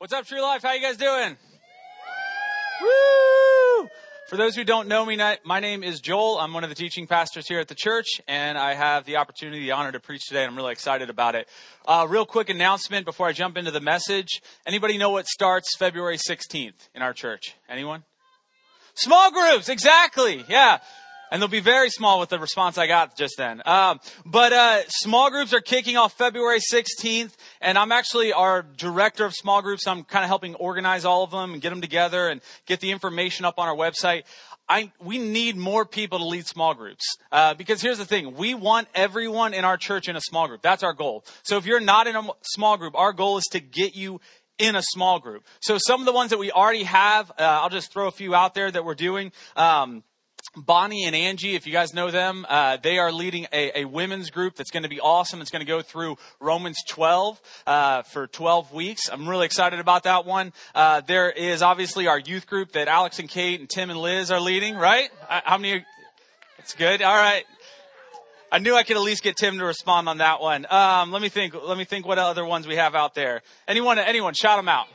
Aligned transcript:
What's 0.00 0.14
up, 0.14 0.24
True 0.24 0.40
Life? 0.40 0.62
How 0.62 0.72
you 0.72 0.80
guys 0.80 0.96
doing? 0.96 1.36
Woo! 2.80 3.88
For 4.30 4.38
those 4.38 4.56
who 4.56 4.64
don't 4.64 4.88
know 4.88 5.04
me, 5.04 5.18
my 5.44 5.60
name 5.60 5.84
is 5.84 6.00
Joel. 6.00 6.38
I'm 6.38 6.54
one 6.54 6.64
of 6.64 6.70
the 6.70 6.74
teaching 6.74 7.06
pastors 7.06 7.46
here 7.46 7.60
at 7.60 7.68
the 7.68 7.74
church, 7.74 8.06
and 8.26 8.56
I 8.56 8.72
have 8.72 9.04
the 9.04 9.16
opportunity, 9.16 9.60
the 9.60 9.72
honor 9.72 9.92
to 9.92 10.00
preach 10.00 10.26
today. 10.26 10.44
And 10.44 10.52
I'm 10.52 10.56
really 10.56 10.72
excited 10.72 11.10
about 11.10 11.34
it. 11.34 11.50
Uh, 11.86 12.06
real 12.08 12.24
quick 12.24 12.48
announcement 12.48 13.04
before 13.04 13.26
I 13.26 13.32
jump 13.32 13.58
into 13.58 13.70
the 13.70 13.80
message. 13.82 14.40
Anybody 14.66 14.96
know 14.96 15.10
what 15.10 15.26
starts 15.26 15.76
February 15.76 16.16
16th 16.16 16.88
in 16.94 17.02
our 17.02 17.12
church? 17.12 17.54
Anyone? 17.68 18.02
Small 18.94 19.30
groups, 19.30 19.68
exactly. 19.68 20.46
Yeah 20.48 20.78
and 21.30 21.40
they'll 21.40 21.48
be 21.48 21.60
very 21.60 21.90
small 21.90 22.20
with 22.20 22.28
the 22.28 22.38
response 22.38 22.78
I 22.78 22.86
got 22.86 23.16
just 23.16 23.34
then. 23.38 23.62
Um, 23.64 24.00
but 24.26 24.52
uh, 24.52 24.82
small 24.88 25.30
groups 25.30 25.54
are 25.54 25.60
kicking 25.60 25.96
off 25.96 26.12
February 26.14 26.58
16th, 26.58 27.34
and 27.60 27.78
I'm 27.78 27.92
actually 27.92 28.32
our 28.32 28.62
director 28.62 29.24
of 29.24 29.34
small 29.34 29.62
groups. 29.62 29.86
I'm 29.86 30.04
kind 30.04 30.24
of 30.24 30.28
helping 30.28 30.54
organize 30.56 31.04
all 31.04 31.24
of 31.24 31.30
them 31.30 31.52
and 31.52 31.62
get 31.62 31.70
them 31.70 31.80
together 31.80 32.28
and 32.28 32.40
get 32.66 32.80
the 32.80 32.90
information 32.90 33.44
up 33.44 33.58
on 33.58 33.68
our 33.68 33.76
website. 33.76 34.24
I, 34.68 34.92
we 35.00 35.18
need 35.18 35.56
more 35.56 35.84
people 35.84 36.20
to 36.20 36.24
lead 36.24 36.46
small 36.46 36.74
groups 36.74 37.04
uh, 37.32 37.54
because 37.54 37.82
here's 37.82 37.98
the 37.98 38.04
thing: 38.04 38.36
we 38.36 38.54
want 38.54 38.86
everyone 38.94 39.52
in 39.52 39.64
our 39.64 39.76
church 39.76 40.08
in 40.08 40.14
a 40.14 40.20
small 40.20 40.46
group. 40.46 40.62
That's 40.62 40.84
our 40.84 40.92
goal. 40.92 41.24
So 41.42 41.56
if 41.56 41.66
you're 41.66 41.80
not 41.80 42.06
in 42.06 42.14
a 42.14 42.22
small 42.42 42.76
group, 42.76 42.94
our 42.94 43.12
goal 43.12 43.36
is 43.38 43.46
to 43.50 43.58
get 43.58 43.96
you 43.96 44.20
in 44.60 44.76
a 44.76 44.82
small 44.82 45.18
group. 45.18 45.44
So 45.60 45.78
some 45.78 46.00
of 46.00 46.06
the 46.06 46.12
ones 46.12 46.30
that 46.30 46.38
we 46.38 46.52
already 46.52 46.84
have, 46.84 47.30
uh, 47.32 47.34
I'll 47.38 47.70
just 47.70 47.92
throw 47.92 48.06
a 48.06 48.12
few 48.12 48.34
out 48.34 48.54
there 48.54 48.70
that 48.70 48.84
we're 48.84 48.94
doing. 48.94 49.32
Um, 49.56 50.04
Bonnie 50.56 51.04
and 51.04 51.14
Angie, 51.14 51.54
if 51.54 51.66
you 51.66 51.72
guys 51.72 51.94
know 51.94 52.10
them, 52.10 52.44
uh, 52.48 52.76
they 52.82 52.98
are 52.98 53.12
leading 53.12 53.46
a, 53.52 53.80
a, 53.80 53.84
women's 53.84 54.30
group 54.30 54.56
that's 54.56 54.70
going 54.70 54.82
to 54.82 54.88
be 54.88 54.98
awesome. 54.98 55.40
It's 55.40 55.50
going 55.50 55.64
to 55.64 55.70
go 55.70 55.80
through 55.80 56.16
Romans 56.40 56.76
12 56.88 57.40
uh, 57.66 58.02
for 58.02 58.26
12 58.26 58.72
weeks. 58.72 59.08
I'm 59.10 59.28
really 59.28 59.46
excited 59.46 59.78
about 59.78 60.04
that 60.04 60.26
one. 60.26 60.52
Uh, 60.74 61.02
there 61.02 61.30
is 61.30 61.62
obviously 61.62 62.08
our 62.08 62.18
youth 62.18 62.46
group 62.46 62.72
that 62.72 62.88
Alex 62.88 63.20
and 63.20 63.28
Kate 63.28 63.60
and 63.60 63.68
Tim 63.68 63.90
and 63.90 63.98
Liz 63.98 64.32
are 64.32 64.40
leading, 64.40 64.74
right? 64.74 65.08
How 65.28 65.56
many? 65.56 65.84
It's 66.58 66.74
good. 66.74 67.00
All 67.00 67.16
right. 67.16 67.44
I 68.52 68.58
knew 68.58 68.74
I 68.74 68.82
could 68.82 68.96
at 68.96 69.02
least 69.02 69.22
get 69.22 69.36
Tim 69.36 69.58
to 69.58 69.64
respond 69.64 70.08
on 70.08 70.18
that 70.18 70.40
one. 70.40 70.66
Um, 70.68 71.12
let 71.12 71.22
me 71.22 71.28
think. 71.28 71.54
Let 71.54 71.78
me 71.78 71.84
think. 71.84 72.04
What 72.04 72.18
other 72.18 72.44
ones 72.44 72.66
we 72.66 72.74
have 72.74 72.96
out 72.96 73.14
there? 73.14 73.42
Anyone? 73.68 73.98
Anyone? 73.98 74.34
Shout 74.34 74.58
them 74.58 74.68
out. 74.68 74.86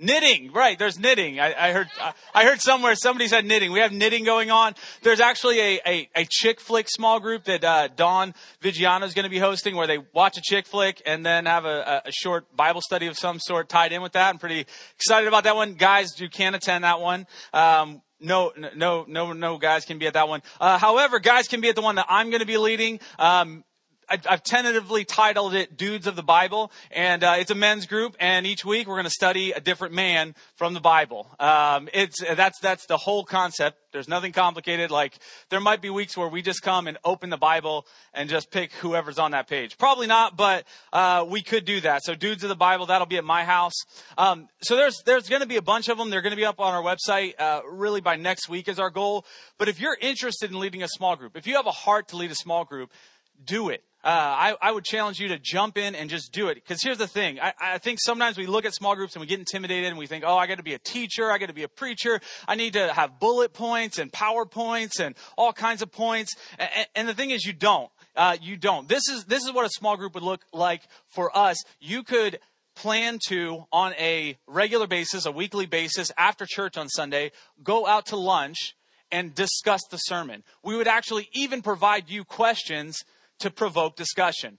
Knitting, 0.00 0.52
right? 0.52 0.78
There's 0.78 0.96
knitting. 0.96 1.40
I, 1.40 1.70
I 1.70 1.72
heard. 1.72 1.88
I 2.32 2.44
heard 2.44 2.60
somewhere 2.60 2.94
somebody 2.94 3.26
said 3.26 3.44
knitting. 3.44 3.72
We 3.72 3.80
have 3.80 3.90
knitting 3.90 4.24
going 4.24 4.48
on. 4.48 4.76
There's 5.02 5.18
actually 5.18 5.58
a 5.58 5.80
a, 5.84 6.10
a 6.14 6.24
chick 6.28 6.60
flick 6.60 6.88
small 6.88 7.18
group 7.18 7.44
that 7.44 7.64
uh, 7.64 7.88
Dawn 7.88 8.32
Vigiano 8.62 9.02
is 9.02 9.14
going 9.14 9.24
to 9.24 9.30
be 9.30 9.40
hosting, 9.40 9.74
where 9.74 9.88
they 9.88 9.98
watch 10.12 10.38
a 10.38 10.40
chick 10.40 10.66
flick 10.66 11.02
and 11.04 11.26
then 11.26 11.46
have 11.46 11.64
a, 11.64 12.02
a 12.06 12.12
short 12.12 12.54
Bible 12.56 12.80
study 12.80 13.08
of 13.08 13.18
some 13.18 13.40
sort 13.40 13.68
tied 13.68 13.92
in 13.92 14.00
with 14.00 14.12
that. 14.12 14.28
I'm 14.28 14.38
pretty 14.38 14.66
excited 14.94 15.26
about 15.26 15.42
that 15.44 15.56
one. 15.56 15.74
Guys, 15.74 16.20
you 16.20 16.28
can 16.28 16.54
attend 16.54 16.84
that 16.84 17.00
one. 17.00 17.26
Um, 17.52 18.00
no, 18.20 18.52
no, 18.74 19.04
no, 19.06 19.32
no 19.32 19.58
guys 19.58 19.84
can 19.84 19.98
be 19.98 20.06
at 20.06 20.14
that 20.14 20.28
one. 20.28 20.42
Uh, 20.60 20.78
however, 20.78 21.20
guys 21.20 21.46
can 21.48 21.60
be 21.60 21.68
at 21.68 21.76
the 21.76 21.82
one 21.82 21.96
that 21.96 22.06
I'm 22.08 22.30
going 22.30 22.40
to 22.40 22.46
be 22.46 22.58
leading. 22.58 23.00
Um, 23.18 23.64
I've 24.10 24.42
tentatively 24.42 25.04
titled 25.04 25.54
it 25.54 25.76
Dudes 25.76 26.06
of 26.06 26.16
the 26.16 26.22
Bible, 26.22 26.72
and 26.90 27.22
uh, 27.22 27.36
it's 27.38 27.50
a 27.50 27.54
men's 27.54 27.84
group. 27.84 28.16
And 28.18 28.46
each 28.46 28.64
week 28.64 28.88
we're 28.88 28.94
going 28.94 29.04
to 29.04 29.10
study 29.10 29.52
a 29.52 29.60
different 29.60 29.92
man 29.92 30.34
from 30.56 30.72
the 30.72 30.80
Bible. 30.80 31.26
Um, 31.38 31.90
it's 31.92 32.22
that's 32.22 32.58
that's 32.60 32.86
the 32.86 32.96
whole 32.96 33.24
concept. 33.24 33.78
There's 33.92 34.08
nothing 34.08 34.32
complicated. 34.32 34.90
Like 34.90 35.18
there 35.50 35.60
might 35.60 35.82
be 35.82 35.90
weeks 35.90 36.16
where 36.16 36.28
we 36.28 36.40
just 36.40 36.62
come 36.62 36.86
and 36.86 36.96
open 37.04 37.28
the 37.28 37.36
Bible 37.36 37.86
and 38.14 38.30
just 38.30 38.50
pick 38.50 38.72
whoever's 38.74 39.18
on 39.18 39.32
that 39.32 39.46
page. 39.46 39.76
Probably 39.76 40.06
not, 40.06 40.36
but 40.36 40.64
uh, 40.92 41.26
we 41.28 41.42
could 41.42 41.66
do 41.66 41.80
that. 41.82 42.02
So 42.02 42.14
Dudes 42.14 42.42
of 42.42 42.48
the 42.48 42.56
Bible, 42.56 42.86
that'll 42.86 43.06
be 43.06 43.18
at 43.18 43.24
my 43.24 43.44
house. 43.44 43.74
Um, 44.16 44.48
so 44.62 44.76
there's 44.76 45.02
there's 45.04 45.28
going 45.28 45.42
to 45.42 45.48
be 45.48 45.56
a 45.56 45.62
bunch 45.62 45.88
of 45.88 45.98
them. 45.98 46.08
They're 46.08 46.22
going 46.22 46.32
to 46.32 46.36
be 46.36 46.46
up 46.46 46.60
on 46.60 46.72
our 46.72 46.82
website 46.82 47.34
uh, 47.38 47.60
really 47.70 48.00
by 48.00 48.16
next 48.16 48.48
week 48.48 48.68
is 48.68 48.78
our 48.78 48.90
goal. 48.90 49.26
But 49.58 49.68
if 49.68 49.80
you're 49.80 49.98
interested 50.00 50.50
in 50.50 50.58
leading 50.58 50.82
a 50.82 50.88
small 50.88 51.14
group, 51.14 51.36
if 51.36 51.46
you 51.46 51.56
have 51.56 51.66
a 51.66 51.72
heart 51.72 52.08
to 52.08 52.16
lead 52.16 52.30
a 52.30 52.36
small 52.36 52.64
group, 52.64 52.90
do 53.44 53.68
it 53.68 53.84
uh, 54.08 54.10
I, 54.10 54.54
I, 54.62 54.72
would 54.72 54.84
challenge 54.84 55.18
you 55.18 55.28
to 55.28 55.38
jump 55.38 55.76
in 55.76 55.94
and 55.94 56.08
just 56.08 56.32
do 56.32 56.48
it. 56.48 56.54
Because 56.54 56.82
here's 56.82 56.96
the 56.96 57.06
thing. 57.06 57.38
I, 57.40 57.52
I, 57.60 57.76
think 57.76 57.98
sometimes 58.00 58.38
we 58.38 58.46
look 58.46 58.64
at 58.64 58.72
small 58.72 58.96
groups 58.96 59.14
and 59.14 59.20
we 59.20 59.26
get 59.26 59.38
intimidated 59.38 59.90
and 59.90 59.98
we 59.98 60.06
think, 60.06 60.24
oh, 60.26 60.34
I 60.34 60.46
got 60.46 60.56
to 60.56 60.62
be 60.62 60.72
a 60.72 60.78
teacher. 60.78 61.30
I 61.30 61.36
got 61.36 61.48
to 61.48 61.52
be 61.52 61.64
a 61.64 61.68
preacher. 61.68 62.18
I 62.46 62.54
need 62.54 62.72
to 62.72 62.90
have 62.90 63.20
bullet 63.20 63.52
points 63.52 63.98
and 63.98 64.10
PowerPoints 64.10 64.98
and 64.98 65.14
all 65.36 65.52
kinds 65.52 65.82
of 65.82 65.92
points. 65.92 66.36
And, 66.58 66.70
and 66.94 67.08
the 67.08 67.12
thing 67.12 67.32
is, 67.32 67.44
you 67.44 67.52
don't. 67.52 67.90
Uh, 68.16 68.38
you 68.40 68.56
don't. 68.56 68.88
This 68.88 69.08
is, 69.08 69.26
this 69.26 69.44
is 69.44 69.52
what 69.52 69.66
a 69.66 69.70
small 69.70 69.98
group 69.98 70.14
would 70.14 70.22
look 70.22 70.40
like 70.54 70.80
for 71.08 71.36
us. 71.36 71.62
You 71.78 72.02
could 72.02 72.38
plan 72.76 73.18
to, 73.26 73.66
on 73.70 73.92
a 73.98 74.38
regular 74.46 74.86
basis, 74.86 75.26
a 75.26 75.32
weekly 75.32 75.66
basis, 75.66 76.10
after 76.16 76.46
church 76.48 76.78
on 76.78 76.88
Sunday, 76.88 77.30
go 77.62 77.86
out 77.86 78.06
to 78.06 78.16
lunch 78.16 78.74
and 79.12 79.34
discuss 79.34 79.82
the 79.90 79.98
sermon. 79.98 80.44
We 80.62 80.76
would 80.76 80.88
actually 80.88 81.28
even 81.34 81.60
provide 81.60 82.08
you 82.08 82.24
questions 82.24 83.04
to 83.40 83.50
provoke 83.50 83.96
discussion. 83.96 84.58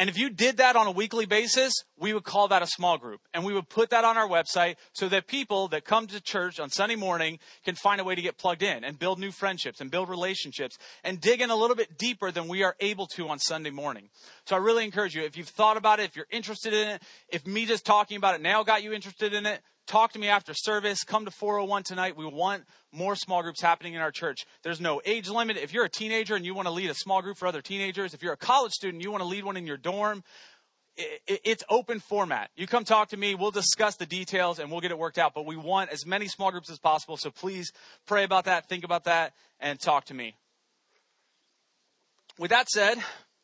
And 0.00 0.08
if 0.08 0.16
you 0.16 0.30
did 0.30 0.56
that 0.56 0.76
on 0.76 0.86
a 0.86 0.90
weekly 0.90 1.26
basis, 1.26 1.74
we 1.98 2.14
would 2.14 2.24
call 2.24 2.48
that 2.48 2.62
a 2.62 2.66
small 2.66 2.96
group. 2.96 3.20
And 3.34 3.44
we 3.44 3.52
would 3.52 3.68
put 3.68 3.90
that 3.90 4.02
on 4.02 4.16
our 4.16 4.26
website 4.26 4.76
so 4.94 5.10
that 5.10 5.26
people 5.26 5.68
that 5.68 5.84
come 5.84 6.06
to 6.06 6.22
church 6.22 6.58
on 6.58 6.70
Sunday 6.70 6.96
morning 6.96 7.38
can 7.66 7.74
find 7.74 8.00
a 8.00 8.04
way 8.04 8.14
to 8.14 8.22
get 8.22 8.38
plugged 8.38 8.62
in 8.62 8.82
and 8.82 8.98
build 8.98 9.18
new 9.18 9.30
friendships 9.30 9.78
and 9.78 9.90
build 9.90 10.08
relationships 10.08 10.78
and 11.04 11.20
dig 11.20 11.42
in 11.42 11.50
a 11.50 11.54
little 11.54 11.76
bit 11.76 11.98
deeper 11.98 12.30
than 12.30 12.48
we 12.48 12.62
are 12.62 12.76
able 12.80 13.06
to 13.08 13.28
on 13.28 13.38
Sunday 13.38 13.68
morning. 13.68 14.08
So 14.46 14.56
I 14.56 14.60
really 14.60 14.86
encourage 14.86 15.14
you, 15.14 15.22
if 15.22 15.36
you've 15.36 15.48
thought 15.48 15.76
about 15.76 16.00
it, 16.00 16.04
if 16.04 16.16
you're 16.16 16.24
interested 16.30 16.72
in 16.72 16.88
it, 16.88 17.02
if 17.28 17.46
me 17.46 17.66
just 17.66 17.84
talking 17.84 18.16
about 18.16 18.34
it 18.34 18.40
now 18.40 18.62
got 18.62 18.82
you 18.82 18.94
interested 18.94 19.34
in 19.34 19.44
it, 19.44 19.60
talk 19.90 20.12
to 20.12 20.18
me 20.18 20.28
after 20.28 20.54
service. 20.54 21.02
Come 21.02 21.24
to 21.24 21.30
401 21.30 21.82
tonight. 21.82 22.16
We 22.16 22.24
want 22.24 22.64
more 22.92 23.16
small 23.16 23.42
groups 23.42 23.60
happening 23.60 23.94
in 23.94 24.00
our 24.00 24.12
church. 24.12 24.46
There's 24.62 24.80
no 24.80 25.02
age 25.04 25.28
limit. 25.28 25.56
If 25.56 25.72
you're 25.72 25.84
a 25.84 25.90
teenager 25.90 26.36
and 26.36 26.44
you 26.44 26.54
want 26.54 26.66
to 26.66 26.72
lead 26.72 26.90
a 26.90 26.94
small 26.94 27.20
group 27.20 27.36
for 27.36 27.48
other 27.48 27.60
teenagers, 27.60 28.14
if 28.14 28.22
you're 28.22 28.32
a 28.32 28.38
college 28.38 28.72
student, 28.72 29.02
you 29.02 29.10
want 29.10 29.22
to 29.22 29.28
lead 29.28 29.44
one 29.44 29.56
in 29.56 29.66
your 29.66 29.76
dorm, 29.76 30.22
it's 30.96 31.64
open 31.68 31.98
format. 31.98 32.50
You 32.56 32.66
come 32.66 32.84
talk 32.84 33.08
to 33.10 33.16
me, 33.16 33.34
we'll 33.34 33.50
discuss 33.50 33.96
the 33.96 34.06
details 34.06 34.58
and 34.58 34.70
we'll 34.70 34.80
get 34.80 34.90
it 34.90 34.98
worked 34.98 35.18
out. 35.18 35.34
But 35.34 35.46
we 35.46 35.56
want 35.56 35.90
as 35.90 36.06
many 36.06 36.28
small 36.28 36.50
groups 36.50 36.70
as 36.70 36.78
possible. 36.78 37.16
So 37.16 37.30
please 37.30 37.72
pray 38.06 38.24
about 38.24 38.44
that, 38.44 38.68
think 38.68 38.84
about 38.84 39.04
that, 39.04 39.32
and 39.58 39.80
talk 39.80 40.06
to 40.06 40.14
me. 40.14 40.34
With 42.38 42.50
that 42.50 42.68
said, 42.68 42.98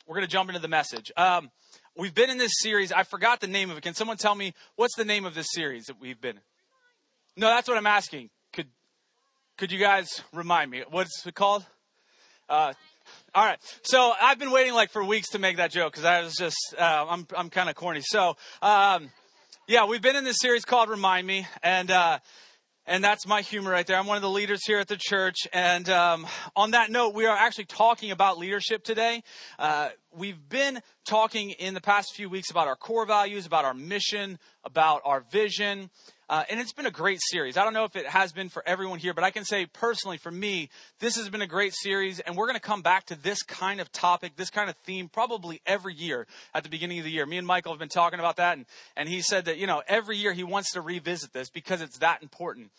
we're 0.06 0.15
going 0.15 0.27
to 0.27 0.33
jump 0.33 0.49
into 0.50 0.61
the 0.61 0.69
message. 0.69 1.12
Um, 1.17 1.50
We've 1.99 2.15
been 2.15 2.28
in 2.28 2.37
this 2.37 2.53
series. 2.56 2.93
I 2.93 3.05
forgot 3.05 3.41
the 3.41 3.47
name 3.47 3.71
of 3.71 3.78
it. 3.78 3.83
Can 3.83 3.94
someone 3.94 4.19
tell 4.19 4.34
me 4.34 4.53
what's 4.75 4.94
the 4.97 5.05
name 5.05 5.25
of 5.25 5.34
this 5.34 5.47
series 5.50 5.87
that 5.87 5.99
we've 5.99 6.21
been? 6.21 6.39
No, 7.39 7.47
that's 7.47 7.67
what 7.67 7.78
I'm 7.78 7.87
asking. 7.87 8.28
Could 8.53 8.67
could 9.56 9.72
you 9.72 9.78
guys 9.78 10.22
remind 10.31 10.71
me? 10.71 10.83
What's 10.91 11.27
it 11.27 11.34
called? 11.34 11.65
Uh, 12.50 12.75
all 13.34 13.47
right. 13.47 13.59
So 13.81 14.12
I've 14.21 14.39
been 14.39 14.50
waiting 14.50 14.75
like 14.75 14.91
for 14.91 15.03
weeks 15.03 15.31
to 15.31 15.39
make 15.39 15.56
that 15.56 15.71
joke 15.71 15.93
because 15.93 16.05
I 16.05 16.21
was 16.21 16.34
just 16.34 16.75
uh, 16.78 17.06
I'm 17.09 17.27
I'm 17.34 17.49
kind 17.49 17.71
of 17.71 17.77
corny. 17.77 18.03
So 18.03 18.37
um, 18.61 19.09
yeah, 19.67 19.87
we've 19.87 20.03
been 20.03 20.17
in 20.17 20.25
this 20.25 20.37
series 20.38 20.67
called 20.67 20.91
Remind 20.91 21.27
Me, 21.27 21.47
and 21.62 21.91
uh, 21.91 22.19
and 22.86 23.02
that's 23.02 23.26
my 23.26 23.42
humor 23.42 23.70
right 23.70 23.86
there. 23.86 23.98
I'm 23.98 24.06
one 24.06 24.16
of 24.16 24.22
the 24.22 24.30
leaders 24.30 24.64
here 24.64 24.78
at 24.78 24.88
the 24.88 24.97
church. 24.97 25.36
And 25.52 25.88
um, 25.88 26.26
on 26.54 26.70
that 26.72 26.91
note, 26.91 27.14
we 27.14 27.26
are 27.26 27.36
actually 27.36 27.64
talking 27.64 28.10
about 28.10 28.38
leadership 28.38 28.84
today. 28.84 29.22
Uh, 29.58 29.88
we've 30.16 30.49
been 30.49 30.81
talking 31.06 31.50
in 31.50 31.75
the 31.75 31.81
past 31.81 32.15
few 32.15 32.28
weeks 32.28 32.50
about 32.50 32.69
our 32.69 32.77
core 32.77 33.06
values, 33.06 33.47
about 33.47 33.65
our 33.65 33.75
mission, 33.75 34.38
about 34.65 35.03
our 35.04 35.21
vision. 35.31 35.91
Uh, 36.28 36.43
and 36.50 36.59
it's 36.59 36.72
been 36.72 36.87
a 36.87 36.91
great 36.91 37.21
series. 37.22 37.56
I 37.56 37.62
don't 37.62 37.75
know 37.75 37.84
if 37.84 37.94
it 37.94 38.06
has 38.06 38.32
been 38.32 38.49
for 38.49 38.66
everyone 38.66 38.99
here, 38.99 39.15
but 39.15 39.22
I 39.22 39.31
can 39.31 39.44
say 39.44 39.66
personally 39.66 40.16
for 40.16 40.31
me, 40.31 40.71
this 40.99 41.16
has 41.16 41.28
been 41.28 41.43
a 41.43 41.47
great 41.47 41.75
series. 41.75 42.19
And 42.19 42.37
we're 42.37 42.47
going 42.47 42.59
to 42.59 42.60
come 42.60 42.82
back 42.82 43.06
to 43.06 43.15
this 43.15 43.43
kind 43.43 43.81
of 43.81 43.93
topic, 43.93 44.37
this 44.37 44.50
kind 44.50 44.69
of 44.69 44.76
theme, 44.78 45.09
probably 45.09 45.60
every 45.66 45.94
year 45.94 46.26
at 46.55 46.65
the 46.65 46.69
beginning 46.69 46.99
of 46.99 47.05
the 47.05 47.10
year. 47.10 47.26
Me 47.26 47.38
and 47.38 47.47
Michael 47.47 47.72
have 47.72 47.78
been 47.78 47.88
talking 47.88 48.19
about 48.19 48.37
that. 48.37 48.56
And, 48.56 48.67
and 48.96 49.08
he 49.08 49.20
said 49.20 49.44
that, 49.44 49.58
you 49.58 49.67
know, 49.67 49.82
every 49.87 50.17
year 50.17 50.32
he 50.32 50.44
wants 50.44 50.73
to 50.73 50.81
revisit 50.81 51.32
this 51.32 51.50
because 51.50 51.81
it's 51.81 51.99
that 51.99 52.23
important. 52.23 52.70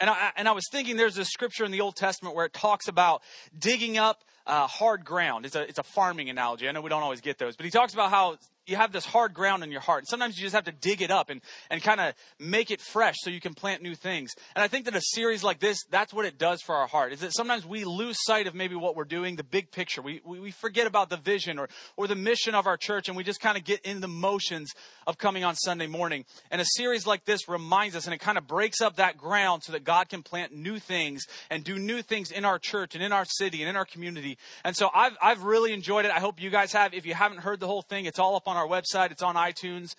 And 0.00 0.10
I, 0.10 0.30
and 0.36 0.48
I 0.48 0.52
was 0.52 0.64
thinking 0.70 0.96
there's 0.96 1.16
a 1.16 1.24
scripture 1.24 1.64
in 1.64 1.70
the 1.70 1.80
Old 1.80 1.96
Testament 1.96 2.34
where 2.34 2.44
it 2.44 2.52
talks 2.52 2.88
about 2.88 3.22
digging 3.58 3.96
up 3.96 4.24
uh, 4.46 4.66
hard 4.66 5.04
ground. 5.04 5.46
It's 5.46 5.56
a, 5.56 5.62
it's 5.62 5.78
a 5.78 5.82
farming 5.82 6.30
analogy. 6.30 6.68
I 6.68 6.72
know 6.72 6.80
we 6.80 6.90
don't 6.90 7.02
always 7.02 7.20
get 7.20 7.38
those, 7.38 7.56
but 7.56 7.64
he 7.64 7.70
talks 7.70 7.94
about 7.94 8.10
how 8.10 8.38
you 8.66 8.76
have 8.76 8.92
this 8.92 9.04
hard 9.06 9.32
ground 9.32 9.62
in 9.62 9.70
your 9.70 9.80
heart. 9.80 10.00
And 10.00 10.08
sometimes 10.08 10.36
you 10.36 10.42
just 10.42 10.54
have 10.54 10.64
to 10.64 10.72
dig 10.72 11.02
it 11.02 11.10
up 11.10 11.30
and, 11.30 11.40
and 11.70 11.82
kind 11.82 12.00
of 12.00 12.14
make 12.38 12.70
it 12.70 12.80
fresh 12.80 13.14
so 13.18 13.30
you 13.30 13.40
can 13.40 13.54
plant 13.54 13.82
new 13.82 13.94
things. 13.94 14.32
And 14.54 14.62
I 14.62 14.68
think 14.68 14.86
that 14.86 14.96
a 14.96 15.00
series 15.00 15.44
like 15.44 15.60
this, 15.60 15.84
that's 15.90 16.12
what 16.12 16.26
it 16.26 16.38
does 16.38 16.62
for 16.62 16.74
our 16.74 16.86
heart, 16.86 17.12
is 17.12 17.20
that 17.20 17.34
sometimes 17.34 17.64
we 17.64 17.84
lose 17.84 18.16
sight 18.20 18.46
of 18.46 18.54
maybe 18.54 18.74
what 18.74 18.96
we're 18.96 19.04
doing, 19.04 19.36
the 19.36 19.44
big 19.44 19.70
picture. 19.70 20.02
We, 20.02 20.20
we, 20.24 20.40
we 20.40 20.50
forget 20.50 20.86
about 20.86 21.10
the 21.10 21.16
vision 21.16 21.58
or, 21.58 21.68
or 21.96 22.06
the 22.06 22.16
mission 22.16 22.54
of 22.54 22.66
our 22.66 22.76
church 22.76 23.08
and 23.08 23.16
we 23.16 23.24
just 23.24 23.40
kind 23.40 23.56
of 23.56 23.64
get 23.64 23.80
in 23.80 24.00
the 24.00 24.08
motions 24.08 24.72
of 25.06 25.18
coming 25.18 25.44
on 25.44 25.54
Sunday 25.54 25.86
morning. 25.86 26.24
And 26.50 26.60
a 26.60 26.66
series 26.66 27.06
like 27.06 27.24
this 27.24 27.48
reminds 27.48 27.94
us 27.94 28.06
and 28.06 28.14
it 28.14 28.18
kind 28.18 28.38
of 28.38 28.46
breaks 28.46 28.80
up 28.80 28.96
that 28.96 29.16
ground 29.16 29.62
so 29.62 29.72
that 29.72 29.84
God 29.84 30.08
can 30.08 30.22
plant 30.22 30.52
new 30.52 30.78
things 30.78 31.24
and 31.50 31.62
do 31.62 31.78
new 31.78 32.02
things 32.02 32.30
in 32.30 32.44
our 32.44 32.58
church 32.58 32.94
and 32.94 33.04
in 33.04 33.12
our 33.12 33.24
city 33.24 33.62
and 33.62 33.70
in 33.70 33.76
our 33.76 33.84
community. 33.84 34.38
And 34.64 34.76
so 34.76 34.90
I've, 34.92 35.16
I've 35.22 35.44
really 35.44 35.72
enjoyed 35.72 36.04
it. 36.04 36.10
I 36.10 36.20
hope 36.20 36.40
you 36.40 36.50
guys 36.50 36.72
have. 36.72 36.94
If 36.94 37.06
you 37.06 37.14
haven't 37.14 37.38
heard 37.38 37.60
the 37.60 37.66
whole 37.66 37.82
thing, 37.82 38.06
it's 38.06 38.18
all 38.18 38.34
up 38.34 38.48
on 38.48 38.55
on 38.56 38.62
our 38.62 38.68
website, 38.68 39.10
it's 39.10 39.22
on 39.22 39.34
iTunes. 39.34 39.94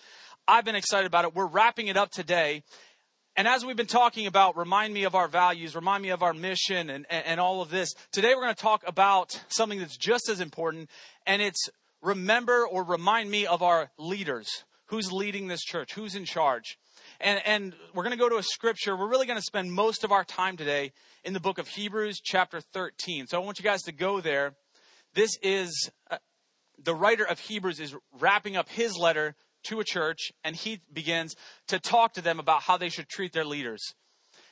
I've 0.48 0.65
been 0.65 0.75
excited 0.75 1.06
about 1.06 1.25
it. 1.25 1.36
We're 1.36 1.48
wrapping 1.48 1.88
it 1.88 1.98
up 1.98 2.12
today. 2.12 2.63
And 3.36 3.48
as 3.48 3.63
we've 3.63 3.75
been 3.75 3.86
talking 3.86 4.25
about, 4.25 4.57
remind 4.57 4.94
me 4.94 5.04
of 5.04 5.13
our 5.13 5.27
values, 5.27 5.75
remind 5.75 6.01
me 6.01 6.09
of 6.09 6.24
our 6.24 6.33
mission, 6.33 6.89
and, 6.89 7.06
and, 7.09 7.25
and 7.25 7.39
all 7.39 7.62
of 7.62 7.69
this, 7.69 7.94
today 8.12 8.33
we're 8.33 8.42
going 8.42 8.56
to 8.56 8.62
talk 8.62 8.83
about 8.88 9.39
something 9.48 9.77
that's 9.77 9.98
just 9.98 10.27
as 10.27 10.39
important, 10.39 10.89
and 11.27 11.42
it's 11.42 11.69
remember 12.01 12.65
or 12.65 12.83
remind 12.83 13.30
me 13.30 13.45
of 13.45 13.62
our 13.62 13.92
leaders. 14.00 14.48
Who's 14.88 15.12
leading 15.12 15.48
this 15.48 15.62
church? 15.62 15.94
Who's 15.94 16.15
in 16.15 16.25
charge? 16.25 16.80
And, 17.19 17.42
and 17.45 17.74
we're 17.94 18.04
going 18.04 18.18
to 18.18 18.19
go 18.19 18.30
to 18.30 18.38
a 18.38 18.44
scripture. 18.44 18.95
We're 18.95 19.09
really 19.09 19.27
going 19.27 19.38
to 19.38 19.44
spend 19.44 19.71
most 19.71 20.04
of 20.04 20.12
our 20.12 20.24
time 20.24 20.57
today 20.57 20.94
in 21.24 21.33
the 21.33 21.39
book 21.39 21.59
of 21.59 21.68
Hebrews, 21.68 22.21
chapter 22.24 22.62
13. 22.62 23.27
So 23.27 23.39
I 23.39 23.45
want 23.45 23.59
you 23.59 23.63
guys 23.63 23.83
to 23.83 23.92
go 23.92 24.21
there. 24.21 24.54
This 25.13 25.38
is 25.44 25.92
the 26.83 26.95
writer 26.95 27.24
of 27.24 27.39
Hebrews 27.39 27.79
is 27.79 27.95
wrapping 28.19 28.56
up 28.56 28.69
his 28.69 28.97
letter 28.97 29.35
to 29.63 29.79
a 29.79 29.83
church, 29.83 30.31
and 30.44 30.56
he 30.56 30.79
begins 30.91 31.35
to 31.68 31.79
talk 31.79 32.13
to 32.13 32.21
them 32.21 32.39
about 32.39 32.63
how 32.63 32.77
they 32.77 32.89
should 32.89 33.09
treat 33.09 33.33
their 33.33 33.45
leaders. 33.45 33.81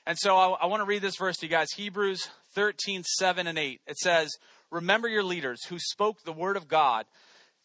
And 0.05 0.17
so 0.17 0.35
I, 0.35 0.49
I 0.61 0.65
want 0.67 0.81
to 0.81 0.87
read 0.87 1.01
this 1.01 1.17
verse 1.17 1.37
to 1.37 1.45
you 1.45 1.49
guys 1.49 1.71
Hebrews 1.71 2.29
13, 2.53 3.03
7 3.03 3.47
and 3.47 3.57
8. 3.57 3.81
It 3.87 3.97
says, 3.97 4.35
Remember 4.71 5.07
your 5.07 5.23
leaders 5.23 5.65
who 5.65 5.79
spoke 5.79 6.23
the 6.23 6.33
word 6.33 6.57
of 6.57 6.67
God. 6.67 7.05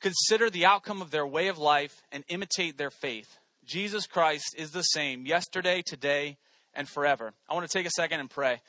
Consider 0.00 0.48
the 0.48 0.64
outcome 0.64 1.02
of 1.02 1.10
their 1.10 1.26
way 1.26 1.48
of 1.48 1.58
life 1.58 2.02
and 2.10 2.24
imitate 2.28 2.78
their 2.78 2.90
faith. 2.90 3.38
Jesus 3.64 4.06
Christ 4.06 4.54
is 4.56 4.70
the 4.70 4.82
same 4.82 5.26
yesterday, 5.26 5.82
today, 5.82 6.38
and 6.72 6.88
forever. 6.88 7.32
I 7.48 7.54
want 7.54 7.68
to 7.68 7.78
take 7.78 7.86
a 7.86 7.90
second 7.90 8.20
and 8.20 8.30
pray. 8.30 8.60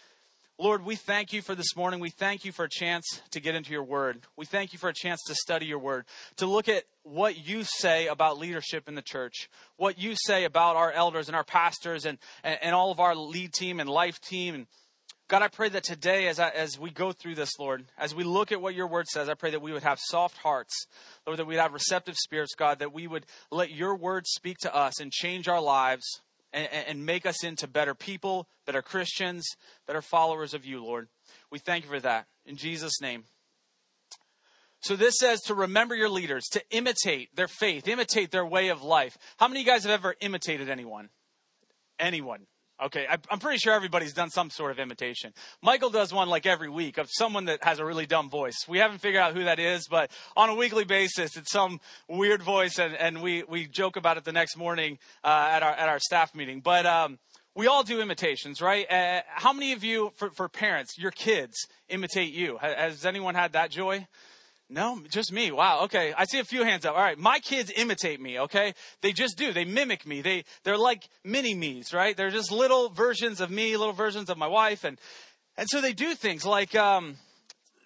Lord, 0.62 0.86
we 0.86 0.96
thank 0.96 1.34
you 1.34 1.42
for 1.42 1.56
this 1.56 1.76
morning. 1.76 2.00
We 2.00 2.12
thank 2.12 2.46
you 2.46 2.52
for 2.52 2.66
a 2.66 2.70
chance 2.70 3.20
to 3.32 3.40
get 3.40 3.56
into 3.56 3.72
your 3.72 3.84
word. 3.84 4.22
We 4.38 4.46
thank 4.46 4.74
you 4.74 4.78
for 4.78 4.90
a 4.90 4.94
chance 4.94 5.20
to 5.24 5.34
study 5.34 5.66
your 5.66 5.80
word, 5.80 6.06
to 6.36 6.46
look 6.46 6.70
at 6.70 6.84
what 7.02 7.48
you 7.48 7.64
say 7.64 8.06
about 8.06 8.38
leadership 8.38 8.88
in 8.88 8.94
the 8.94 9.02
church, 9.02 9.50
what 9.78 9.98
you 9.98 10.14
say 10.16 10.44
about 10.44 10.76
our 10.76 10.92
elders 10.92 11.30
and 11.30 11.36
our 11.36 11.44
pastors 11.44 12.06
and, 12.06 12.20
and, 12.44 12.60
and 12.62 12.76
all 12.76 12.92
of 12.92 13.00
our 13.00 13.16
lead 13.16 13.54
team 13.54 13.80
and 13.80 13.90
life 13.90 14.22
team. 14.22 14.54
And 14.54 14.68
God, 15.28 15.42
I 15.42 15.48
pray 15.48 15.70
that 15.70 15.84
today, 15.84 16.28
as, 16.28 16.40
I, 16.40 16.50
as 16.50 16.78
we 16.78 16.92
go 16.92 17.12
through 17.12 17.34
this, 17.34 17.58
Lord, 17.58 17.86
as 17.98 18.14
we 18.14 18.24
look 18.24 18.52
at 18.52 18.62
what 18.62 18.76
your 18.76 18.86
word 18.86 19.08
says, 19.08 19.30
I 19.30 19.34
pray 19.34 19.50
that 19.50 19.64
we 19.64 19.74
would 19.74 19.82
have 19.82 19.98
soft 20.00 20.38
hearts, 20.38 20.86
Lord, 21.26 21.40
that 21.40 21.48
we'd 21.48 21.56
have 21.56 21.74
receptive 21.74 22.18
spirits, 22.18 22.54
God, 22.54 22.78
that 22.78 22.94
we 22.94 23.08
would 23.08 23.26
let 23.50 23.72
your 23.72 23.96
word 23.96 24.28
speak 24.28 24.60
to 24.60 24.76
us 24.76 25.02
and 25.02 25.12
change 25.12 25.48
our 25.48 25.60
lives 25.60 26.22
and, 26.54 26.68
and 26.72 27.06
make 27.06 27.26
us 27.26 27.44
into 27.44 27.68
better 27.68 27.94
people, 27.94 28.48
better 28.66 28.82
Christians, 28.82 29.46
better 29.88 30.02
followers 30.02 30.54
of 30.54 30.66
you, 30.66 30.84
Lord. 30.84 31.08
We 31.52 31.60
thank 31.60 31.84
you 31.86 31.90
for 31.90 32.00
that. 32.00 32.28
In 32.46 32.56
Jesus' 32.58 33.02
name. 33.02 33.24
So 34.82 34.96
this 34.96 35.20
says 35.20 35.42
to 35.42 35.54
remember 35.54 35.96
your 35.96 36.10
leaders, 36.10 36.46
to 36.52 36.64
imitate 36.72 37.36
their 37.36 37.48
faith, 37.48 37.88
imitate 37.88 38.32
their 38.32 38.46
way 38.46 38.70
of 38.70 38.82
life. 38.82 39.18
How 39.38 39.48
many 39.48 39.62
of 39.62 39.66
you 39.66 39.72
guys 39.72 39.84
have 39.84 39.92
ever 39.92 40.16
imitated 40.22 40.70
anyone? 40.70 41.10
Anyone? 42.00 42.48
Okay, 42.82 43.06
I'm 43.30 43.38
pretty 43.38 43.60
sure 43.60 43.74
everybody's 43.74 44.14
done 44.14 44.32
some 44.32 44.50
sort 44.50 44.72
of 44.72 44.80
imitation. 44.80 45.34
Michael 45.62 45.92
does 45.92 46.12
one 46.12 46.30
like 46.30 46.48
every 46.48 46.70
week 46.70 46.98
of 46.98 47.10
someone 47.12 47.46
that 47.46 47.64
has 47.64 47.78
a 47.78 47.86
really 47.86 48.08
dumb 48.08 48.28
voice. 48.28 48.66
We 48.68 48.80
haven't 48.80 49.02
figured 49.02 49.22
out 49.22 49.36
who 49.36 49.44
that 49.44 49.60
is, 49.60 49.88
but 49.88 50.10
on 50.36 50.50
a 50.50 50.56
weekly 50.56 50.84
basis, 50.84 51.38
it's 51.38 51.52
some 51.52 51.80
weird 52.10 52.42
voice, 52.42 52.80
and, 52.80 52.96
and 52.96 53.22
we, 53.22 53.44
we 53.44 53.68
joke 53.68 53.98
about 53.98 54.18
it 54.18 54.24
the 54.24 54.32
next 54.32 54.58
morning 54.58 54.98
uh, 55.24 55.50
at 55.52 55.62
our 55.62 55.74
at 55.74 55.90
our 55.90 56.00
staff 56.00 56.34
meeting. 56.34 56.60
But 56.60 56.88
um, 56.88 57.20
we 57.54 57.68
all 57.68 57.84
do 57.84 58.02
imitations, 58.02 58.62
right? 58.62 58.92
Uh, 58.92 59.22
how 59.28 59.54
many 59.54 59.74
of 59.74 59.84
you, 59.84 60.12
for, 60.16 60.32
for 60.32 60.50
parents, 60.50 60.98
your 60.98 61.12
kids 61.12 61.68
imitate 61.88 62.34
you? 62.34 62.58
Has 62.60 63.06
anyone 63.06 63.36
had 63.36 63.54
that 63.54 63.70
joy? 63.70 64.08
No, 64.74 65.02
just 65.10 65.34
me. 65.34 65.52
Wow. 65.52 65.82
Okay. 65.84 66.14
I 66.18 66.24
see 66.24 66.40
a 66.40 66.46
few 66.46 66.64
hands 66.64 66.86
up. 66.86 66.96
All 66.96 67.02
right. 67.02 67.18
My 67.18 67.40
kids 67.40 67.72
imitate 67.76 68.22
me. 68.22 68.40
Okay. 68.40 68.74
They 69.02 69.12
just 69.12 69.38
do. 69.38 69.52
They 69.52 69.66
mimic 69.66 70.08
me. 70.08 70.22
They, 70.22 70.46
they're 70.64 70.78
like 70.78 71.10
mini 71.26 71.54
me's, 71.54 71.94
right? 71.94 72.16
They're 72.16 72.30
just 72.30 72.54
little 72.54 72.88
versions 72.88 73.42
of 73.42 73.52
me, 73.52 73.76
little 73.76 73.94
versions 73.94 74.30
of 74.30 74.38
my 74.38 74.48
wife. 74.48 74.86
And, 74.86 74.98
and 75.58 75.70
so 75.70 75.82
they 75.82 75.92
do 75.92 76.16
things 76.16 76.46
like, 76.46 76.74
um, 76.74 77.18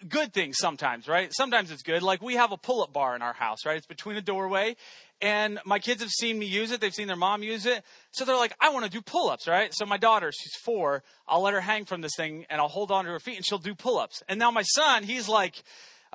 good 0.08 0.32
things 0.32 0.58
sometimes, 0.60 1.08
right? 1.08 1.32
Sometimes 1.34 1.72
it's 1.72 1.82
good. 1.82 2.04
Like 2.04 2.22
we 2.22 2.36
have 2.36 2.52
a 2.52 2.58
pull 2.58 2.84
up 2.84 2.94
bar 2.94 3.16
in 3.16 3.24
our 3.24 3.34
house, 3.34 3.66
right? 3.66 3.78
It's 3.78 3.88
between 3.88 4.18
a 4.18 4.22
doorway. 4.22 4.76
And 5.22 5.60
my 5.66 5.80
kids 5.80 6.04
have 6.04 6.12
seen 6.12 6.38
me 6.38 6.46
use 6.46 6.72
it. 6.72 6.82
They've 6.82 6.94
seen 6.94 7.08
their 7.08 7.16
mom 7.16 7.42
use 7.42 7.66
it. 7.66 7.84
So 8.12 8.26
they're 8.26 8.36
like, 8.36 8.54
I 8.62 8.70
want 8.70 8.86
to 8.86 8.92
do 8.92 9.02
pull 9.02 9.30
ups, 9.30 9.48
right? 9.48 9.74
So 9.74 9.88
my 9.88 9.98
daughter, 9.98 10.32
she's 10.32 10.54
four. 10.64 11.04
I'll 11.28 11.42
let 11.42 11.56
her 11.56 11.62
hang 11.62 11.86
from 11.86 12.02
this 12.02 12.16
thing 12.16 12.46
and 12.50 12.62
I'll 12.62 12.68
hold 12.68 12.92
on 12.92 13.06
to 13.06 13.12
her 13.12 13.20
feet 13.20 13.38
and 13.38 13.46
she'll 13.46 13.58
do 13.58 13.74
pull 13.74 13.98
ups. 13.98 14.22
And 14.28 14.38
now 14.38 14.52
my 14.52 14.62
son, 14.62 15.04
he's 15.04 15.28
like, 15.28 15.64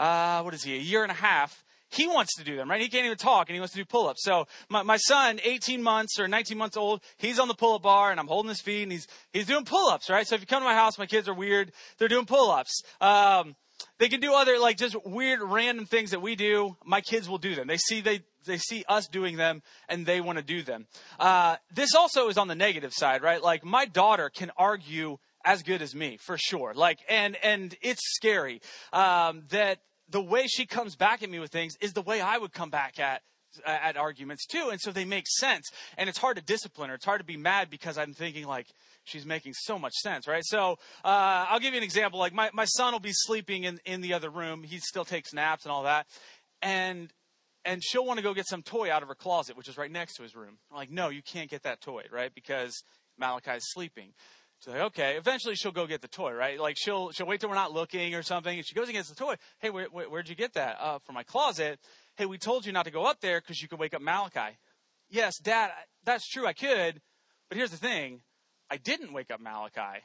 uh, 0.01 0.43
what 0.43 0.55
is 0.55 0.65
he, 0.65 0.75
a 0.75 0.81
year 0.81 1.03
and 1.03 1.13
a 1.13 1.15
half, 1.15 1.63
he 1.91 2.07
wants 2.07 2.37
to 2.37 2.45
do 2.45 2.57
them, 2.57 2.71
right? 2.71 2.81
He 2.81 2.89
can't 2.89 3.05
even 3.05 3.19
talk 3.19 3.49
and 3.49 3.55
he 3.55 3.61
wants 3.61 3.75
to 3.75 3.81
do 3.81 3.85
pull 3.85 4.09
ups. 4.09 4.25
So 4.25 4.47
my, 4.69 4.83
my 4.83 4.97
son, 4.97 5.41
18 5.45 5.83
months 5.83 6.19
or 6.19 6.27
19 6.27 6.57
months 6.57 6.77
old, 6.77 7.03
he's 7.19 7.39
on 7.39 7.49
the 7.49 7.55
pull 7.55 7.75
up 7.75 7.83
bar 7.83 8.11
and 8.11 8.19
I'm 8.19 8.27
holding 8.27 8.49
his 8.49 8.61
feet 8.61 8.85
and 8.85 8.93
he's, 8.93 9.07
he's 9.33 9.47
doing 9.47 9.65
pull 9.65 9.89
ups, 9.89 10.09
right? 10.09 10.27
So 10.27 10.37
if 10.37 10.41
you 10.41 10.47
come 10.47 10.63
to 10.63 10.69
my 10.69 10.75
house, 10.75 10.99
my 10.99 11.07
kids 11.07 11.29
are 11.29 11.35
weird. 11.35 11.73
They're 11.99 12.09
doing 12.09 12.27
pull 12.27 12.51
ups. 12.51 12.83
Um, 13.01 13.57
they 13.99 14.09
can 14.09 14.21
do 14.21 14.35
other, 14.35 14.59
like 14.59 14.77
just 14.77 14.97
weird 15.05 15.41
random 15.43 15.85
things 15.85 16.13
that 16.13 16.23
we 16.23 16.37
do. 16.37 16.77
My 16.85 17.01
kids 17.01 17.29
will 17.29 17.39
do 17.39 17.55
them. 17.55 17.67
They 17.67 17.79
see, 17.79 18.01
they, 18.01 18.21
they 18.47 18.59
see 18.59 18.85
us 18.89 19.09
doing 19.09 19.37
them 19.37 19.63
and 19.89 20.07
they 20.07 20.21
want 20.21 20.39
to 20.39 20.45
do 20.45 20.63
them. 20.63 20.87
Uh, 21.19 21.57
this 21.75 21.95
also 21.95 22.29
is 22.29 22.39
on 22.39 22.47
the 22.47 22.55
negative 22.55 22.93
side, 22.95 23.23
right? 23.23 23.43
Like 23.43 23.65
my 23.65 23.85
daughter 23.85 24.31
can 24.31 24.51
argue 24.57 25.19
as 25.45 25.63
good 25.63 25.83
as 25.83 25.95
me 25.95 26.19
for 26.19 26.37
sure. 26.39 26.73
Like, 26.75 27.01
and, 27.09 27.37
and 27.43 27.75
it's 27.83 28.03
scary, 28.15 28.61
um, 28.93 29.45
that 29.51 29.81
the 30.11 30.23
way 30.23 30.47
she 30.47 30.67
comes 30.67 30.97
back 30.97 31.23
at 31.23 31.31
me 31.31 31.39
with 31.39 31.51
things 31.51 31.75
is 31.81 31.93
the 31.93 32.03
way 32.03 32.21
I 32.21 32.39
would 32.39 32.53
come 32.53 32.71
back 32.71 32.99
at 32.99 33.23
at 33.67 33.97
arguments 33.97 34.47
too. 34.47 34.69
And 34.71 34.81
so 34.81 34.93
they 34.93 35.05
make 35.05 35.27
sense. 35.27 35.71
And 35.99 36.09
it's 36.09 36.19
hard 36.19 36.37
to 36.37 36.43
discipline 36.43 36.89
her. 36.91 36.95
It's 36.95 37.05
hard 37.05 37.21
to 37.21 37.25
be 37.25 37.37
mad 37.37 37.69
because 37.71 37.99
i'm 37.99 38.15
thinking 38.15 38.47
like 38.47 38.67
she's 39.05 39.27
making 39.27 39.55
so 39.55 39.79
much 39.79 39.95
sense 39.95 40.29
right? 40.29 40.45
So 40.45 40.79
uh, 41.05 41.47
i'll 41.49 41.61
give 41.61 41.75
you 41.75 41.79
an 41.79 41.85
example. 41.85 42.19
Like 42.19 42.33
my, 42.33 42.51
my 42.53 42.65
son 42.65 42.93
will 42.93 43.01
be 43.01 43.13
sleeping 43.13 43.65
in, 43.65 43.81
in 43.85 44.01
the 44.01 44.15
other 44.15 44.31
room. 44.31 44.63
He 44.63 44.79
still 44.79 45.05
takes 45.05 45.33
naps 45.33 45.65
and 45.65 45.73
all 45.73 45.85
that. 45.85 46.07
And 46.63 47.13
and 47.65 47.83
she'll 47.83 48.07
want 48.07 48.19
to 48.19 48.23
go 48.23 48.33
get 48.33 48.47
some 48.47 48.63
toy 48.63 48.91
out 48.91 49.03
of 49.03 49.09
her 49.09 49.15
closet 49.15 49.57
which 49.57 49.69
is 49.69 49.77
right 49.77 49.91
next 49.91 50.15
to 50.17 50.23
his 50.23 50.35
room. 50.35 50.59
I'm 50.71 50.77
like 50.77 50.91
no 50.91 51.09
you 51.09 51.23
can't 51.23 51.51
get 51.51 51.65
that 51.65 51.81
toy 51.81 52.05
right? 52.13 52.33
Because 52.35 52.83
Malachi's 53.19 53.65
sleeping 53.73 54.13
She's 54.61 54.75
like, 54.75 54.83
okay. 54.83 55.17
Eventually, 55.17 55.55
she'll 55.55 55.73
go 55.73 55.87
get 55.87 56.03
the 56.03 56.09
toy, 56.09 56.33
right? 56.33 56.61
Like 56.61 56.77
she'll 56.79 57.13
she'll 57.13 57.27
wait 57.27 57.41
till 57.41 57.49
we're 57.49 57.55
not 57.55 57.73
looking 57.73 58.15
or 58.15 58.23
something, 58.23 58.57
and 58.57 58.67
she 58.67 58.75
goes 58.75 58.89
and 58.89 58.95
gets 58.95 59.09
the 59.09 59.15
toy. 59.15 59.37
Hey, 59.59 59.71
where, 59.71 59.87
where, 59.87 60.09
would 60.09 60.29
you 60.29 60.35
get 60.35 60.53
that? 60.55 60.77
Uh, 60.79 60.99
from 60.99 61.15
my 61.15 61.23
closet. 61.23 61.81
Hey, 62.17 62.27
we 62.27 62.37
told 62.37 62.67
you 62.67 62.73
not 62.73 62.85
to 62.85 62.91
go 62.91 63.05
up 63.05 63.21
there 63.21 63.41
because 63.41 63.63
you 63.63 63.69
could 63.69 63.79
wake 63.79 63.95
up 63.95 64.03
Malachi. 64.03 64.59
Yes, 65.09 65.39
Dad, 65.39 65.71
that's 66.05 66.29
true. 66.29 66.47
I 66.47 66.53
could, 66.53 67.01
but 67.49 67.57
here's 67.57 67.71
the 67.71 67.79
thing: 67.79 68.21
I 68.71 68.77
didn't 68.77 69.13
wake 69.15 69.31
up 69.31 69.41
Malachi 69.41 70.03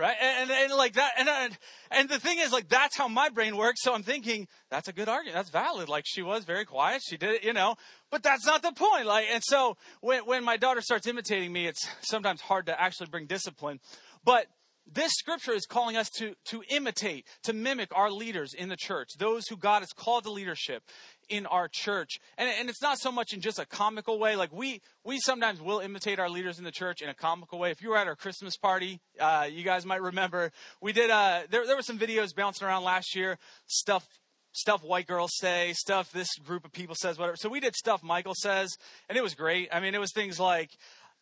right? 0.00 0.16
And, 0.20 0.50
and, 0.50 0.70
and, 0.70 0.72
like 0.72 0.94
that, 0.94 1.12
and 1.18 1.28
uh, 1.28 1.48
and 1.90 2.08
the 2.08 2.18
thing 2.18 2.38
is, 2.38 2.52
like 2.52 2.68
that's 2.68 2.96
how 2.96 3.06
my 3.06 3.28
brain 3.28 3.56
works. 3.56 3.82
So 3.82 3.94
I'm 3.94 4.02
thinking 4.02 4.48
that's 4.70 4.88
a 4.88 4.92
good 4.92 5.08
argument. 5.08 5.36
That's 5.36 5.50
valid. 5.50 5.88
Like 5.88 6.04
she 6.06 6.22
was 6.22 6.44
very 6.44 6.64
quiet. 6.64 7.02
She 7.06 7.16
did 7.16 7.36
it, 7.36 7.44
you 7.44 7.52
know. 7.52 7.76
But 8.10 8.22
that's 8.22 8.46
not 8.46 8.62
the 8.62 8.72
point. 8.72 9.06
Like, 9.06 9.26
and 9.30 9.42
so 9.44 9.76
when 10.00 10.26
when 10.26 10.42
my 10.42 10.56
daughter 10.56 10.80
starts 10.80 11.06
imitating 11.06 11.52
me, 11.52 11.66
it's 11.66 11.86
sometimes 12.00 12.40
hard 12.40 12.66
to 12.66 12.80
actually 12.80 13.08
bring 13.08 13.26
discipline. 13.26 13.78
But 14.24 14.46
this 14.92 15.12
scripture 15.12 15.52
is 15.52 15.66
calling 15.66 15.96
us 15.96 16.08
to, 16.10 16.34
to 16.46 16.62
imitate, 16.68 17.26
to 17.44 17.52
mimic 17.52 17.90
our 17.94 18.10
leaders 18.10 18.54
in 18.54 18.68
the 18.68 18.76
church, 18.76 19.10
those 19.18 19.46
who 19.46 19.56
God 19.56 19.80
has 19.80 19.92
called 19.92 20.24
to 20.24 20.32
leadership 20.32 20.82
in 21.30 21.46
our 21.46 21.68
church. 21.68 22.20
And, 22.36 22.50
and 22.58 22.68
it's 22.68 22.82
not 22.82 22.98
so 22.98 23.10
much 23.10 23.32
in 23.32 23.40
just 23.40 23.58
a 23.58 23.64
comical 23.64 24.18
way. 24.18 24.36
Like 24.36 24.52
we, 24.52 24.82
we 25.04 25.18
sometimes 25.20 25.62
will 25.62 25.78
imitate 25.78 26.18
our 26.18 26.28
leaders 26.28 26.58
in 26.58 26.64
the 26.64 26.72
church 26.72 27.00
in 27.00 27.08
a 27.08 27.14
comical 27.14 27.58
way. 27.58 27.70
If 27.70 27.80
you 27.80 27.90
were 27.90 27.96
at 27.96 28.06
our 28.06 28.16
Christmas 28.16 28.56
party, 28.56 29.00
uh, 29.18 29.48
you 29.50 29.64
guys 29.64 29.86
might 29.86 30.02
remember 30.02 30.52
we 30.82 30.92
did, 30.92 31.10
uh, 31.10 31.42
there, 31.50 31.66
there 31.66 31.76
were 31.76 31.82
some 31.82 31.98
videos 31.98 32.34
bouncing 32.34 32.66
around 32.66 32.84
last 32.84 33.16
year, 33.16 33.38
stuff 33.66 34.06
stuff 34.52 34.82
white 34.82 35.06
girls 35.06 35.30
say, 35.36 35.72
stuff 35.74 36.10
this 36.10 36.28
group 36.44 36.64
of 36.64 36.72
people 36.72 36.96
says, 36.96 37.18
whatever. 37.18 37.36
So 37.36 37.48
we 37.48 37.60
did 37.60 37.76
stuff 37.76 38.02
Michael 38.02 38.34
says, 38.34 38.76
and 39.08 39.16
it 39.16 39.22
was 39.22 39.34
great. 39.34 39.68
I 39.72 39.78
mean, 39.78 39.94
it 39.94 40.00
was 40.00 40.12
things 40.12 40.40
like, 40.40 40.70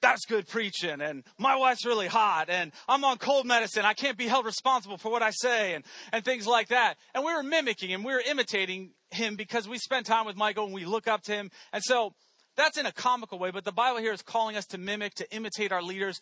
that's 0.01 0.25
good 0.27 0.47
preaching 0.49 1.01
and 1.01 1.25
my 1.39 1.57
wife's 1.57 1.85
really 1.85 2.07
hot 2.07 2.49
and 2.49 2.73
I'm 2.89 3.05
on 3.05 3.19
cold 3.19 3.47
medicine. 3.47 3.85
I 3.85 3.95
can't 3.95 4.17
be 4.17 4.27
held 4.27 4.47
responsible 4.47 4.97
for 4.97 5.11
what 5.11 5.23
I 5.23 5.31
say 5.31 5.75
and, 5.75 5.85
and 6.13 6.25
things 6.25 6.47
like 6.47 6.69
that. 6.69 6.95
And 7.15 7.25
we 7.25 7.35
were 7.35 7.43
mimicking 7.43 7.93
and 7.93 8.05
we 8.05 8.13
were 8.13 8.23
imitating 8.29 8.93
him 9.11 9.37
because 9.37 9.69
we 9.69 9.79
spent 9.79 10.07
time 10.07 10.27
with 10.27 10.37
Michael 10.37 10.67
and 10.67 10.75
we 10.75 10.85
look 10.85 11.09
up 11.09 11.23
to 11.23 11.33
him. 11.33 11.51
And 11.73 11.83
so 11.83 12.15
that's 12.57 12.79
in 12.79 12.87
a 12.87 12.93
comical 12.93 13.39
way, 13.39 13.51
but 13.51 13.65
the 13.65 13.73
Bible 13.73 14.01
here 14.01 14.13
is 14.13 14.23
calling 14.23 14.57
us 14.57 14.67
to 14.67 14.79
mimic, 14.79 15.15
to 15.15 15.35
imitate 15.35 15.73
our 15.73 15.83
leaders 15.83 16.21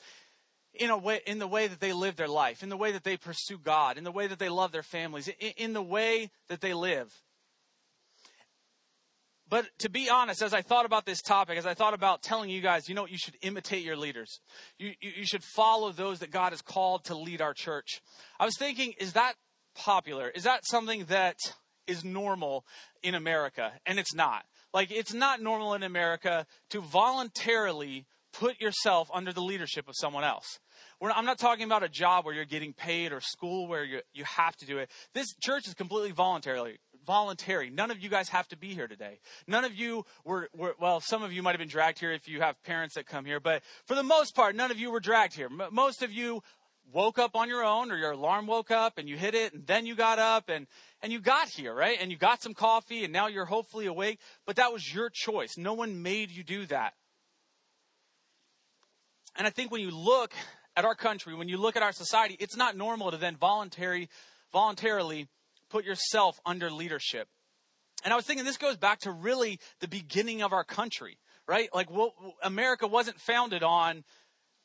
in 0.75 0.91
a 0.91 0.97
way, 0.97 1.21
in 1.27 1.39
the 1.39 1.47
way 1.47 1.67
that 1.67 1.81
they 1.81 1.93
live 1.93 2.17
their 2.17 2.29
life, 2.29 2.63
in 2.63 2.69
the 2.69 2.77
way 2.77 2.93
that 2.93 3.05
they 3.05 3.17
pursue 3.17 3.59
God, 3.59 3.97
in 3.97 4.05
the 4.05 4.13
way 4.13 4.27
that 4.27 4.39
they 4.39 4.49
love 4.49 4.73
their 4.73 4.83
families, 4.83 5.29
in, 5.29 5.53
in 5.57 5.73
the 5.73 5.83
way 5.83 6.31
that 6.49 6.61
they 6.61 6.75
live. 6.75 7.13
But 9.49 9.67
to 9.79 9.89
be 9.89 10.11
honest, 10.11 10.43
as 10.43 10.53
I 10.53 10.63
thought 10.63 10.87
about 10.87 11.07
this 11.07 11.23
topic, 11.23 11.57
as 11.57 11.67
I 11.67 11.75
thought 11.75 11.95
about 11.95 12.23
telling 12.23 12.51
you 12.51 12.61
guys, 12.61 12.89
you 12.89 12.95
know, 12.95 13.07
you 13.07 13.19
should 13.19 13.37
imitate 13.43 13.85
your 13.85 13.97
leaders. 13.97 14.41
You, 14.79 14.93
you, 15.01 15.13
you, 15.19 15.25
should 15.25 15.45
follow 15.45 15.93
those 15.93 16.19
that 16.19 16.33
God 16.33 16.51
has 16.51 16.63
called 16.63 17.05
to 17.05 17.17
lead 17.17 17.41
our 17.41 17.55
church. 17.55 18.03
I 18.41 18.45
was 18.45 18.57
thinking, 18.59 18.95
is 18.99 19.13
that 19.13 19.35
popular? 19.77 20.29
Is 20.31 20.45
that 20.45 20.67
something 20.67 21.05
that 21.05 21.39
is 21.87 22.05
normal 22.05 22.65
in 23.05 23.15
America? 23.15 23.73
And 23.87 24.01
it's 24.01 24.15
not. 24.15 24.45
Like, 24.75 24.91
it's 24.91 25.15
not 25.15 25.41
normal 25.41 25.75
in 25.75 25.85
America 25.85 26.47
to 26.71 26.81
voluntarily 26.81 28.07
put 28.33 28.61
yourself 28.61 29.09
under 29.15 29.33
the 29.33 29.41
leadership 29.41 29.89
of 29.89 29.95
someone 29.97 30.25
else. 30.25 30.59
I'm 31.01 31.25
not 31.25 31.39
talking 31.39 31.65
about 31.65 31.83
a 31.83 31.89
job 31.89 32.25
where 32.25 32.35
you're 32.35 32.45
getting 32.45 32.73
paid 32.73 33.13
or 33.13 33.21
school 33.21 33.69
where 33.69 33.85
you, 33.85 34.01
you 34.13 34.25
have 34.25 34.57
to 34.57 34.67
do 34.67 34.79
it. 34.79 34.91
This 35.15 35.35
church 35.41 35.67
is 35.67 35.75
completely 35.75 36.11
voluntary. 36.11 36.79
Voluntary. 37.07 37.71
None 37.71 37.91
of 37.91 38.01
you 38.01 38.09
guys 38.09 38.29
have 38.31 38.49
to 38.49 38.57
be 38.57 38.75
here 38.75 38.89
today. 38.89 39.21
None 39.47 39.65
of 39.65 39.75
you 39.75 40.05
were, 40.25 40.49
were 40.55 40.75
well, 40.81 41.01
some 41.01 41.23
of 41.23 41.33
you 41.33 41.43
might 41.43 41.53
have 41.53 41.61
been 41.61 41.69
dragged 41.69 41.99
here 41.99 42.13
if 42.13 42.29
you 42.29 42.41
have 42.41 42.63
parents 42.65 42.97
that 42.97 43.07
come 43.07 43.25
here, 43.25 43.41
but 43.41 43.63
for 43.87 43.95
the 43.95 44.03
most 44.03 44.35
part, 44.35 44.57
none 44.57 44.71
of 44.71 44.79
you 44.79 44.91
were 44.91 45.01
dragged 45.01 45.35
here. 45.35 45.47
M- 45.47 45.73
most 45.73 46.03
of 46.03 46.13
you 46.13 46.43
woke 46.93 47.19
up 47.19 47.35
on 47.35 47.49
your 47.49 47.65
own 47.65 47.91
or 47.91 47.97
your 47.97 48.13
alarm 48.13 48.47
woke 48.47 48.71
up 48.71 48.99
and 48.99 49.09
you 49.09 49.17
hit 49.17 49.35
it 49.35 49.53
and 49.53 49.67
then 49.67 49.87
you 49.87 49.95
got 49.95 50.19
up 50.19 50.49
and, 50.49 50.67
and 51.03 51.13
you 51.13 51.21
got 51.21 51.49
here, 51.49 51.75
right? 51.75 51.99
And 52.01 52.11
you 52.11 52.17
got 52.17 52.43
some 52.43 52.55
coffee 52.55 53.05
and 53.05 53.13
now 53.13 53.27
you're 53.29 53.45
hopefully 53.45 53.87
awake, 53.87 54.19
but 54.47 54.57
that 54.57 54.73
was 54.73 54.93
your 54.93 55.11
choice. 55.13 55.57
No 55.57 55.75
one 55.75 56.03
made 56.03 56.31
you 56.31 56.43
do 56.45 56.67
that. 56.67 56.95
And 59.37 59.47
I 59.47 59.51
think 59.51 59.71
when 59.71 59.81
you 59.81 59.91
look 59.91 60.33
at 60.77 60.85
our 60.85 60.95
country, 60.95 61.35
when 61.35 61.49
you 61.49 61.59
look 61.59 61.77
at 61.77 61.83
our 61.83 61.93
society, 61.93 62.37
it's 62.39 62.57
not 62.57 62.77
normal 62.77 63.11
to 63.11 63.17
then 63.17 63.37
voluntary, 63.37 64.09
voluntarily 64.53 65.29
put 65.71 65.85
yourself 65.85 66.39
under 66.45 66.71
leadership. 66.71 67.29
And 68.05 68.13
I 68.13 68.17
was 68.17 68.25
thinking 68.25 68.45
this 68.45 68.59
goes 68.59 68.77
back 68.77 69.01
to 69.01 69.11
really 69.11 69.59
the 69.81 69.89
beginning 69.89 70.43
of 70.43 70.53
our 70.53 70.65
country, 70.65 71.19
right? 71.49 71.69
Like 71.75 71.91
well, 71.91 72.15
America 72.43 72.87
wasn't 72.87 73.21
founded 73.21 73.63
on 73.63 74.05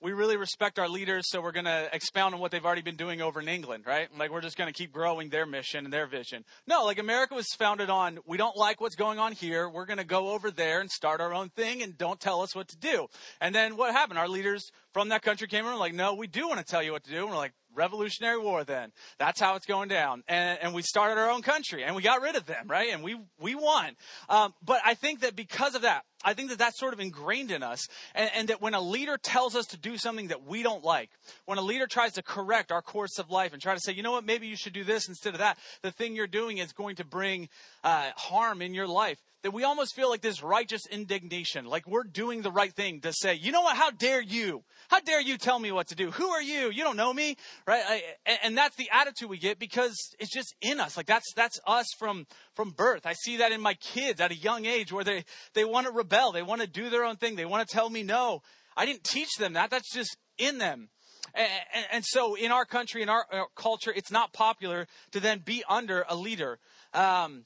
we 0.01 0.13
really 0.13 0.36
respect 0.36 0.79
our 0.79 0.89
leaders, 0.89 1.25
so 1.29 1.41
we're 1.41 1.51
going 1.51 1.65
to 1.65 1.88
expound 1.93 2.34
on 2.34 2.41
what 2.41 2.50
they've 2.51 2.65
already 2.65 2.81
been 2.81 2.96
doing 2.96 3.22
over 3.22 3.39
in 3.39 3.48
England, 3.48 3.86
right? 3.86 4.10
Like 4.17 4.31
we're 4.31 4.41
just 4.41 4.58
going 4.58 4.67
to 4.67 4.74
keep 4.74 4.91
growing 4.91 5.29
their 5.29 5.46
mission 5.46 5.86
and 5.86 5.93
their 5.93 6.08
vision. 6.08 6.43
No, 6.65 6.86
like 6.86 6.98
America 6.98 7.36
was 7.36 7.46
founded 7.58 7.91
on 7.91 8.17
we 8.25 8.38
don't 8.38 8.58
like 8.58 8.81
what's 8.81 8.96
going 8.96 9.20
on 9.20 9.31
here. 9.31 9.70
We're 9.70 9.86
going 9.86 10.00
to 10.00 10.03
go 10.03 10.31
over 10.31 10.50
there 10.50 10.81
and 10.81 10.89
start 10.89 11.22
our 11.22 11.34
own 11.34 11.50
thing 11.50 11.84
and 11.84 11.98
don't 11.98 12.20
tell 12.20 12.41
us 12.41 12.55
what 12.55 12.67
to 12.70 12.77
do. 12.77 13.08
And 13.39 13.53
then 13.53 13.77
what 13.77 13.93
happened? 13.93 14.17
Our 14.17 14.27
leaders 14.27 14.72
from 14.91 15.10
that 15.10 15.22
country 15.22 15.48
came 15.48 15.62
in 15.62 15.67
and 15.67 15.75
were 15.75 15.79
like, 15.79 15.93
no, 15.93 16.15
we 16.15 16.27
do 16.27 16.48
want 16.48 16.60
to 16.60 16.65
tell 16.65 16.81
you 16.81 16.93
what 16.93 17.03
to 17.03 17.12
do. 17.12 17.17
And 17.17 17.29
we're 17.29 17.38
like, 17.38 17.53
Revolutionary 17.81 18.38
War 18.38 18.63
then. 18.63 18.91
That's 19.17 19.41
how 19.41 19.55
it's 19.55 19.65
going 19.65 19.89
down. 19.89 20.23
And, 20.27 20.59
and, 20.61 20.73
we 20.73 20.83
started 20.83 21.19
our 21.19 21.31
own 21.31 21.41
country 21.41 21.83
and 21.83 21.95
we 21.95 22.03
got 22.03 22.21
rid 22.21 22.35
of 22.35 22.45
them, 22.45 22.67
right? 22.67 22.93
And 22.93 23.03
we, 23.03 23.17
we 23.39 23.55
won. 23.55 23.95
Um, 24.29 24.53
but 24.63 24.81
I 24.85 24.93
think 24.93 25.21
that 25.21 25.35
because 25.35 25.73
of 25.73 25.81
that, 25.81 26.03
I 26.23 26.35
think 26.35 26.50
that 26.50 26.59
that's 26.59 26.79
sort 26.79 26.93
of 26.93 27.00
ingrained 27.00 27.50
in 27.50 27.63
us. 27.63 27.88
And, 28.13 28.29
and, 28.35 28.47
that 28.50 28.61
when 28.61 28.75
a 28.75 28.81
leader 28.81 29.17
tells 29.17 29.55
us 29.55 29.65
to 29.67 29.77
do 29.77 29.97
something 29.97 30.27
that 30.27 30.43
we 30.43 30.61
don't 30.61 30.83
like, 30.83 31.09
when 31.45 31.57
a 31.57 31.61
leader 31.61 31.88
tries 31.88 32.13
to 32.13 32.23
correct 32.23 32.71
our 32.71 32.83
course 32.83 33.17
of 33.17 33.31
life 33.31 33.53
and 33.53 33.61
try 33.61 33.73
to 33.73 33.79
say, 33.79 33.93
you 33.93 34.03
know 34.03 34.11
what, 34.11 34.25
maybe 34.25 34.47
you 34.47 34.55
should 34.55 34.73
do 34.73 34.83
this 34.83 35.07
instead 35.07 35.33
of 35.33 35.39
that, 35.39 35.57
the 35.81 35.91
thing 35.91 36.15
you're 36.15 36.27
doing 36.27 36.59
is 36.59 36.73
going 36.73 36.97
to 36.97 37.05
bring 37.05 37.50
uh, 37.83 38.11
harm 38.15 38.61
in 38.61 38.75
your 38.75 38.88
life 38.88 39.17
that 39.43 39.51
we 39.51 39.63
almost 39.63 39.95
feel 39.95 40.10
like 40.10 40.21
this 40.21 40.43
righteous 40.43 40.86
indignation, 40.86 41.65
like 41.65 41.88
we're 41.88 42.03
doing 42.03 42.41
the 42.41 42.51
right 42.51 42.74
thing 42.74 43.01
to 43.01 43.12
say, 43.12 43.33
you 43.33 43.51
know 43.51 43.62
what, 43.62 43.75
how 43.75 43.89
dare 43.89 44.21
you? 44.21 44.63
How 44.89 45.00
dare 45.00 45.21
you 45.21 45.38
tell 45.38 45.57
me 45.57 45.71
what 45.71 45.88
to 45.88 45.95
do? 45.95 46.12
Who 46.12 46.29
are 46.29 46.41
you? 46.41 46.69
You 46.69 46.83
don't 46.83 46.98
know 46.98 47.13
me, 47.13 47.38
right? 47.65 47.83
I, 47.86 48.03
and 48.43 48.57
that's 48.57 48.75
the 48.75 48.89
attitude 48.91 49.29
we 49.29 49.39
get 49.39 49.57
because 49.57 49.95
it's 50.19 50.33
just 50.33 50.53
in 50.62 50.79
us. 50.79 50.95
Like 50.95 51.07
that's, 51.07 51.33
that's 51.36 51.60
us 51.65 51.88
from, 51.98 52.27
from 52.55 52.71
birth. 52.71 53.05
I 53.05 53.13
see 53.13 53.38
that 53.38 53.51
in 53.51 53.62
my 53.62 53.74
kids 53.75 54.21
at 54.21 54.31
a 54.31 54.36
young 54.36 54.65
age 54.65 54.91
where 54.91 55.03
they, 55.03 55.25
they 55.53 55.65
want 55.65 55.88
to 55.88 55.91
rebel. 55.91 56.31
They 56.31 56.43
want 56.43 56.62
to 56.62 56.67
do 56.67 56.89
their 56.89 57.03
own 57.03 57.15
thing. 57.15 57.36
They 57.36 57.45
want 57.45 57.67
to 57.67 57.74
tell 57.74 57.89
me 57.89 58.03
no. 58.03 58.41
I 58.77 58.86
didn't 58.86 59.03
teach 59.03 59.36
them 59.38 59.53
that. 59.53 59.71
That's 59.71 59.91
just 59.91 60.17
in 60.38 60.60
them. 60.60 60.89
And, 61.33 61.48
and, 61.74 61.86
and 61.91 62.05
so 62.05 62.36
in 62.36 62.51
our 62.51 62.65
country, 62.65 63.01
in 63.01 63.10
our, 63.10 63.25
our, 63.31 63.48
culture, 63.55 63.93
it's 63.95 64.12
not 64.12 64.33
popular 64.33 64.88
to 65.12 65.19
then 65.19 65.39
be 65.39 65.63
under 65.69 66.05
a 66.07 66.15
leader. 66.15 66.60
Um, 66.93 67.45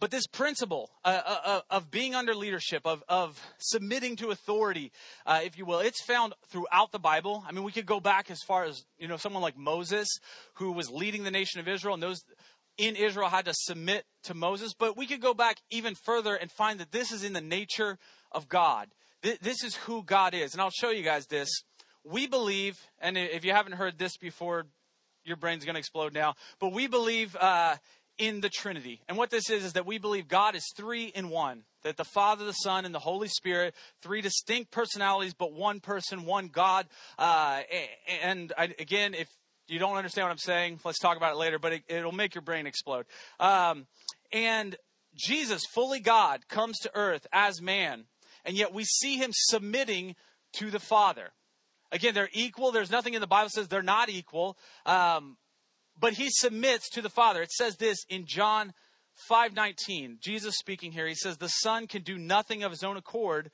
but 0.00 0.10
this 0.10 0.26
principle 0.26 0.90
uh, 1.04 1.20
uh, 1.24 1.36
uh, 1.44 1.60
of 1.70 1.90
being 1.90 2.14
under 2.14 2.34
leadership, 2.34 2.82
of, 2.84 3.02
of 3.08 3.40
submitting 3.58 4.16
to 4.16 4.30
authority, 4.30 4.92
uh, 5.26 5.40
if 5.42 5.58
you 5.58 5.66
will, 5.66 5.80
it's 5.80 6.02
found 6.02 6.34
throughout 6.48 6.92
the 6.92 6.98
Bible. 6.98 7.44
I 7.46 7.52
mean, 7.52 7.64
we 7.64 7.72
could 7.72 7.86
go 7.86 7.98
back 7.98 8.30
as 8.30 8.40
far 8.46 8.64
as, 8.64 8.84
you 8.98 9.08
know, 9.08 9.16
someone 9.16 9.42
like 9.42 9.56
Moses, 9.56 10.08
who 10.54 10.72
was 10.72 10.90
leading 10.90 11.24
the 11.24 11.30
nation 11.30 11.60
of 11.60 11.66
Israel, 11.66 11.94
and 11.94 12.02
those 12.02 12.22
in 12.76 12.94
Israel 12.94 13.28
had 13.28 13.46
to 13.46 13.54
submit 13.54 14.04
to 14.24 14.34
Moses. 14.34 14.72
But 14.78 14.96
we 14.96 15.06
could 15.06 15.20
go 15.20 15.34
back 15.34 15.58
even 15.70 15.94
further 15.94 16.36
and 16.36 16.50
find 16.50 16.78
that 16.80 16.92
this 16.92 17.10
is 17.10 17.24
in 17.24 17.32
the 17.32 17.40
nature 17.40 17.98
of 18.30 18.48
God. 18.48 18.88
This 19.22 19.64
is 19.64 19.74
who 19.74 20.04
God 20.04 20.32
is. 20.32 20.52
And 20.52 20.62
I'll 20.62 20.70
show 20.70 20.90
you 20.90 21.02
guys 21.02 21.26
this. 21.26 21.48
We 22.04 22.28
believe, 22.28 22.78
and 23.00 23.18
if 23.18 23.44
you 23.44 23.52
haven't 23.52 23.72
heard 23.72 23.98
this 23.98 24.16
before, 24.16 24.66
your 25.24 25.36
brain's 25.36 25.64
going 25.64 25.74
to 25.74 25.80
explode 25.80 26.14
now. 26.14 26.34
But 26.58 26.72
we 26.72 26.86
believe 26.86 27.36
uh, 27.36 27.76
in 28.18 28.40
the 28.40 28.48
Trinity. 28.48 29.00
And 29.08 29.16
what 29.16 29.30
this 29.30 29.48
is, 29.48 29.64
is 29.64 29.72
that 29.74 29.86
we 29.86 29.98
believe 29.98 30.28
God 30.28 30.54
is 30.54 30.64
three 30.76 31.06
in 31.06 31.28
one. 31.30 31.62
That 31.84 31.96
the 31.96 32.04
Father, 32.04 32.44
the 32.44 32.52
Son, 32.52 32.84
and 32.84 32.94
the 32.94 32.98
Holy 32.98 33.28
Spirit, 33.28 33.74
three 34.02 34.20
distinct 34.20 34.72
personalities, 34.72 35.32
but 35.32 35.52
one 35.52 35.80
person, 35.80 36.24
one 36.24 36.48
God. 36.48 36.86
Uh, 37.18 37.60
and 38.22 38.52
I, 38.58 38.74
again, 38.78 39.14
if 39.14 39.28
you 39.68 39.78
don't 39.78 39.96
understand 39.96 40.26
what 40.26 40.32
I'm 40.32 40.38
saying, 40.38 40.80
let's 40.84 40.98
talk 40.98 41.16
about 41.16 41.34
it 41.34 41.38
later, 41.38 41.58
but 41.58 41.80
it, 41.88 42.04
will 42.04 42.12
make 42.12 42.34
your 42.34 42.42
brain 42.42 42.66
explode. 42.66 43.06
Um, 43.38 43.86
and 44.32 44.76
Jesus, 45.14 45.62
fully 45.72 46.00
God, 46.00 46.48
comes 46.48 46.78
to 46.80 46.90
earth 46.94 47.26
as 47.32 47.62
man, 47.62 48.04
and 48.44 48.56
yet 48.56 48.74
we 48.74 48.84
see 48.84 49.16
him 49.16 49.30
submitting 49.32 50.16
to 50.54 50.70
the 50.70 50.80
Father. 50.80 51.30
Again, 51.90 52.14
they're 52.14 52.30
equal. 52.32 52.72
There's 52.72 52.90
nothing 52.90 53.14
in 53.14 53.20
the 53.20 53.26
Bible 53.26 53.50
says 53.50 53.68
they're 53.68 53.82
not 53.82 54.08
equal. 54.08 54.58
Um, 54.84 55.36
but 55.98 56.14
he 56.14 56.28
submits 56.30 56.88
to 56.90 57.02
the 57.02 57.10
Father. 57.10 57.42
It 57.42 57.52
says 57.52 57.76
this 57.76 58.04
in 58.08 58.26
John 58.26 58.72
5:19. 59.30 60.18
Jesus 60.20 60.56
speaking 60.56 60.92
here. 60.92 61.06
He 61.06 61.14
says 61.14 61.36
the 61.36 61.48
Son 61.48 61.86
can 61.86 62.02
do 62.02 62.18
nothing 62.18 62.62
of 62.62 62.70
his 62.70 62.84
own 62.84 62.96
accord, 62.96 63.50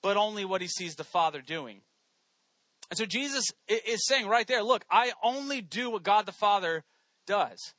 but 0.00 0.16
only 0.16 0.44
what 0.44 0.60
he 0.60 0.68
sees 0.68 0.94
the 0.94 1.04
Father 1.04 1.40
doing. 1.40 1.82
And 2.90 2.98
so 2.98 3.06
Jesus 3.06 3.46
is 3.68 4.06
saying 4.06 4.26
right 4.26 4.46
there, 4.46 4.62
look, 4.62 4.84
I 4.90 5.12
only 5.22 5.60
do 5.62 5.90
what 5.90 6.02
God 6.02 6.26
the 6.26 6.32
Father 6.32 6.84
does. 7.26 7.74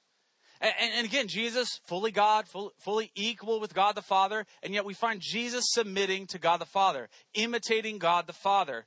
And, 0.59 1.05
again, 1.05 1.27
Jesus, 1.27 1.81
fully 1.85 2.11
God, 2.11 2.47
full, 2.47 2.71
fully 2.79 3.11
equal 3.15 3.59
with 3.59 3.73
God 3.73 3.95
the 3.95 4.01
Father, 4.01 4.45
and 4.63 4.73
yet 4.73 4.85
we 4.85 4.93
find 4.93 5.19
Jesus 5.21 5.65
submitting 5.67 6.25
to 6.27 6.39
God 6.39 6.61
the 6.61 6.65
Father, 6.65 7.09
imitating 7.33 7.97
God 7.97 8.27
the 8.27 8.33
Father. 8.33 8.85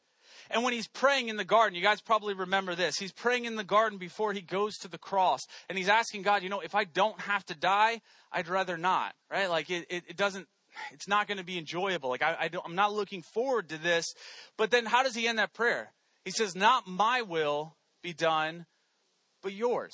And 0.51 0.63
when 0.63 0.73
he's 0.73 0.89
praying 0.89 1.29
in 1.29 1.37
the 1.37 1.45
garden, 1.45 1.77
you 1.77 1.83
guys 1.83 2.01
probably 2.01 2.35
remember 2.35 2.75
this. 2.75 2.97
He's 2.97 3.13
praying 3.13 3.45
in 3.45 3.57
the 3.57 3.65
garden 3.65 3.99
before 3.99 4.33
he 4.33 4.41
goes 4.41 4.77
to 4.79 4.89
the 4.89 4.99
cross. 4.99 5.41
And 5.69 5.77
he's 5.77 5.89
asking 5.89 6.23
God, 6.23 6.43
you 6.43 6.49
know, 6.49 6.61
if 6.61 6.75
I 6.75 6.85
don't 6.85 7.21
have 7.21 7.45
to 7.47 7.55
die, 7.55 8.01
I'd 8.33 8.49
rather 8.49 8.77
not, 8.77 9.15
right? 9.31 9.51
Like 9.51 9.71
it, 9.71 9.87
it, 9.91 10.05
it 10.09 10.17
doesn't, 10.17 10.47
it's 10.93 11.09
not 11.09 11.27
going 11.27 11.39
to 11.39 11.45
be 11.45 11.59
enjoyable. 11.59 12.11
Like 12.11 12.23
I, 12.23 12.37
I 12.41 12.49
don't, 12.49 12.65
I'm 12.65 12.75
not 12.75 12.93
looking 12.93 13.23
forward 13.23 13.71
to 13.71 13.79
this. 13.79 14.07
But 14.57 14.71
then 14.71 14.87
how 14.87 15.03
does 15.03 15.15
he 15.15 15.27
end 15.27 15.39
that 15.39 15.55
prayer? 15.55 15.93
He 16.25 16.31
says, 16.31 16.55
not 16.57 16.87
my 16.87 17.23
will 17.23 17.77
be 18.03 18.13
done, 18.13 18.67
but 19.43 19.53
yours, 19.53 19.93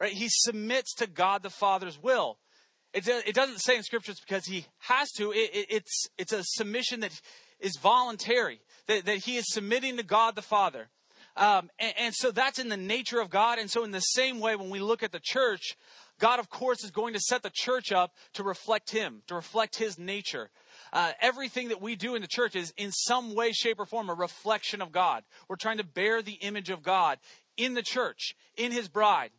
right? 0.00 0.12
He 0.12 0.28
submits 0.28 0.94
to 0.96 1.06
God 1.06 1.42
the 1.42 1.50
Father's 1.50 2.00
will. 2.00 2.38
It, 2.92 3.08
it 3.08 3.34
doesn't 3.34 3.58
say 3.58 3.76
in 3.76 3.82
scriptures 3.82 4.20
because 4.20 4.46
he 4.46 4.66
has 4.78 5.10
to. 5.12 5.32
It, 5.32 5.50
it, 5.52 5.66
it's, 5.68 6.08
it's 6.16 6.32
a 6.32 6.44
submission 6.44 7.00
that 7.00 7.10
is 7.58 7.76
voluntary 7.76 8.60
that, 8.86 9.04
that 9.06 9.18
he 9.18 9.36
is 9.36 9.44
submitting 9.48 9.96
to 9.96 10.02
God 10.02 10.36
the 10.36 10.42
Father. 10.42 10.88
Um, 11.36 11.70
and, 11.78 11.94
and 11.98 12.14
so 12.14 12.30
that's 12.30 12.58
in 12.58 12.68
the 12.68 12.76
nature 12.76 13.20
of 13.20 13.30
God. 13.30 13.58
And 13.58 13.70
so, 13.70 13.84
in 13.84 13.90
the 13.90 14.00
same 14.00 14.40
way, 14.40 14.54
when 14.56 14.70
we 14.70 14.78
look 14.78 15.02
at 15.02 15.12
the 15.12 15.20
church, 15.20 15.76
God, 16.20 16.38
of 16.38 16.48
course, 16.48 16.84
is 16.84 16.92
going 16.92 17.14
to 17.14 17.20
set 17.20 17.42
the 17.42 17.50
church 17.52 17.90
up 17.90 18.12
to 18.34 18.44
reflect 18.44 18.90
Him, 18.90 19.22
to 19.26 19.34
reflect 19.34 19.76
His 19.76 19.98
nature. 19.98 20.50
Uh, 20.92 21.10
everything 21.20 21.68
that 21.68 21.82
we 21.82 21.96
do 21.96 22.14
in 22.14 22.22
the 22.22 22.28
church 22.28 22.54
is, 22.54 22.72
in 22.76 22.92
some 22.92 23.34
way, 23.34 23.50
shape, 23.50 23.80
or 23.80 23.86
form, 23.86 24.10
a 24.10 24.14
reflection 24.14 24.80
of 24.80 24.92
God. 24.92 25.24
We're 25.48 25.56
trying 25.56 25.78
to 25.78 25.84
bear 25.84 26.22
the 26.22 26.34
image 26.34 26.70
of 26.70 26.82
God 26.82 27.18
in 27.56 27.74
the 27.74 27.82
church, 27.82 28.34
in 28.56 28.70
His 28.70 28.88
bride. 28.88 29.30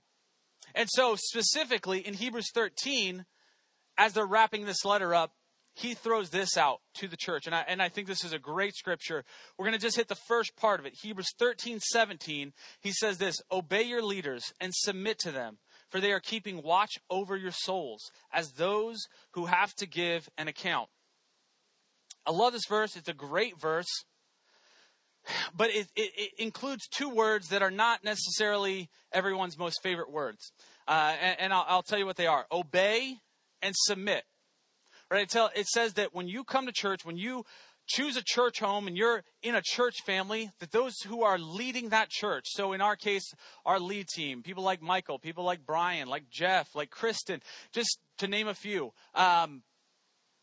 And 0.73 0.89
so, 0.91 1.15
specifically 1.17 1.99
in 1.99 2.13
Hebrews 2.13 2.51
13, 2.53 3.25
as 3.97 4.11
they're 4.11 4.25
wrapping 4.25 4.65
this 4.65 4.83
letter 4.83 5.15
up, 5.15 5.31
he 5.75 5.93
throws 5.93 6.29
this 6.29 6.57
out 6.57 6.79
to 6.95 7.07
the 7.07 7.17
church. 7.17 7.45
And 7.45 7.53
I, 7.53 7.65
and 7.67 7.81
I 7.81 7.89
think 7.89 8.07
this 8.07 8.23
is 8.23 8.31
a 8.31 8.39
great 8.39 8.75
scripture. 8.75 9.25
We're 9.57 9.65
going 9.65 9.77
to 9.77 9.81
just 9.81 9.97
hit 9.97 10.07
the 10.07 10.15
first 10.15 10.55
part 10.55 10.79
of 10.79 10.85
it. 10.85 10.93
Hebrews 11.01 11.33
13, 11.37 11.79
17. 11.81 12.53
He 12.79 12.91
says 12.91 13.17
this 13.17 13.41
Obey 13.51 13.83
your 13.83 14.01
leaders 14.01 14.53
and 14.61 14.73
submit 14.73 15.19
to 15.19 15.31
them, 15.31 15.57
for 15.89 15.99
they 15.99 16.13
are 16.13 16.21
keeping 16.21 16.63
watch 16.63 16.93
over 17.09 17.35
your 17.35 17.51
souls 17.51 18.09
as 18.31 18.53
those 18.53 18.97
who 19.31 19.47
have 19.47 19.73
to 19.75 19.85
give 19.85 20.29
an 20.37 20.47
account. 20.47 20.87
I 22.25 22.31
love 22.31 22.53
this 22.53 22.67
verse. 22.67 22.95
It's 22.95 23.09
a 23.09 23.13
great 23.13 23.59
verse. 23.59 23.85
But 25.57 25.71
it, 25.71 25.87
it, 25.95 26.11
it 26.15 26.31
includes 26.37 26.87
two 26.87 27.09
words 27.09 27.49
that 27.49 27.63
are 27.63 27.71
not 27.71 28.03
necessarily 28.03 28.89
everyone's 29.11 29.57
most 29.57 29.81
favorite 29.81 30.11
words. 30.11 30.51
Uh, 30.87 31.15
and, 31.19 31.39
and 31.39 31.53
I'll, 31.53 31.65
I'll 31.67 31.81
tell 31.81 31.97
you 31.97 32.05
what 32.05 32.15
they 32.15 32.27
are 32.27 32.45
obey 32.51 33.15
and 33.63 33.73
submit. 33.75 34.23
Right? 35.09 35.33
It, 35.55 35.67
says 35.67 35.93
that 35.93 36.15
when 36.15 36.27
you 36.27 36.43
come 36.43 36.65
to 36.65 36.71
church, 36.71 37.05
when 37.05 37.17
you 37.17 37.45
choose 37.87 38.17
a 38.17 38.23
church 38.23 38.59
home 38.59 38.87
and 38.87 38.97
you're 38.97 39.23
in 39.43 39.55
a 39.55 39.61
church 39.63 39.95
family, 40.05 40.49
that 40.59 40.71
those 40.71 40.95
who 41.05 41.23
are 41.23 41.37
leading 41.37 41.89
that 41.89 42.09
church, 42.09 42.45
so 42.47 42.73
in 42.73 42.81
our 42.81 42.95
case, 42.95 43.33
our 43.65 43.79
lead 43.79 44.07
team, 44.07 44.41
people 44.41 44.63
like 44.63 44.81
Michael, 44.81 45.19
people 45.19 45.43
like 45.43 45.65
Brian, 45.65 46.07
like 46.07 46.29
Jeff, 46.31 46.75
like 46.75 46.89
Kristen, 46.89 47.41
just 47.71 47.99
to 48.17 48.27
name 48.27 48.47
a 48.47 48.55
few, 48.55 48.91
um, 49.13 49.61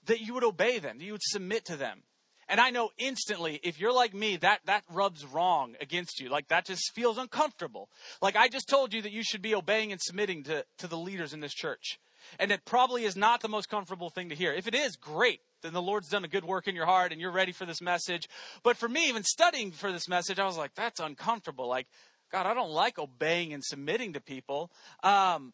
that 0.07 0.21
you 0.21 0.35
would 0.35 0.45
obey 0.45 0.79
them, 0.79 0.99
that 0.99 1.05
you 1.05 1.13
would 1.13 1.23
submit 1.23 1.65
to 1.67 1.77
them. 1.77 2.03
And 2.49 2.61
I 2.61 2.71
know 2.71 2.91
instantly, 2.99 3.61
if 3.63 3.81
you're 3.81 3.95
like 3.95 4.13
me, 4.13 4.37
that, 4.39 4.61
that 4.67 4.85
rubs 4.93 5.25
wrong 5.25 5.75
against 5.81 6.21
you. 6.21 6.29
Like 6.29 6.49
that 6.49 6.67
just 6.67 6.93
feels 6.95 7.17
uncomfortable. 7.17 7.89
Like 8.21 8.37
I 8.37 8.49
just 8.49 8.69
told 8.69 8.93
you 8.93 9.03
that 9.03 9.13
you 9.13 9.23
should 9.23 9.43
be 9.43 9.55
obeying 9.55 9.91
and 9.91 10.01
submitting 10.01 10.45
to, 10.45 10.65
to 10.79 10.87
the 10.87 10.99
leaders 10.99 11.33
in 11.33 11.41
this 11.41 11.55
church. 11.55 11.99
And 12.39 12.51
it 12.51 12.65
probably 12.65 13.05
is 13.05 13.17
not 13.17 13.41
the 13.41 13.49
most 13.49 13.69
comfortable 13.69 14.11
thing 14.11 14.29
to 14.29 14.35
hear. 14.35 14.53
If 14.53 14.67
it 14.67 14.75
is, 14.75 14.97
great. 14.97 15.41
Then 15.63 15.73
the 15.73 15.83
Lord's 15.83 16.09
done 16.09 16.25
a 16.25 16.29
good 16.29 16.45
work 16.45 16.67
in 16.67 16.75
your 16.75 16.87
heart 16.87 17.13
and 17.13 17.21
you're 17.21 17.33
ready 17.33 17.53
for 17.53 17.65
this 17.65 17.81
message. 17.81 18.29
But 18.63 18.77
for 18.77 18.89
me, 18.89 19.09
even 19.09 19.23
studying 19.23 19.71
for 19.71 19.93
this 19.93 20.09
message, 20.09 20.39
I 20.39 20.45
was 20.45 20.57
like, 20.57 20.75
that's 20.75 21.01
uncomfortable. 21.01 21.69
Like, 21.69 21.87
God, 22.31 22.47
I 22.47 22.55
don't 22.55 22.71
like 22.71 22.99
obeying 22.99 23.53
and 23.53 23.63
submitting 23.63 24.15
to 24.15 24.21
people. 24.21 24.71
Um, 25.03 25.53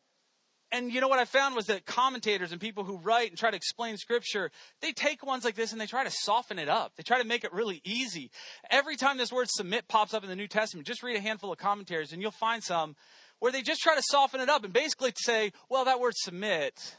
and 0.70 0.92
you 0.92 1.00
know 1.00 1.08
what 1.08 1.18
I 1.18 1.24
found 1.24 1.56
was 1.56 1.66
that 1.66 1.86
commentators 1.86 2.52
and 2.52 2.60
people 2.60 2.84
who 2.84 2.98
write 2.98 3.30
and 3.30 3.38
try 3.38 3.50
to 3.50 3.56
explain 3.56 3.96
scripture, 3.96 4.50
they 4.82 4.92
take 4.92 5.24
ones 5.24 5.44
like 5.44 5.54
this 5.54 5.72
and 5.72 5.80
they 5.80 5.86
try 5.86 6.04
to 6.04 6.10
soften 6.10 6.58
it 6.58 6.68
up. 6.68 6.92
They 6.96 7.02
try 7.02 7.18
to 7.18 7.26
make 7.26 7.44
it 7.44 7.52
really 7.52 7.80
easy. 7.84 8.30
Every 8.70 8.96
time 8.96 9.16
this 9.16 9.32
word 9.32 9.48
submit 9.48 9.88
pops 9.88 10.12
up 10.12 10.24
in 10.24 10.28
the 10.28 10.36
New 10.36 10.46
Testament, 10.46 10.86
just 10.86 11.02
read 11.02 11.16
a 11.16 11.20
handful 11.20 11.52
of 11.52 11.58
commentaries 11.58 12.12
and 12.12 12.20
you'll 12.20 12.30
find 12.30 12.62
some 12.62 12.96
where 13.40 13.52
they 13.52 13.62
just 13.62 13.80
try 13.80 13.94
to 13.94 14.02
soften 14.02 14.40
it 14.40 14.48
up 14.48 14.64
and 14.64 14.72
basically 14.72 15.12
say, 15.16 15.52
well, 15.68 15.84
that 15.84 16.00
word 16.00 16.14
submit, 16.16 16.96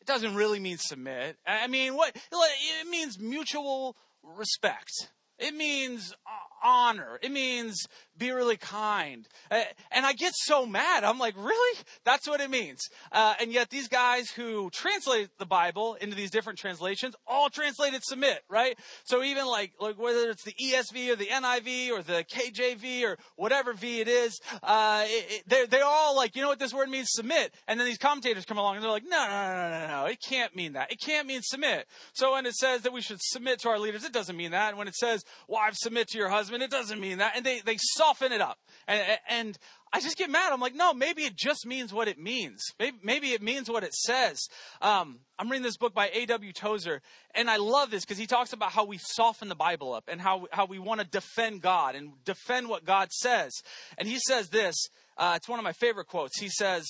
it 0.00 0.06
doesn't 0.06 0.34
really 0.34 0.58
mean 0.58 0.78
submit. 0.78 1.36
I 1.46 1.68
mean, 1.68 1.94
what, 1.94 2.14
it 2.14 2.88
means 2.88 3.18
mutual 3.18 3.96
respect. 4.22 4.90
It 5.38 5.54
means 5.54 6.12
uh, 6.26 6.51
honor. 6.62 7.18
It 7.22 7.32
means 7.32 7.86
be 8.18 8.30
really 8.30 8.56
kind. 8.56 9.26
Uh, 9.50 9.62
and 9.90 10.04
I 10.06 10.12
get 10.12 10.32
so 10.34 10.66
mad. 10.66 11.04
I'm 11.04 11.18
like, 11.18 11.34
really? 11.36 11.78
That's 12.04 12.28
what 12.28 12.40
it 12.40 12.50
means. 12.50 12.80
Uh, 13.10 13.34
and 13.40 13.52
yet 13.52 13.70
these 13.70 13.88
guys 13.88 14.30
who 14.30 14.70
translate 14.70 15.30
the 15.38 15.46
Bible 15.46 15.94
into 15.94 16.14
these 16.14 16.30
different 16.30 16.58
translations 16.58 17.14
all 17.26 17.48
translated 17.48 18.04
submit, 18.04 18.42
right? 18.48 18.78
So 19.04 19.22
even 19.22 19.46
like, 19.46 19.72
like 19.80 19.98
whether 19.98 20.30
it's 20.30 20.44
the 20.44 20.52
ESV 20.52 21.10
or 21.10 21.16
the 21.16 21.26
NIV 21.26 21.90
or 21.90 22.02
the 22.02 22.24
KJV 22.24 23.04
or 23.04 23.16
whatever 23.36 23.72
V 23.72 24.00
it 24.00 24.08
is, 24.08 24.38
uh, 24.62 25.04
it, 25.06 25.44
it, 25.50 25.70
they're 25.70 25.84
all 25.84 26.14
like, 26.14 26.36
you 26.36 26.42
know 26.42 26.48
what 26.48 26.58
this 26.58 26.74
word 26.74 26.88
means? 26.88 27.08
Submit. 27.10 27.52
And 27.66 27.80
then 27.80 27.86
these 27.86 27.98
commentators 27.98 28.44
come 28.44 28.58
along 28.58 28.76
and 28.76 28.84
they're 28.84 28.90
like, 28.90 29.04
no, 29.04 29.26
no, 29.26 29.54
no, 29.54 29.70
no, 29.70 29.86
no, 29.88 30.06
it 30.06 30.18
can't 30.20 30.54
mean 30.54 30.74
that. 30.74 30.92
It 30.92 31.00
can't 31.00 31.26
mean 31.26 31.40
submit. 31.42 31.86
So 32.12 32.32
when 32.32 32.46
it 32.46 32.54
says 32.54 32.82
that 32.82 32.92
we 32.92 33.00
should 33.00 33.20
submit 33.20 33.60
to 33.60 33.70
our 33.70 33.78
leaders, 33.78 34.04
it 34.04 34.12
doesn't 34.12 34.36
mean 34.36 34.50
that. 34.50 34.70
And 34.70 34.78
when 34.78 34.88
it 34.88 34.94
says, 34.94 35.24
wives 35.48 35.78
submit 35.80 36.08
to 36.08 36.18
your 36.18 36.28
husband, 36.28 36.51
it 36.60 36.70
doesn't 36.70 37.00
mean 37.00 37.18
that. 37.18 37.34
And 37.36 37.46
they, 37.46 37.60
they 37.60 37.78
soften 37.78 38.32
it 38.32 38.40
up. 38.40 38.58
And, 38.86 39.18
and 39.28 39.58
I 39.92 40.00
just 40.00 40.16
get 40.16 40.30
mad. 40.30 40.52
I'm 40.52 40.60
like, 40.60 40.74
no, 40.74 40.92
maybe 40.92 41.22
it 41.22 41.36
just 41.36 41.66
means 41.66 41.92
what 41.92 42.08
it 42.08 42.18
means. 42.18 42.62
Maybe, 42.78 42.96
maybe 43.02 43.28
it 43.32 43.42
means 43.42 43.70
what 43.70 43.84
it 43.84 43.94
says. 43.94 44.48
Um, 44.80 45.20
I'm 45.38 45.50
reading 45.50 45.62
this 45.62 45.76
book 45.76 45.94
by 45.94 46.08
A.W. 46.12 46.52
Tozer, 46.52 47.02
and 47.34 47.50
I 47.50 47.56
love 47.56 47.90
this 47.90 48.04
because 48.04 48.18
he 48.18 48.26
talks 48.26 48.52
about 48.52 48.72
how 48.72 48.84
we 48.84 48.98
soften 48.98 49.48
the 49.48 49.54
Bible 49.54 49.92
up 49.92 50.04
and 50.08 50.20
how, 50.20 50.46
how 50.50 50.64
we 50.64 50.78
want 50.78 51.00
to 51.00 51.06
defend 51.06 51.62
God 51.62 51.94
and 51.94 52.12
defend 52.24 52.68
what 52.68 52.84
God 52.84 53.12
says. 53.12 53.52
And 53.98 54.08
he 54.08 54.18
says 54.18 54.48
this, 54.48 54.76
uh, 55.16 55.34
it's 55.36 55.48
one 55.48 55.58
of 55.58 55.64
my 55.64 55.72
favorite 55.72 56.06
quotes. 56.06 56.40
He 56.40 56.48
says, 56.48 56.86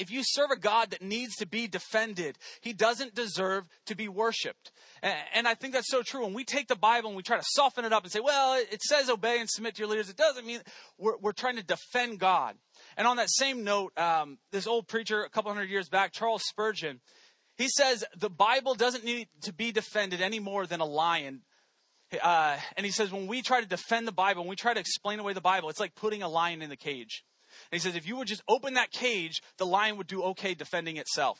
if 0.00 0.10
you 0.10 0.22
serve 0.24 0.50
a 0.50 0.58
God 0.58 0.90
that 0.90 1.02
needs 1.02 1.36
to 1.36 1.46
be 1.46 1.68
defended, 1.68 2.38
he 2.62 2.72
doesn't 2.72 3.14
deserve 3.14 3.64
to 3.86 3.94
be 3.94 4.08
worshiped. 4.08 4.72
And 5.02 5.46
I 5.46 5.54
think 5.54 5.74
that's 5.74 5.90
so 5.90 6.02
true. 6.02 6.24
When 6.24 6.34
we 6.34 6.44
take 6.44 6.68
the 6.68 6.76
Bible 6.76 7.10
and 7.10 7.16
we 7.16 7.22
try 7.22 7.36
to 7.36 7.44
soften 7.46 7.84
it 7.84 7.92
up 7.92 8.02
and 8.02 8.10
say, 8.10 8.20
well, 8.20 8.54
it 8.58 8.82
says 8.82 9.10
obey 9.10 9.38
and 9.40 9.48
submit 9.48 9.74
to 9.74 9.80
your 9.80 9.88
leaders, 9.88 10.08
it 10.08 10.16
doesn't 10.16 10.46
mean 10.46 10.60
we're, 10.98 11.18
we're 11.18 11.32
trying 11.32 11.56
to 11.56 11.62
defend 11.62 12.18
God. 12.18 12.56
And 12.96 13.06
on 13.06 13.18
that 13.18 13.30
same 13.30 13.62
note, 13.62 13.96
um, 13.98 14.38
this 14.52 14.66
old 14.66 14.88
preacher 14.88 15.22
a 15.22 15.28
couple 15.28 15.52
hundred 15.52 15.70
years 15.70 15.88
back, 15.88 16.12
Charles 16.12 16.42
Spurgeon, 16.44 17.00
he 17.56 17.68
says 17.68 18.04
the 18.16 18.30
Bible 18.30 18.74
doesn't 18.74 19.04
need 19.04 19.28
to 19.42 19.52
be 19.52 19.70
defended 19.70 20.22
any 20.22 20.40
more 20.40 20.66
than 20.66 20.80
a 20.80 20.86
lion. 20.86 21.42
Uh, 22.22 22.56
and 22.76 22.86
he 22.86 22.90
says 22.90 23.12
when 23.12 23.26
we 23.26 23.42
try 23.42 23.60
to 23.60 23.68
defend 23.68 24.08
the 24.08 24.12
Bible, 24.12 24.42
when 24.42 24.50
we 24.50 24.56
try 24.56 24.72
to 24.72 24.80
explain 24.80 25.20
away 25.20 25.34
the 25.34 25.40
Bible, 25.40 25.68
it's 25.68 25.78
like 25.78 25.94
putting 25.94 26.22
a 26.22 26.28
lion 26.28 26.62
in 26.62 26.70
the 26.70 26.76
cage. 26.76 27.22
He 27.70 27.78
says 27.78 27.94
if 27.94 28.06
you 28.06 28.16
would 28.16 28.28
just 28.28 28.42
open 28.48 28.74
that 28.74 28.90
cage, 28.90 29.42
the 29.58 29.66
lion 29.66 29.96
would 29.96 30.06
do 30.06 30.22
okay 30.24 30.54
defending 30.54 30.96
itself. 30.96 31.38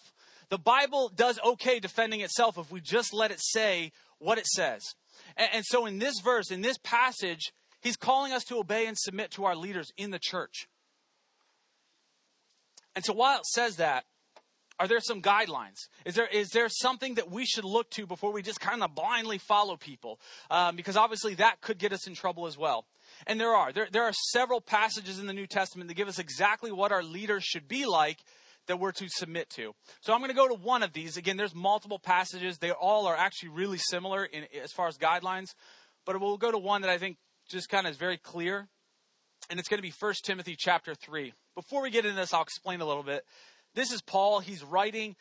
The 0.48 0.58
Bible 0.58 1.10
does 1.14 1.38
okay 1.44 1.80
defending 1.80 2.20
itself 2.20 2.58
if 2.58 2.70
we 2.70 2.80
just 2.80 3.12
let 3.12 3.30
it 3.30 3.40
say 3.40 3.92
what 4.18 4.38
it 4.38 4.46
says. 4.46 4.94
And, 5.36 5.48
and 5.54 5.64
so 5.64 5.86
in 5.86 5.98
this 5.98 6.20
verse, 6.20 6.50
in 6.50 6.60
this 6.60 6.78
passage, 6.78 7.52
he's 7.80 7.96
calling 7.96 8.32
us 8.32 8.44
to 8.44 8.58
obey 8.58 8.86
and 8.86 8.98
submit 8.98 9.30
to 9.32 9.44
our 9.44 9.56
leaders 9.56 9.92
in 9.96 10.10
the 10.10 10.18
church. 10.18 10.68
And 12.94 13.04
so 13.04 13.12
while 13.12 13.38
it 13.38 13.46
says 13.46 13.76
that, 13.76 14.04
are 14.80 14.88
there 14.88 15.00
some 15.00 15.20
guidelines? 15.20 15.76
Is 16.06 16.14
there, 16.14 16.26
is 16.26 16.48
there 16.50 16.68
something 16.70 17.14
that 17.16 17.30
we 17.30 17.44
should 17.44 17.64
look 17.64 17.90
to 17.90 18.06
before 18.06 18.32
we 18.32 18.40
just 18.42 18.60
kind 18.60 18.82
of 18.82 18.94
blindly 18.94 19.36
follow 19.36 19.76
people? 19.76 20.18
Um, 20.50 20.74
because 20.74 20.96
obviously 20.96 21.34
that 21.34 21.60
could 21.60 21.78
get 21.78 21.92
us 21.92 22.06
in 22.06 22.14
trouble 22.14 22.46
as 22.46 22.56
well. 22.56 22.86
And 23.26 23.40
there 23.40 23.54
are. 23.54 23.72
There, 23.72 23.88
there 23.90 24.04
are 24.04 24.12
several 24.12 24.60
passages 24.60 25.18
in 25.18 25.26
the 25.26 25.32
New 25.32 25.46
Testament 25.46 25.88
that 25.88 25.94
give 25.94 26.08
us 26.08 26.18
exactly 26.18 26.72
what 26.72 26.92
our 26.92 27.02
leaders 27.02 27.44
should 27.44 27.68
be 27.68 27.86
like 27.86 28.18
that 28.66 28.78
we're 28.78 28.92
to 28.92 29.08
submit 29.08 29.50
to. 29.50 29.72
So 30.00 30.12
I'm 30.12 30.20
going 30.20 30.30
to 30.30 30.36
go 30.36 30.48
to 30.48 30.54
one 30.54 30.82
of 30.82 30.92
these. 30.92 31.16
Again, 31.16 31.36
there's 31.36 31.54
multiple 31.54 31.98
passages. 31.98 32.58
They 32.58 32.70
all 32.70 33.06
are 33.06 33.16
actually 33.16 33.50
really 33.50 33.78
similar 33.78 34.24
in, 34.24 34.44
as 34.62 34.72
far 34.72 34.86
as 34.86 34.96
guidelines, 34.96 35.48
but 36.06 36.20
we'll 36.20 36.36
go 36.36 36.50
to 36.50 36.58
one 36.58 36.82
that 36.82 36.90
I 36.90 36.98
think 36.98 37.16
just 37.48 37.68
kind 37.68 37.86
of 37.86 37.92
is 37.92 37.96
very 37.96 38.16
clear. 38.16 38.68
And 39.48 39.58
it's 39.58 39.68
going 39.68 39.78
to 39.78 39.82
be 39.82 39.92
1 39.98 40.14
Timothy 40.22 40.54
chapter 40.56 40.94
3. 40.94 41.32
Before 41.56 41.82
we 41.82 41.90
get 41.90 42.04
into 42.04 42.16
this, 42.16 42.32
I'll 42.32 42.42
explain 42.42 42.80
a 42.80 42.86
little 42.86 43.02
bit. 43.02 43.24
This 43.74 43.92
is 43.92 44.02
Paul. 44.02 44.40
He's 44.40 44.62
writing 44.62 45.16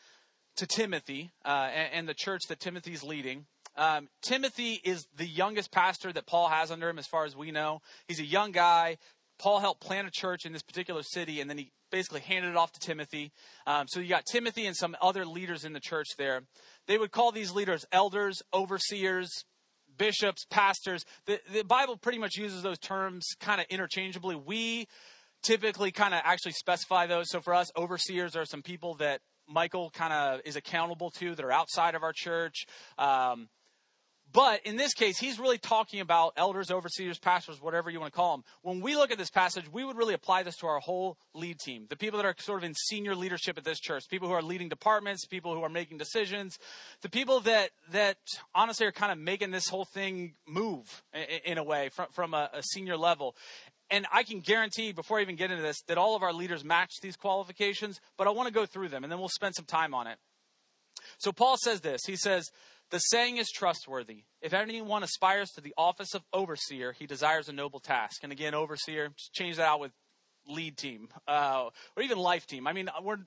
to 0.56 0.66
Timothy 0.66 1.30
uh, 1.44 1.70
and, 1.74 1.92
and, 1.92 2.08
the 2.08 2.14
church 2.14 2.42
that 2.48 2.60
Timothy's 2.60 3.02
leading. 3.02 3.46
Um, 3.76 4.08
Timothy 4.22 4.80
is 4.84 5.06
the 5.16 5.26
youngest 5.26 5.70
pastor 5.70 6.12
that 6.12 6.26
Paul 6.26 6.48
has 6.48 6.70
under 6.70 6.88
him, 6.88 6.98
as 6.98 7.06
far 7.06 7.24
as 7.24 7.36
we 7.36 7.50
know. 7.50 7.80
He's 8.08 8.20
a 8.20 8.24
young 8.24 8.52
guy. 8.52 8.98
Paul 9.38 9.60
helped 9.60 9.80
plant 9.80 10.06
a 10.06 10.10
church 10.10 10.44
in 10.44 10.52
this 10.52 10.62
particular 10.62 11.02
city, 11.02 11.40
and 11.40 11.48
then 11.48 11.56
he 11.56 11.72
basically 11.90 12.20
handed 12.20 12.50
it 12.50 12.56
off 12.56 12.72
to 12.72 12.80
Timothy. 12.80 13.32
Um, 13.66 13.86
so 13.88 14.00
you 14.00 14.08
got 14.08 14.24
Timothy 14.30 14.66
and 14.66 14.76
some 14.76 14.96
other 15.00 15.24
leaders 15.24 15.64
in 15.64 15.72
the 15.72 15.80
church 15.80 16.08
there. 16.18 16.42
They 16.86 16.98
would 16.98 17.10
call 17.10 17.32
these 17.32 17.52
leaders 17.52 17.84
elders, 17.90 18.42
overseers, 18.52 19.44
bishops, 19.96 20.44
pastors. 20.50 21.04
The, 21.26 21.40
the 21.52 21.62
Bible 21.62 21.96
pretty 21.96 22.18
much 22.18 22.36
uses 22.36 22.62
those 22.62 22.78
terms 22.78 23.26
kind 23.40 23.60
of 23.60 23.66
interchangeably. 23.70 24.36
We 24.36 24.86
typically 25.42 25.90
kind 25.90 26.14
of 26.14 26.20
actually 26.24 26.52
specify 26.52 27.06
those. 27.06 27.30
So 27.30 27.40
for 27.40 27.54
us, 27.54 27.70
overseers 27.76 28.36
are 28.36 28.44
some 28.44 28.62
people 28.62 28.94
that 28.96 29.20
Michael 29.48 29.90
kind 29.90 30.12
of 30.12 30.40
is 30.44 30.56
accountable 30.56 31.10
to 31.18 31.34
that 31.34 31.44
are 31.44 31.52
outside 31.52 31.94
of 31.94 32.02
our 32.02 32.12
church. 32.14 32.66
Um, 32.98 33.48
but 34.32 34.64
in 34.64 34.76
this 34.76 34.94
case, 34.94 35.18
he's 35.18 35.38
really 35.38 35.58
talking 35.58 36.00
about 36.00 36.34
elders, 36.36 36.70
overseers, 36.70 37.18
pastors, 37.18 37.60
whatever 37.60 37.90
you 37.90 37.98
want 37.98 38.12
to 38.12 38.16
call 38.16 38.36
them. 38.36 38.44
When 38.62 38.80
we 38.80 38.94
look 38.94 39.10
at 39.10 39.18
this 39.18 39.30
passage, 39.30 39.64
we 39.70 39.84
would 39.84 39.96
really 39.96 40.14
apply 40.14 40.42
this 40.42 40.56
to 40.58 40.66
our 40.66 40.78
whole 40.78 41.18
lead 41.34 41.58
team. 41.58 41.86
The 41.88 41.96
people 41.96 42.18
that 42.18 42.26
are 42.26 42.34
sort 42.38 42.58
of 42.58 42.64
in 42.64 42.74
senior 42.74 43.14
leadership 43.14 43.58
at 43.58 43.64
this 43.64 43.80
church, 43.80 44.04
people 44.08 44.28
who 44.28 44.34
are 44.34 44.42
leading 44.42 44.68
departments, 44.68 45.26
people 45.26 45.54
who 45.54 45.62
are 45.62 45.68
making 45.68 45.98
decisions, 45.98 46.58
the 47.02 47.08
people 47.08 47.40
that, 47.40 47.70
that 47.92 48.18
honestly 48.54 48.86
are 48.86 48.92
kind 48.92 49.10
of 49.10 49.18
making 49.18 49.50
this 49.50 49.68
whole 49.68 49.84
thing 49.84 50.34
move 50.46 51.02
in, 51.44 51.58
a 51.58 51.64
way 51.64 51.88
from, 51.88 52.06
from 52.12 52.34
a, 52.34 52.50
a 52.52 52.62
senior 52.62 52.96
level. 52.96 53.34
And 53.90 54.06
I 54.12 54.22
can 54.22 54.40
guarantee 54.40 54.92
before 54.92 55.18
I 55.18 55.22
even 55.22 55.34
get 55.34 55.50
into 55.50 55.62
this 55.62 55.82
that 55.88 55.98
all 55.98 56.14
of 56.14 56.22
our 56.22 56.32
leaders 56.32 56.64
match 56.64 56.92
these 57.02 57.16
qualifications, 57.16 58.00
but 58.16 58.28
I 58.28 58.30
want 58.30 58.46
to 58.46 58.54
go 58.54 58.64
through 58.64 58.88
them 58.88 59.02
and 59.02 59.10
then 59.10 59.18
we'll 59.18 59.28
spend 59.28 59.56
some 59.56 59.64
time 59.64 59.94
on 59.94 60.06
it. 60.06 60.18
So 61.18 61.32
Paul 61.32 61.56
says 61.56 61.80
this. 61.80 62.02
He 62.06 62.16
says, 62.16 62.50
the 62.90 62.98
saying 62.98 63.36
is 63.36 63.50
trustworthy. 63.50 64.24
If 64.40 64.52
anyone 64.52 65.02
aspires 65.02 65.50
to 65.50 65.60
the 65.60 65.74
office 65.76 66.14
of 66.14 66.22
overseer, 66.32 66.92
he 66.92 67.06
desires 67.06 67.48
a 67.48 67.52
noble 67.52 67.80
task. 67.80 68.22
And 68.22 68.32
again, 68.32 68.54
overseer, 68.54 69.10
just 69.16 69.32
change 69.32 69.56
that 69.56 69.66
out 69.68 69.80
with 69.80 69.92
lead 70.46 70.76
team 70.76 71.08
uh, 71.28 71.68
or 71.96 72.02
even 72.02 72.18
life 72.18 72.46
team. 72.46 72.66
I 72.66 72.72
mean, 72.72 72.88
we're 73.02 73.18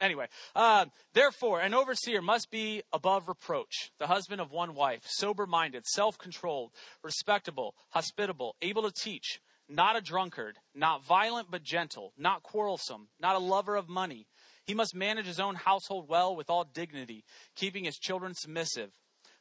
anyway. 0.00 0.26
Uh, 0.54 0.86
therefore, 1.12 1.60
an 1.60 1.74
overseer 1.74 2.22
must 2.22 2.50
be 2.50 2.82
above 2.92 3.28
reproach, 3.28 3.90
the 3.98 4.06
husband 4.06 4.40
of 4.40 4.50
one 4.50 4.74
wife, 4.74 5.02
sober-minded, 5.04 5.86
self-controlled, 5.86 6.72
respectable, 7.04 7.74
hospitable, 7.90 8.56
able 8.62 8.82
to 8.82 8.92
teach, 8.92 9.40
not 9.68 9.96
a 9.96 10.00
drunkard, 10.00 10.56
not 10.74 11.04
violent 11.04 11.50
but 11.50 11.62
gentle, 11.62 12.12
not 12.16 12.42
quarrelsome, 12.42 13.08
not 13.20 13.36
a 13.36 13.40
lover 13.40 13.76
of 13.76 13.88
money. 13.88 14.26
He 14.64 14.74
must 14.74 14.94
manage 14.94 15.26
his 15.26 15.40
own 15.40 15.54
household 15.56 16.08
well 16.08 16.34
with 16.34 16.48
all 16.48 16.64
dignity, 16.64 17.24
keeping 17.56 17.84
his 17.84 17.96
children 17.96 18.34
submissive. 18.34 18.90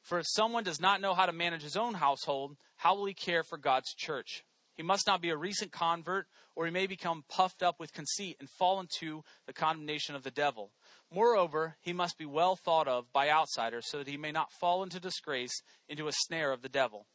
For 0.10 0.17
if 0.17 0.26
someone 0.28 0.63
does 0.63 0.82
not 0.82 1.02
know 1.02 1.13
how 1.13 1.28
to 1.28 1.32
manage 1.32 1.62
his 1.62 1.78
own 1.78 1.93
household, 1.93 2.58
how 2.78 2.95
will 2.95 3.06
he 3.06 3.13
care 3.13 3.43
for 3.43 3.60
God's 3.60 3.93
church? 3.93 4.43
He 4.74 4.82
must 4.82 5.06
not 5.06 5.22
be 5.22 5.30
a 5.30 5.38
recent 5.38 5.72
convert, 5.72 6.26
or 6.56 6.65
he 6.65 6.72
may 6.72 6.88
become 6.88 7.26
puffed 7.30 7.62
up 7.62 7.80
with 7.80 7.93
conceit 7.93 8.36
and 8.39 8.50
fall 8.50 8.80
into 8.80 9.24
the 9.45 9.54
condemnation 9.54 10.15
of 10.15 10.24
the 10.24 10.32
devil. 10.32 10.72
Moreover, 11.13 11.78
he 11.80 11.93
must 11.93 12.17
be 12.17 12.26
well 12.26 12.56
thought 12.56 12.88
of 12.88 13.13
by 13.13 13.30
outsiders, 13.30 13.86
so 13.88 14.00
that 14.00 14.08
he 14.08 14.17
may 14.17 14.32
not 14.32 14.52
fall 14.52 14.82
into 14.82 15.00
disgrace, 15.00 15.62
into 15.88 16.08
a 16.08 16.12
snare 16.12 16.52
of 16.52 16.63
the 16.63 16.69
devil. 16.69 17.06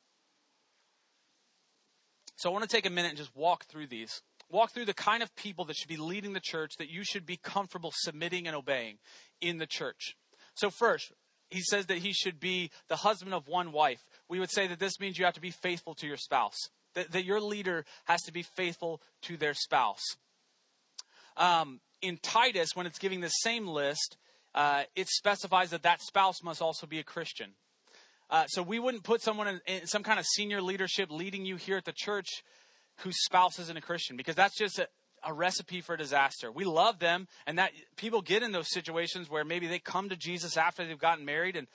So 2.36 2.48
I 2.48 2.52
want 2.52 2.62
to 2.62 2.70
take 2.76 2.86
a 2.86 2.90
minute 2.90 3.08
and 3.08 3.18
just 3.18 3.34
walk 3.34 3.64
through 3.64 3.88
these. 3.88 4.22
Walk 4.48 4.70
through 4.70 4.84
the 4.84 4.94
kind 4.94 5.24
of 5.24 5.34
people 5.34 5.64
that 5.64 5.74
should 5.74 5.88
be 5.88 5.96
leading 5.96 6.32
the 6.32 6.38
church 6.38 6.74
that 6.78 6.90
you 6.90 7.02
should 7.02 7.26
be 7.26 7.38
comfortable 7.42 7.92
submitting 7.92 8.46
and 8.46 8.54
obeying 8.54 8.98
in 9.40 9.58
the 9.58 9.66
church. 9.66 10.14
So, 10.54 10.70
first, 10.70 11.12
he 11.54 11.62
says 11.62 11.86
that 11.86 11.98
he 11.98 12.12
should 12.12 12.40
be 12.40 12.70
the 12.88 12.96
husband 12.96 13.32
of 13.32 13.46
one 13.46 13.70
wife. 13.70 14.04
We 14.28 14.40
would 14.40 14.50
say 14.50 14.66
that 14.66 14.80
this 14.80 14.98
means 14.98 15.18
you 15.18 15.24
have 15.24 15.34
to 15.34 15.40
be 15.40 15.52
faithful 15.52 15.94
to 15.94 16.06
your 16.06 16.16
spouse, 16.16 16.58
that, 16.94 17.12
that 17.12 17.24
your 17.24 17.40
leader 17.40 17.84
has 18.04 18.22
to 18.22 18.32
be 18.32 18.42
faithful 18.42 19.00
to 19.22 19.36
their 19.36 19.54
spouse. 19.54 20.02
Um, 21.36 21.80
in 22.02 22.18
Titus, 22.18 22.74
when 22.74 22.86
it's 22.86 22.98
giving 22.98 23.20
the 23.20 23.28
same 23.28 23.68
list, 23.68 24.16
uh, 24.54 24.82
it 24.96 25.08
specifies 25.08 25.70
that 25.70 25.84
that 25.84 26.02
spouse 26.02 26.42
must 26.42 26.60
also 26.60 26.86
be 26.86 26.98
a 26.98 27.04
Christian. 27.04 27.52
Uh, 28.30 28.46
so 28.46 28.62
we 28.62 28.80
wouldn't 28.80 29.04
put 29.04 29.22
someone 29.22 29.46
in, 29.46 29.60
in, 29.66 29.86
some 29.86 30.02
kind 30.02 30.18
of 30.18 30.26
senior 30.26 30.60
leadership 30.60 31.10
leading 31.10 31.44
you 31.44 31.56
here 31.56 31.76
at 31.76 31.84
the 31.84 31.94
church 31.94 32.42
whose 32.98 33.22
spouse 33.24 33.58
isn't 33.58 33.78
a 33.78 33.80
Christian 33.80 34.16
because 34.16 34.34
that's 34.34 34.58
just 34.58 34.78
a, 34.78 34.88
a 35.26 35.32
recipe 35.32 35.80
for 35.80 35.96
disaster. 35.96 36.50
We 36.50 36.64
love 36.64 36.98
them, 36.98 37.28
and 37.46 37.58
that 37.58 37.72
people 37.96 38.22
get 38.22 38.42
in 38.42 38.52
those 38.52 38.70
situations 38.70 39.30
where 39.30 39.44
maybe 39.44 39.66
they 39.66 39.78
come 39.78 40.08
to 40.08 40.16
Jesus 40.16 40.56
after 40.56 40.86
they've 40.86 40.98
gotten 40.98 41.24
married, 41.24 41.56
and 41.56 41.66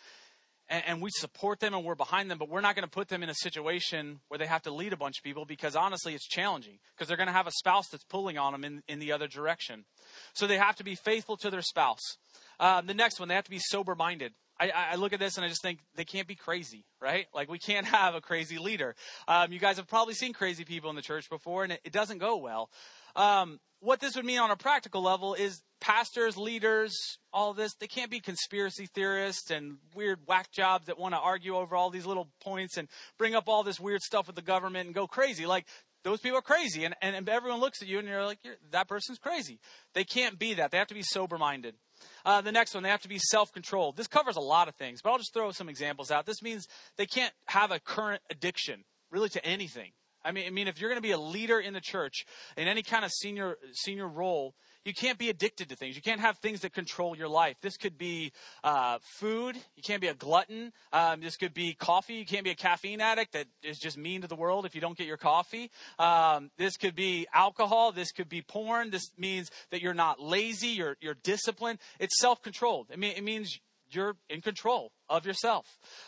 and, 0.70 0.84
and 0.86 1.02
we 1.02 1.10
support 1.10 1.60
them 1.60 1.74
and 1.74 1.84
we're 1.84 1.96
behind 1.96 2.30
them, 2.30 2.38
but 2.38 2.50
we're 2.50 2.62
not 2.62 2.76
going 2.76 2.84
to 2.84 2.90
put 2.90 3.08
them 3.08 3.24
in 3.24 3.30
a 3.30 3.36
situation 3.36 4.20
where 4.28 4.38
they 4.38 4.46
have 4.46 4.62
to 4.64 4.72
lead 4.72 4.94
a 4.94 4.98
bunch 4.98 5.18
of 5.18 5.24
people 5.24 5.46
because 5.46 5.76
honestly, 5.76 6.14
it's 6.14 6.28
challenging 6.28 6.80
because 6.96 7.08
they're 7.08 7.18
going 7.18 7.28
to 7.28 7.34
have 7.34 7.48
a 7.48 7.52
spouse 7.52 7.88
that's 7.90 8.04
pulling 8.04 8.38
on 8.38 8.52
them 8.52 8.64
in, 8.64 8.84
in 8.88 9.00
the 9.00 9.12
other 9.12 9.28
direction. 9.28 9.86
So 10.34 10.48
they 10.48 10.58
have 10.58 10.76
to 10.78 10.84
be 10.84 10.96
faithful 10.96 11.38
to 11.38 11.50
their 11.50 11.62
spouse. 11.62 12.18
Um, 12.60 12.86
the 12.86 12.94
next 12.94 13.20
one, 13.20 13.30
they 13.30 13.36
have 13.36 13.46
to 13.46 13.50
be 13.50 13.60
sober 13.60 13.96
minded. 13.96 14.34
I, 14.60 14.72
I, 14.92 14.96
look 14.96 15.14
at 15.14 15.20
this 15.20 15.38
and 15.38 15.46
I 15.46 15.50
just 15.50 15.62
think 15.62 15.80
they 15.96 16.04
can't 16.04 16.28
be 16.28 16.36
crazy, 16.36 16.84
right? 17.02 17.28
Like 17.34 17.50
we 17.50 17.60
can't 17.60 17.86
have 17.98 18.16
a 18.16 18.22
crazy 18.22 18.58
leader. 18.58 18.96
Um, 19.28 19.52
you 19.52 19.60
guys 19.60 19.78
have 19.78 19.88
probably 19.88 20.14
seen 20.14 20.34
crazy 20.34 20.66
people 20.66 20.90
in 20.90 20.96
the 20.96 21.02
church 21.02 21.30
before, 21.30 21.64
and 21.64 21.74
it, 21.74 21.82
it 21.86 21.94
doesn't 21.94 22.18
go 22.18 22.38
well. 22.38 22.70
Um, 23.16 23.60
what 23.80 24.00
this 24.00 24.16
would 24.16 24.26
mean 24.26 24.40
on 24.40 24.52
a 24.52 24.58
practical 24.58 25.02
level 25.02 25.34
is 25.34 25.62
pastors, 25.80 26.38
leaders, 26.38 26.94
all 27.32 27.54
this, 27.54 27.74
they 27.80 27.88
can't 27.88 28.12
be 28.12 28.20
conspiracy 28.20 28.88
theorists 28.94 29.52
and 29.52 29.78
weird 29.96 30.20
whack 30.28 30.52
jobs 30.52 30.88
that 30.88 31.00
want 31.00 31.14
to 31.14 31.20
argue 31.20 31.56
over 31.56 31.76
all 31.76 31.90
these 31.90 32.06
little 32.06 32.30
points 32.42 32.78
and 32.78 32.90
bring 33.18 33.36
up 33.36 33.48
all 33.48 33.64
this 33.64 33.80
weird 33.80 34.02
stuff 34.02 34.28
with 34.28 34.36
the 34.36 34.42
government 34.42 34.88
and 34.88 34.96
go 34.96 35.08
crazy. 35.08 35.46
Like, 35.46 35.66
those 36.04 36.20
people 36.20 36.38
are 36.38 36.44
crazy. 36.44 36.86
And, 36.86 36.96
and, 37.02 37.28
everyone 37.28 37.60
looks 37.60 37.82
at 37.82 37.88
you 37.88 38.00
and 38.00 38.08
you're 38.08 38.26
like, 38.26 38.40
you're, 38.44 38.56
that 38.72 38.88
person's 38.88 39.18
crazy. 39.18 39.60
They 39.94 40.04
can't 40.04 40.40
be 40.40 40.56
that. 40.56 40.72
They 40.72 40.78
have 40.78 40.88
to 40.88 40.94
be 40.94 41.04
sober 41.04 41.38
minded. 41.38 41.76
Uh, 42.26 42.42
the 42.42 42.52
next 42.52 42.74
one, 42.74 42.84
they 42.84 42.90
have 42.90 43.02
to 43.02 43.10
be 43.10 43.20
self 43.20 43.52
controlled. 43.52 43.98
This 43.98 44.08
covers 44.08 44.36
a 44.36 44.42
lot 44.42 44.68
of 44.68 44.76
things, 44.76 45.02
but 45.02 45.12
I'll 45.12 45.18
just 45.18 45.34
throw 45.34 45.52
some 45.52 45.70
examples 45.70 46.12
out. 46.12 46.26
This 46.26 46.42
means 46.42 46.68
they 46.98 47.06
can't 47.06 47.34
have 47.46 47.72
a 47.72 47.80
current 47.80 48.22
addiction, 48.30 48.84
really, 49.12 49.30
to 49.30 49.46
anything. 49.46 49.92
I 50.24 50.32
mean, 50.32 50.48
I 50.48 50.50
mean, 50.50 50.68
if 50.68 50.80
you're 50.80 50.90
going 50.90 51.02
to 51.02 51.08
be 51.08 51.12
a 51.12 51.20
leader 51.20 51.60
in 51.60 51.74
the 51.74 51.82
church 51.82 52.26
in 52.58 52.68
any 52.68 52.84
kind 52.84 53.06
of 53.06 53.12
senior 53.12 53.58
senior 53.74 54.08
role, 54.08 54.54
you 54.90 54.94
can't 54.96 55.20
be 55.20 55.30
addicted 55.30 55.70
to 55.70 55.76
things. 55.76 55.96
You 55.96 56.02
can't 56.02 56.20
have 56.20 56.40
things 56.40 56.62
that 56.62 56.74
control 56.74 57.16
your 57.16 57.28
life. 57.28 57.58
This 57.62 57.78
could 57.78 57.96
be 57.96 58.32
uh, 58.64 58.98
food. 59.20 59.56
You 59.76 59.84
can't 59.84 60.02
be 60.02 60.08
a 60.08 60.16
glutton. 60.16 60.74
Um, 60.92 61.22
this 61.22 61.38
could 61.38 61.54
be 61.54 61.76
coffee. 61.76 62.16
You 62.16 62.26
can't 62.26 62.44
be 62.44 62.50
a 62.50 62.56
caffeine 62.56 63.00
addict 63.00 63.34
that 63.34 63.46
is 63.62 63.78
just 63.78 64.00
mean 64.00 64.22
to 64.22 64.28
the 64.28 64.36
world 64.36 64.66
if 64.66 64.74
you 64.74 64.82
don't 64.82 64.98
get 64.98 65.06
your 65.06 65.18
coffee. 65.18 65.70
Um, 66.00 66.50
this 66.58 66.76
could 66.76 66.96
be 66.96 67.28
alcohol. 67.32 67.92
This 67.92 68.12
could 68.12 68.30
be 68.30 68.42
porn. 68.42 68.90
This 68.90 69.12
means 69.16 69.52
that 69.70 69.84
you're 69.84 69.94
not 69.94 70.20
lazy. 70.20 70.70
You're 70.70 70.98
you're 71.02 71.18
disciplined. 71.22 71.78
It's 72.00 72.20
self 72.20 72.42
controlled. 72.42 72.88
I 72.92 72.96
mean, 72.96 73.14
it 73.16 73.24
means 73.24 73.60
you're 73.92 74.16
in 74.28 74.42
control 74.42 74.92
of 75.08 75.24
yourself. 75.24 75.68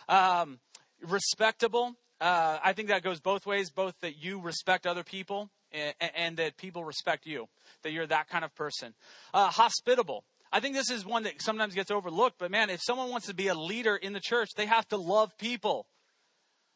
Um, 0.09 0.59
respectable. 1.07 1.93
Uh, 2.19 2.57
I 2.63 2.73
think 2.73 2.87
that 2.87 3.03
goes 3.03 3.19
both 3.19 3.45
ways, 3.45 3.69
both 3.69 3.93
that 4.01 4.17
you 4.17 4.41
respect 4.41 4.87
other 4.87 5.03
people 5.03 5.51
and, 5.73 6.11
and, 6.15 6.37
that 6.37 6.57
people 6.57 6.83
respect 6.83 7.25
you, 7.25 7.47
that 7.83 7.91
you're 7.91 8.07
that 8.07 8.29
kind 8.29 8.43
of 8.43 8.53
person. 8.55 8.93
Uh, 9.33 9.47
hospitable. 9.47 10.23
I 10.51 10.59
think 10.59 10.75
this 10.75 10.89
is 10.91 11.05
one 11.05 11.23
that 11.23 11.41
sometimes 11.41 11.73
gets 11.73 11.91
overlooked, 11.91 12.37
but 12.37 12.51
man, 12.51 12.69
if 12.69 12.81
someone 12.81 13.09
wants 13.09 13.27
to 13.27 13.33
be 13.33 13.47
a 13.47 13.55
leader 13.55 13.95
in 13.95 14.13
the 14.13 14.19
church, 14.19 14.49
they 14.55 14.65
have 14.65 14.87
to 14.89 14.97
love 14.97 15.37
people. 15.37 15.87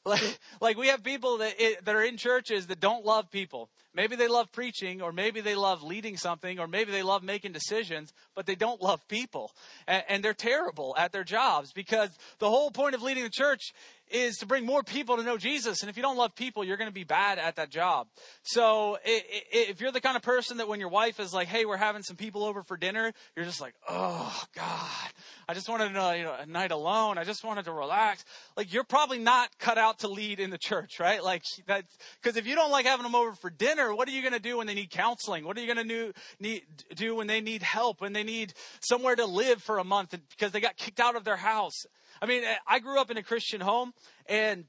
Like, 0.07 0.39
like 0.61 0.77
we 0.77 0.89
have 0.89 1.03
people 1.03 1.39
that, 1.39 1.55
that 1.83 1.95
are 1.95 2.03
in 2.03 2.17
churches 2.17 2.67
that 2.67 2.79
don't 2.79 3.03
love 3.03 3.31
people. 3.31 3.71
Maybe 3.95 4.15
they 4.15 4.27
love 4.27 4.51
preaching, 4.51 5.01
or 5.01 5.11
maybe 5.11 5.41
they 5.41 5.55
love 5.55 5.81
leading 5.81 6.15
something, 6.15 6.59
or 6.59 6.67
maybe 6.67 6.91
they 6.91 7.01
love 7.01 7.23
making 7.23 7.53
decisions, 7.53 8.13
but 8.35 8.45
they 8.45 8.53
don't 8.53 8.79
love 8.83 9.07
people. 9.07 9.51
And, 9.87 10.03
and 10.07 10.23
they're 10.23 10.35
terrible 10.35 10.93
at 10.95 11.11
their 11.11 11.23
jobs 11.23 11.73
because 11.73 12.11
the 12.37 12.51
whole 12.51 12.69
point 12.69 12.93
of 12.93 13.01
leading 13.01 13.23
the 13.23 13.31
church 13.31 13.73
is 14.11 14.37
to 14.37 14.45
bring 14.45 14.65
more 14.65 14.83
people 14.83 15.17
to 15.17 15.23
know 15.23 15.37
Jesus. 15.37 15.81
And 15.81 15.89
if 15.89 15.97
you 15.97 16.03
don't 16.03 16.17
love 16.17 16.35
people, 16.35 16.63
you're 16.63 16.77
going 16.77 16.89
to 16.89 16.93
be 16.93 17.03
bad 17.03 17.39
at 17.39 17.55
that 17.55 17.69
job. 17.69 18.07
So 18.43 18.97
if 19.03 19.81
you're 19.81 19.91
the 19.91 20.01
kind 20.01 20.15
of 20.15 20.21
person 20.21 20.57
that 20.57 20.67
when 20.67 20.79
your 20.79 20.89
wife 20.89 21.19
is 21.19 21.33
like, 21.33 21.47
hey, 21.47 21.65
we're 21.65 21.77
having 21.77 22.03
some 22.03 22.15
people 22.15 22.43
over 22.43 22.63
for 22.63 22.77
dinner, 22.77 23.13
you're 23.35 23.45
just 23.45 23.61
like, 23.61 23.73
oh, 23.89 24.43
God, 24.55 25.11
I 25.47 25.53
just 25.53 25.67
wanted 25.67 25.95
a, 25.95 26.17
you 26.17 26.23
know, 26.23 26.35
a 26.39 26.45
night 26.45 26.71
alone. 26.71 27.17
I 27.17 27.23
just 27.23 27.43
wanted 27.43 27.65
to 27.65 27.71
relax. 27.71 28.23
Like, 28.55 28.73
you're 28.73 28.83
probably 28.83 29.19
not 29.19 29.49
cut 29.59 29.77
out 29.77 29.99
to 29.99 30.07
lead 30.07 30.39
in 30.39 30.49
the 30.49 30.57
church, 30.57 30.99
right? 30.99 31.23
Like, 31.23 31.43
that's 31.65 31.97
because 32.21 32.37
if 32.37 32.47
you 32.47 32.55
don't 32.55 32.71
like 32.71 32.85
having 32.85 33.03
them 33.03 33.15
over 33.15 33.33
for 33.33 33.49
dinner, 33.49 33.93
what 33.93 34.07
are 34.07 34.11
you 34.11 34.21
going 34.21 34.33
to 34.33 34.39
do 34.39 34.57
when 34.57 34.67
they 34.67 34.75
need 34.75 34.91
counseling? 34.91 35.45
What 35.45 35.57
are 35.57 35.61
you 35.61 35.73
going 35.73 35.87
to 35.87 36.13
do, 36.39 36.59
do 36.95 37.15
when 37.15 37.27
they 37.27 37.41
need 37.41 37.63
help, 37.63 38.01
when 38.01 38.13
they 38.13 38.23
need 38.23 38.53
somewhere 38.81 39.15
to 39.15 39.25
live 39.25 39.61
for 39.61 39.79
a 39.79 39.83
month 39.83 40.15
because 40.29 40.51
they 40.51 40.59
got 40.59 40.77
kicked 40.77 40.99
out 40.99 41.15
of 41.15 41.23
their 41.23 41.37
house? 41.37 41.85
I 42.21 42.25
mean, 42.25 42.43
I 42.67 42.79
grew 42.79 42.99
up 42.99 43.11
in 43.11 43.17
a 43.17 43.23
Christian 43.23 43.61
home, 43.61 43.93
and 44.27 44.65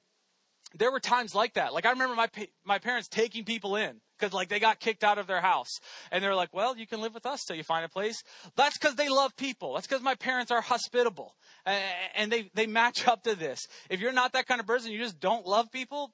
there 0.75 0.91
were 0.91 1.01
times 1.01 1.35
like 1.35 1.55
that. 1.55 1.73
Like 1.73 1.87
I 1.87 1.91
remember 1.91 2.15
my 2.15 2.29
my 2.65 2.79
parents 2.79 3.09
taking 3.09 3.45
people 3.45 3.77
in 3.77 4.01
because 4.19 4.33
like 4.33 4.49
they 4.49 4.59
got 4.59 4.81
kicked 4.81 5.05
out 5.05 5.19
of 5.19 5.27
their 5.27 5.41
house, 5.41 5.79
and 6.11 6.23
they're 6.23 6.35
like, 6.35 6.53
"Well, 6.53 6.77
you 6.77 6.87
can 6.87 7.01
live 7.01 7.15
with 7.15 7.27
us 7.27 7.45
till 7.45 7.57
you 7.57 7.63
find 7.63 7.85
a 7.85 7.89
place." 7.89 8.23
That's 8.57 8.79
because 8.79 8.97
they 8.97 9.09
love 9.09 9.37
people. 9.37 9.75
That's 9.75 9.87
because 9.87 10.03
my 10.03 10.15
parents 10.15 10.51
are 10.51 10.61
hospitable, 10.61 11.35
and 11.65 12.31
they 12.31 12.51
they 12.55 12.67
match 12.67 13.07
up 13.07 13.23
to 13.25 13.35
this. 13.35 13.67
If 13.91 14.01
you're 14.01 14.13
not 14.13 14.33
that 14.33 14.47
kind 14.47 14.61
of 14.61 14.67
person, 14.67 14.93
you 14.93 14.99
just 14.99 15.21
don't 15.21 15.47
love 15.47 15.71
people. 15.71 16.13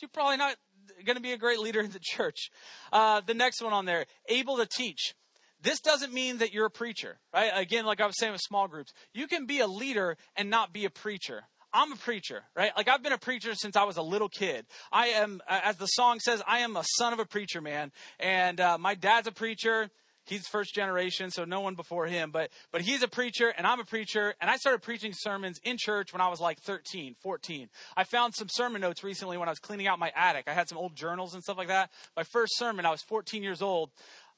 You're 0.00 0.08
probably 0.08 0.36
not 0.36 0.56
going 1.04 1.16
to 1.16 1.22
be 1.22 1.32
a 1.32 1.38
great 1.38 1.58
leader 1.58 1.80
in 1.80 1.90
the 1.90 2.00
church. 2.02 2.50
Uh, 2.92 3.20
the 3.20 3.34
next 3.34 3.62
one 3.62 3.72
on 3.72 3.84
there, 3.84 4.06
able 4.28 4.56
to 4.56 4.66
teach. 4.66 5.14
This 5.62 5.80
doesn't 5.80 6.12
mean 6.12 6.38
that 6.38 6.52
you're 6.52 6.66
a 6.66 6.70
preacher, 6.70 7.18
right? 7.32 7.52
Again, 7.54 7.86
like 7.86 8.00
I 8.00 8.06
was 8.06 8.18
saying 8.18 8.32
with 8.32 8.40
small 8.42 8.68
groups, 8.68 8.92
you 9.14 9.26
can 9.26 9.46
be 9.46 9.60
a 9.60 9.66
leader 9.66 10.16
and 10.36 10.50
not 10.50 10.72
be 10.72 10.84
a 10.84 10.90
preacher. 10.90 11.44
I'm 11.72 11.92
a 11.92 11.96
preacher, 11.96 12.42
right? 12.54 12.72
Like 12.76 12.88
I've 12.88 13.02
been 13.02 13.12
a 13.12 13.18
preacher 13.18 13.54
since 13.54 13.76
I 13.76 13.84
was 13.84 13.96
a 13.96 14.02
little 14.02 14.28
kid. 14.28 14.66
I 14.90 15.08
am, 15.08 15.40
as 15.48 15.76
the 15.76 15.86
song 15.86 16.20
says, 16.20 16.42
I 16.46 16.58
am 16.58 16.76
a 16.76 16.84
son 16.96 17.12
of 17.12 17.18
a 17.18 17.24
preacher 17.24 17.60
man. 17.60 17.92
And 18.20 18.60
uh, 18.60 18.76
my 18.78 18.94
dad's 18.94 19.26
a 19.26 19.32
preacher. 19.32 19.88
He's 20.24 20.46
first 20.46 20.72
generation, 20.72 21.30
so 21.30 21.44
no 21.44 21.60
one 21.60 21.74
before 21.74 22.06
him. 22.06 22.30
But 22.30 22.50
but 22.70 22.82
he's 22.82 23.02
a 23.02 23.08
preacher, 23.08 23.48
and 23.48 23.66
I'm 23.66 23.80
a 23.80 23.84
preacher. 23.84 24.34
And 24.40 24.48
I 24.48 24.56
started 24.56 24.82
preaching 24.82 25.12
sermons 25.14 25.58
in 25.64 25.76
church 25.78 26.12
when 26.12 26.20
I 26.20 26.28
was 26.28 26.40
like 26.40 26.60
13, 26.60 27.16
14. 27.20 27.68
I 27.96 28.04
found 28.04 28.34
some 28.34 28.48
sermon 28.48 28.80
notes 28.80 29.02
recently 29.02 29.36
when 29.36 29.48
I 29.48 29.52
was 29.52 29.58
cleaning 29.58 29.88
out 29.88 29.98
my 29.98 30.12
attic. 30.14 30.44
I 30.46 30.52
had 30.52 30.68
some 30.68 30.78
old 30.78 30.94
journals 30.94 31.34
and 31.34 31.42
stuff 31.42 31.58
like 31.58 31.68
that. 31.68 31.90
My 32.16 32.22
first 32.22 32.56
sermon, 32.56 32.86
I 32.86 32.90
was 32.90 33.02
14 33.02 33.42
years 33.42 33.62
old. 33.62 33.90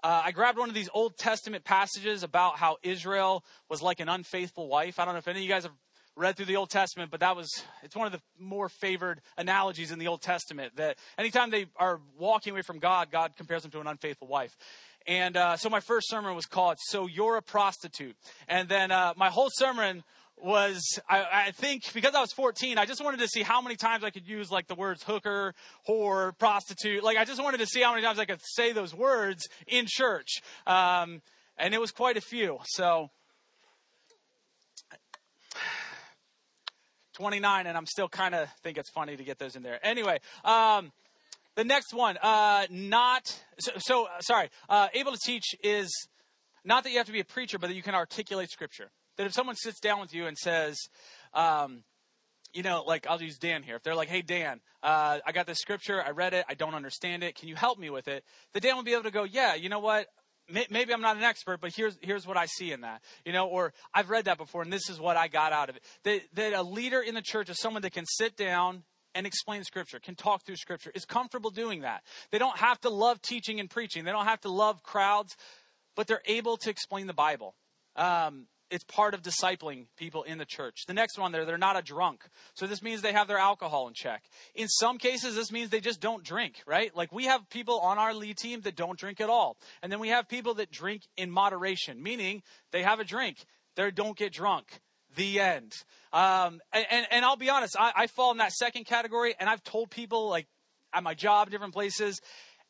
Uh, 0.04 0.20
I 0.22 0.32
grabbed 0.32 0.58
one 0.58 0.68
of 0.68 0.74
these 0.74 0.90
Old 0.92 1.16
Testament 1.16 1.64
passages 1.64 2.22
about 2.22 2.58
how 2.58 2.76
Israel 2.82 3.42
was 3.70 3.80
like 3.80 4.00
an 4.00 4.10
unfaithful 4.10 4.68
wife. 4.68 4.98
I 4.98 5.06
don't 5.06 5.14
know 5.14 5.18
if 5.18 5.28
any 5.28 5.38
of 5.38 5.44
you 5.44 5.48
guys 5.48 5.62
have 5.62 5.72
read 6.14 6.36
through 6.36 6.44
the 6.44 6.56
Old 6.56 6.68
Testament, 6.68 7.10
but 7.10 7.20
that 7.20 7.34
was, 7.34 7.48
it's 7.82 7.96
one 7.96 8.04
of 8.04 8.12
the 8.12 8.20
more 8.38 8.68
favored 8.68 9.22
analogies 9.38 9.92
in 9.92 9.98
the 9.98 10.08
Old 10.08 10.20
Testament 10.20 10.76
that 10.76 10.98
anytime 11.16 11.48
they 11.48 11.68
are 11.76 12.02
walking 12.18 12.50
away 12.52 12.60
from 12.60 12.80
God, 12.80 13.10
God 13.10 13.32
compares 13.38 13.62
them 13.62 13.70
to 13.70 13.80
an 13.80 13.86
unfaithful 13.86 14.28
wife. 14.28 14.54
And 15.06 15.38
uh, 15.38 15.56
so 15.56 15.70
my 15.70 15.80
first 15.80 16.10
sermon 16.10 16.34
was 16.34 16.44
called 16.44 16.76
"So 16.88 17.06
You're 17.06 17.38
a 17.38 17.42
Prostitute," 17.42 18.16
and 18.46 18.68
then 18.68 18.90
uh, 18.90 19.14
my 19.16 19.30
whole 19.30 19.48
sermon 19.52 20.04
was 20.44 21.00
I, 21.08 21.46
I, 21.46 21.50
think 21.52 21.92
because 21.94 22.14
I 22.14 22.20
was 22.20 22.32
14, 22.32 22.78
I 22.78 22.84
just 22.84 23.02
wanted 23.02 23.20
to 23.20 23.28
see 23.28 23.42
how 23.42 23.60
many 23.60 23.76
times 23.76 24.04
I 24.04 24.10
could 24.10 24.28
use 24.28 24.50
like 24.50 24.66
the 24.66 24.74
words 24.74 25.02
hooker, 25.02 25.54
whore, 25.88 26.36
prostitute. 26.38 27.02
Like 27.02 27.16
I 27.16 27.24
just 27.24 27.42
wanted 27.42 27.58
to 27.58 27.66
see 27.66 27.82
how 27.82 27.92
many 27.92 28.02
times 28.02 28.18
I 28.18 28.26
could 28.26 28.40
say 28.42 28.72
those 28.72 28.94
words 28.94 29.48
in 29.66 29.86
church, 29.88 30.42
um, 30.66 31.22
and 31.56 31.74
it 31.74 31.80
was 31.80 31.90
quite 31.90 32.16
a 32.16 32.20
few. 32.20 32.58
So 32.64 33.10
29, 37.14 37.66
and 37.66 37.76
I'm 37.76 37.86
still 37.86 38.08
kind 38.08 38.34
of 38.34 38.48
think 38.62 38.76
it's 38.76 38.90
funny 38.90 39.16
to 39.16 39.24
get 39.24 39.38
those 39.38 39.56
in 39.56 39.62
there. 39.62 39.84
Anyway. 39.84 40.18
Um, 40.44 40.92
the 41.56 41.64
next 41.64 41.94
one, 41.94 42.16
uh, 42.20 42.66
not 42.68 43.40
so, 43.60 43.70
so 43.78 44.08
sorry. 44.18 44.50
Uh, 44.68 44.88
able 44.92 45.12
to 45.12 45.18
teach 45.24 45.54
is 45.62 46.08
not 46.64 46.82
that 46.82 46.90
you 46.90 46.98
have 46.98 47.06
to 47.06 47.12
be 47.12 47.20
a 47.20 47.24
preacher, 47.24 47.60
but 47.60 47.68
that 47.68 47.74
you 47.74 47.82
can 47.82 47.94
articulate 47.94 48.50
scripture. 48.50 48.90
That 49.16 49.26
if 49.26 49.32
someone 49.32 49.56
sits 49.56 49.80
down 49.80 50.00
with 50.00 50.14
you 50.14 50.26
and 50.26 50.36
says, 50.36 50.76
um, 51.32 51.84
you 52.52 52.62
know, 52.62 52.84
like 52.86 53.06
I'll 53.08 53.20
use 53.20 53.38
Dan 53.38 53.62
here. 53.62 53.76
If 53.76 53.82
they're 53.82 53.94
like, 53.94 54.08
"Hey 54.08 54.22
Dan, 54.22 54.60
uh, 54.82 55.18
I 55.26 55.32
got 55.32 55.46
this 55.46 55.58
scripture. 55.58 56.02
I 56.02 56.10
read 56.10 56.34
it. 56.34 56.44
I 56.48 56.54
don't 56.54 56.74
understand 56.74 57.22
it. 57.22 57.34
Can 57.34 57.48
you 57.48 57.56
help 57.56 57.78
me 57.78 57.90
with 57.90 58.08
it?" 58.08 58.24
The 58.52 58.60
Dan 58.60 58.76
will 58.76 58.84
be 58.84 58.92
able 58.92 59.04
to 59.04 59.10
go, 59.10 59.24
"Yeah, 59.24 59.54
you 59.54 59.68
know 59.68 59.80
what? 59.80 60.06
Maybe 60.48 60.92
I'm 60.92 61.00
not 61.00 61.16
an 61.16 61.22
expert, 61.22 61.60
but 61.60 61.74
here's 61.74 61.98
here's 62.02 62.26
what 62.26 62.36
I 62.36 62.46
see 62.46 62.70
in 62.70 62.82
that. 62.82 63.02
You 63.24 63.32
know, 63.32 63.48
or 63.48 63.72
I've 63.92 64.10
read 64.10 64.26
that 64.26 64.38
before, 64.38 64.62
and 64.62 64.72
this 64.72 64.88
is 64.90 65.00
what 65.00 65.16
I 65.16 65.28
got 65.28 65.52
out 65.52 65.70
of 65.70 65.76
it. 65.76 65.82
That, 66.04 66.20
that 66.34 66.52
a 66.52 66.62
leader 66.62 67.00
in 67.00 67.14
the 67.14 67.22
church 67.22 67.48
is 67.48 67.58
someone 67.58 67.82
that 67.82 67.92
can 67.92 68.04
sit 68.06 68.36
down 68.36 68.84
and 69.14 69.26
explain 69.26 69.62
scripture, 69.64 69.98
can 70.00 70.16
talk 70.16 70.44
through 70.44 70.56
scripture, 70.56 70.90
is 70.94 71.04
comfortable 71.04 71.50
doing 71.50 71.80
that. 71.82 72.02
They 72.30 72.38
don't 72.38 72.58
have 72.58 72.80
to 72.80 72.90
love 72.90 73.22
teaching 73.22 73.58
and 73.60 73.70
preaching. 73.70 74.04
They 74.04 74.10
don't 74.10 74.26
have 74.26 74.40
to 74.42 74.50
love 74.50 74.82
crowds, 74.82 75.34
but 75.94 76.06
they're 76.06 76.22
able 76.26 76.56
to 76.58 76.70
explain 76.70 77.06
the 77.06 77.14
Bible. 77.14 77.54
Um, 77.96 78.46
it's 78.74 78.82
part 78.82 79.14
of 79.14 79.22
discipling 79.22 79.86
people 79.96 80.24
in 80.24 80.38
the 80.38 80.44
church. 80.44 80.82
The 80.88 80.94
next 80.94 81.16
one 81.16 81.30
there, 81.30 81.44
they're 81.44 81.56
not 81.56 81.78
a 81.78 81.82
drunk. 81.82 82.24
So 82.54 82.66
this 82.66 82.82
means 82.82 83.02
they 83.02 83.12
have 83.12 83.28
their 83.28 83.38
alcohol 83.38 83.86
in 83.86 83.94
check. 83.94 84.24
In 84.56 84.66
some 84.66 84.98
cases, 84.98 85.36
this 85.36 85.52
means 85.52 85.70
they 85.70 85.80
just 85.80 86.00
don't 86.00 86.24
drink, 86.24 86.60
right? 86.66 86.94
Like 86.94 87.12
we 87.12 87.26
have 87.26 87.48
people 87.50 87.78
on 87.78 87.98
our 87.98 88.12
lead 88.12 88.36
team 88.36 88.62
that 88.62 88.74
don't 88.74 88.98
drink 88.98 89.20
at 89.20 89.30
all. 89.30 89.56
And 89.80 89.92
then 89.92 90.00
we 90.00 90.08
have 90.08 90.28
people 90.28 90.54
that 90.54 90.72
drink 90.72 91.02
in 91.16 91.30
moderation, 91.30 92.02
meaning 92.02 92.42
they 92.72 92.82
have 92.82 92.98
a 92.98 93.04
drink. 93.04 93.46
They 93.76 93.92
don't 93.92 94.18
get 94.18 94.32
drunk. 94.32 94.80
The 95.14 95.38
end. 95.38 95.72
Um, 96.12 96.60
and, 96.72 96.84
and, 96.90 97.06
and, 97.12 97.24
I'll 97.24 97.36
be 97.36 97.48
honest, 97.48 97.76
I, 97.78 97.92
I 97.94 98.06
fall 98.08 98.32
in 98.32 98.38
that 98.38 98.50
second 98.50 98.86
category, 98.86 99.36
and 99.38 99.48
I've 99.48 99.62
told 99.62 99.88
people, 99.88 100.28
like, 100.28 100.48
at 100.92 101.04
my 101.04 101.14
job, 101.14 101.50
different 101.50 101.72
places, 101.72 102.20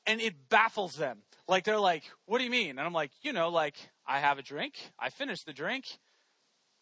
and 0.06 0.20
it 0.20 0.34
baffles 0.50 0.92
them. 0.92 1.22
Like, 1.48 1.64
they're 1.64 1.80
like, 1.80 2.02
what 2.26 2.36
do 2.36 2.44
you 2.44 2.50
mean? 2.50 2.72
And 2.72 2.80
I'm 2.80 2.92
like, 2.92 3.12
you 3.22 3.32
know, 3.32 3.48
like, 3.48 3.76
I 4.06 4.20
have 4.20 4.38
a 4.38 4.42
drink, 4.42 4.74
I 4.98 5.10
finish 5.10 5.42
the 5.44 5.52
drink, 5.52 5.84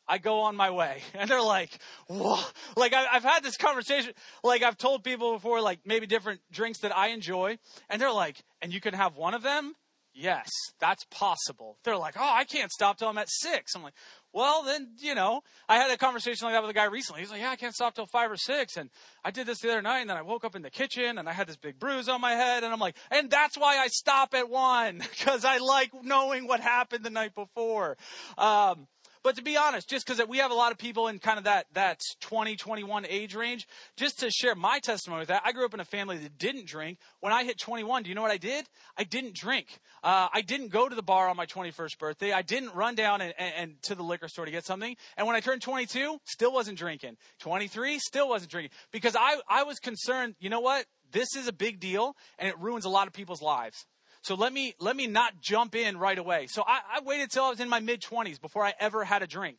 I 0.08 0.18
go 0.18 0.40
on 0.40 0.56
my 0.56 0.70
way. 0.70 1.02
And 1.14 1.30
they're 1.30 1.42
like, 1.42 1.70
whoa. 2.08 2.40
Like, 2.76 2.92
I, 2.92 3.02
have 3.04 3.22
had 3.22 3.42
this 3.42 3.56
conversation. 3.56 4.12
Like, 4.42 4.62
I've 4.62 4.76
told 4.76 5.04
people 5.04 5.34
before, 5.34 5.60
like, 5.60 5.80
maybe 5.84 6.06
different 6.06 6.40
drinks 6.50 6.80
that 6.80 6.96
I 6.96 7.08
enjoy. 7.08 7.58
And 7.88 8.00
they're 8.00 8.12
like, 8.12 8.42
and 8.60 8.72
you 8.72 8.80
can 8.80 8.94
have 8.94 9.16
one 9.16 9.34
of 9.34 9.42
them? 9.42 9.74
Yes, 10.14 10.50
that's 10.78 11.04
possible. 11.10 11.78
They're 11.84 11.96
like, 11.96 12.16
oh, 12.18 12.32
I 12.32 12.44
can't 12.44 12.70
stop 12.70 12.98
till 12.98 13.08
I'm 13.08 13.18
at 13.18 13.30
six. 13.30 13.74
I'm 13.74 13.82
like, 13.82 13.94
well, 14.32 14.62
then, 14.62 14.92
you 14.98 15.14
know, 15.14 15.42
I 15.68 15.76
had 15.76 15.90
a 15.90 15.96
conversation 15.96 16.46
like 16.46 16.54
that 16.54 16.62
with 16.62 16.70
a 16.70 16.74
guy 16.74 16.84
recently. 16.84 17.20
He's 17.20 17.30
like, 17.30 17.40
yeah, 17.40 17.50
I 17.50 17.56
can't 17.56 17.74
stop 17.74 17.94
till 17.94 18.06
five 18.06 18.30
or 18.30 18.36
six. 18.36 18.76
And 18.76 18.90
I 19.24 19.30
did 19.30 19.46
this 19.46 19.60
the 19.60 19.70
other 19.70 19.82
night 19.82 20.00
and 20.00 20.10
then 20.10 20.16
I 20.16 20.22
woke 20.22 20.44
up 20.44 20.56
in 20.56 20.62
the 20.62 20.70
kitchen 20.70 21.18
and 21.18 21.28
I 21.28 21.32
had 21.32 21.46
this 21.46 21.56
big 21.56 21.78
bruise 21.78 22.08
on 22.08 22.20
my 22.20 22.32
head. 22.32 22.64
And 22.64 22.72
I'm 22.72 22.80
like, 22.80 22.96
and 23.10 23.30
that's 23.30 23.58
why 23.58 23.76
I 23.78 23.88
stop 23.88 24.34
at 24.34 24.48
one 24.48 24.98
because 25.10 25.44
I 25.44 25.58
like 25.58 25.90
knowing 26.02 26.46
what 26.46 26.60
happened 26.60 27.04
the 27.04 27.10
night 27.10 27.34
before. 27.34 27.96
Um, 28.38 28.86
but 29.22 29.36
to 29.36 29.42
be 29.42 29.56
honest, 29.56 29.88
just 29.88 30.06
because 30.06 30.26
we 30.26 30.38
have 30.38 30.50
a 30.50 30.54
lot 30.54 30.72
of 30.72 30.78
people 30.78 31.08
in 31.08 31.18
kind 31.18 31.38
of 31.38 31.44
that, 31.44 31.66
that 31.74 32.00
20, 32.20 32.56
21 32.56 33.06
age 33.06 33.34
range, 33.34 33.68
just 33.96 34.20
to 34.20 34.30
share 34.30 34.54
my 34.54 34.80
testimony 34.80 35.20
with 35.20 35.28
that, 35.28 35.42
I 35.44 35.52
grew 35.52 35.64
up 35.64 35.74
in 35.74 35.80
a 35.80 35.84
family 35.84 36.16
that 36.18 36.38
didn't 36.38 36.66
drink. 36.66 36.98
When 37.20 37.32
I 37.32 37.44
hit 37.44 37.58
21, 37.58 38.02
do 38.02 38.08
you 38.08 38.14
know 38.14 38.22
what 38.22 38.30
I 38.30 38.36
did? 38.36 38.66
I 38.96 39.04
didn't 39.04 39.34
drink. 39.34 39.66
Uh, 40.02 40.28
I 40.32 40.40
didn't 40.40 40.68
go 40.68 40.88
to 40.88 40.94
the 40.94 41.02
bar 41.02 41.28
on 41.28 41.36
my 41.36 41.46
21st 41.46 41.98
birthday. 41.98 42.32
I 42.32 42.42
didn't 42.42 42.74
run 42.74 42.94
down 42.94 43.20
and, 43.20 43.32
and, 43.38 43.54
and 43.56 43.82
to 43.82 43.94
the 43.94 44.02
liquor 44.02 44.28
store 44.28 44.44
to 44.44 44.50
get 44.50 44.64
something. 44.64 44.96
And 45.16 45.26
when 45.26 45.36
I 45.36 45.40
turned 45.40 45.62
22, 45.62 46.18
still 46.24 46.52
wasn't 46.52 46.78
drinking. 46.78 47.16
23, 47.40 47.98
still 47.98 48.28
wasn't 48.28 48.50
drinking. 48.50 48.72
Because 48.90 49.14
I, 49.16 49.36
I 49.48 49.62
was 49.62 49.78
concerned, 49.78 50.34
you 50.40 50.50
know 50.50 50.60
what? 50.60 50.86
This 51.12 51.36
is 51.36 51.46
a 51.46 51.52
big 51.52 51.78
deal 51.78 52.16
and 52.38 52.48
it 52.48 52.58
ruins 52.58 52.84
a 52.84 52.88
lot 52.88 53.06
of 53.06 53.12
people's 53.12 53.42
lives. 53.42 53.86
So 54.22 54.34
let 54.36 54.52
me 54.52 54.74
let 54.78 54.96
me 54.96 55.06
not 55.06 55.40
jump 55.40 55.74
in 55.74 55.98
right 55.98 56.18
away. 56.18 56.46
So 56.48 56.62
I, 56.66 56.80
I 56.96 57.00
waited 57.04 57.30
till 57.30 57.44
I 57.44 57.50
was 57.50 57.60
in 57.60 57.68
my 57.68 57.80
mid 57.80 58.00
twenties 58.00 58.38
before 58.38 58.64
I 58.64 58.72
ever 58.78 59.04
had 59.04 59.22
a 59.22 59.26
drink, 59.26 59.58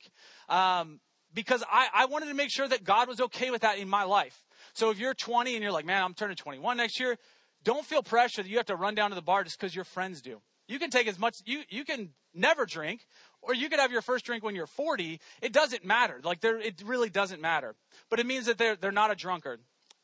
um, 0.50 1.00
because 1.34 1.64
I, 1.70 1.88
I 1.94 2.06
wanted 2.06 2.28
to 2.28 2.34
make 2.34 2.50
sure 2.50 2.68
that 2.68 2.84
God 2.84 3.08
was 3.08 3.20
okay 3.20 3.52
with 3.52 3.62
that 3.62 3.78
in 3.78 3.90
my 3.90 4.04
life. 4.04 4.42
So 4.74 4.90
if 4.90 5.00
you're 5.00 5.14
20 5.14 5.56
and 5.56 5.62
you're 5.62 5.72
like, 5.72 5.86
man, 5.86 6.02
I'm 6.02 6.14
turning 6.14 6.38
21 6.38 6.78
next 6.78 7.00
year, 7.00 7.18
don't 7.64 7.86
feel 7.86 8.02
pressure 8.02 8.42
that 8.42 8.50
you 8.50 8.58
have 8.58 8.68
to 8.68 8.76
run 8.76 8.96
down 8.96 9.10
to 9.10 9.16
the 9.16 9.22
bar 9.22 9.44
just 9.44 9.60
because 9.60 9.76
your 9.76 9.84
friends 9.84 10.22
do. 10.22 10.42
You 10.68 10.80
can 10.80 10.90
take 10.90 11.08
as 11.08 11.20
much. 11.20 11.36
You 11.46 11.62
you 11.70 11.84
can 11.84 12.10
never 12.34 12.66
drink, 12.66 13.06
or 13.42 13.54
you 13.54 13.70
could 13.70 13.80
have 13.80 13.92
your 13.92 14.02
first 14.02 14.26
drink 14.26 14.44
when 14.44 14.56
you're 14.56 14.66
40. 14.66 15.20
It 15.42 15.52
doesn't 15.52 15.84
matter. 15.84 16.22
Like 16.24 16.40
there, 16.40 16.58
it 16.58 16.82
really 16.86 17.10
doesn't 17.10 17.42
matter. 17.42 17.76
But 18.10 18.20
it 18.20 18.26
means 18.26 18.46
that 18.46 18.58
they're 18.58 18.78
they're 18.78 18.92
not 18.92 19.12
a 19.12 19.16
drunkard. 19.16 19.60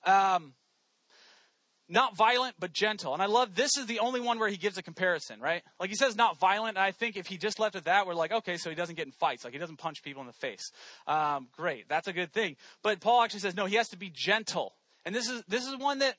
Um, 0.06 0.54
not 1.89 2.15
violent, 2.15 2.56
but 2.60 2.71
gentle. 2.71 3.13
And 3.13 3.21
I 3.21 3.25
love 3.25 3.56
this 3.56 3.75
is 3.78 3.88
the 3.88 3.99
only 3.99 4.21
one 4.21 4.39
where 4.39 4.49
he 4.49 4.58
gives 4.58 4.78
a 4.78 4.84
comparison, 4.84 5.41
right? 5.41 5.63
Like 5.80 5.89
he 5.89 5.95
says 5.95 6.15
not 6.15 6.38
violent. 6.39 6.78
And 6.78 6.84
I 6.86 6.91
think 6.91 7.17
if 7.17 7.28
he 7.28 7.38
just 7.38 7.60
left 7.60 7.75
it 7.75 7.86
that, 7.86 8.06
we're 8.06 8.13
like, 8.13 8.32
okay, 8.32 8.58
so 8.58 8.69
he 8.69 8.75
doesn't 8.75 8.95
get 8.95 9.08
in 9.08 9.12
fights. 9.12 9.43
Like 9.43 9.54
he 9.54 9.60
doesn't 9.60 9.78
punch 9.78 10.04
people 10.04 10.21
in 10.21 10.28
the 10.28 10.34
face. 10.34 10.71
Um, 11.08 11.47
great. 11.58 11.89
That's 11.89 12.08
a 12.08 12.13
good 12.13 12.32
thing. 12.32 12.56
But 12.84 12.99
Paul 12.99 13.23
actually 13.23 13.41
says, 13.41 13.56
no, 13.56 13.65
he 13.65 13.75
has 13.75 13.89
to 13.89 13.97
be 13.97 14.12
gentle. 14.13 14.73
And 15.06 15.15
this 15.15 15.30
is, 15.30 15.43
this 15.47 15.65
is 15.65 15.75
one 15.78 15.99
that 15.99 16.15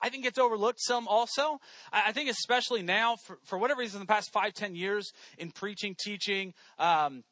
I 0.00 0.08
think 0.08 0.24
gets 0.24 0.38
overlooked 0.38 0.80
some 0.80 1.06
also. 1.08 1.60
I 1.92 2.12
think 2.12 2.28
especially 2.28 2.82
now, 2.82 3.16
for, 3.24 3.38
for 3.44 3.58
whatever 3.58 3.80
reason, 3.80 4.00
the 4.00 4.06
past 4.06 4.32
five, 4.32 4.52
ten 4.54 4.74
years 4.74 5.12
in 5.38 5.50
preaching, 5.50 5.94
teaching, 5.98 6.54
um, 6.78 7.24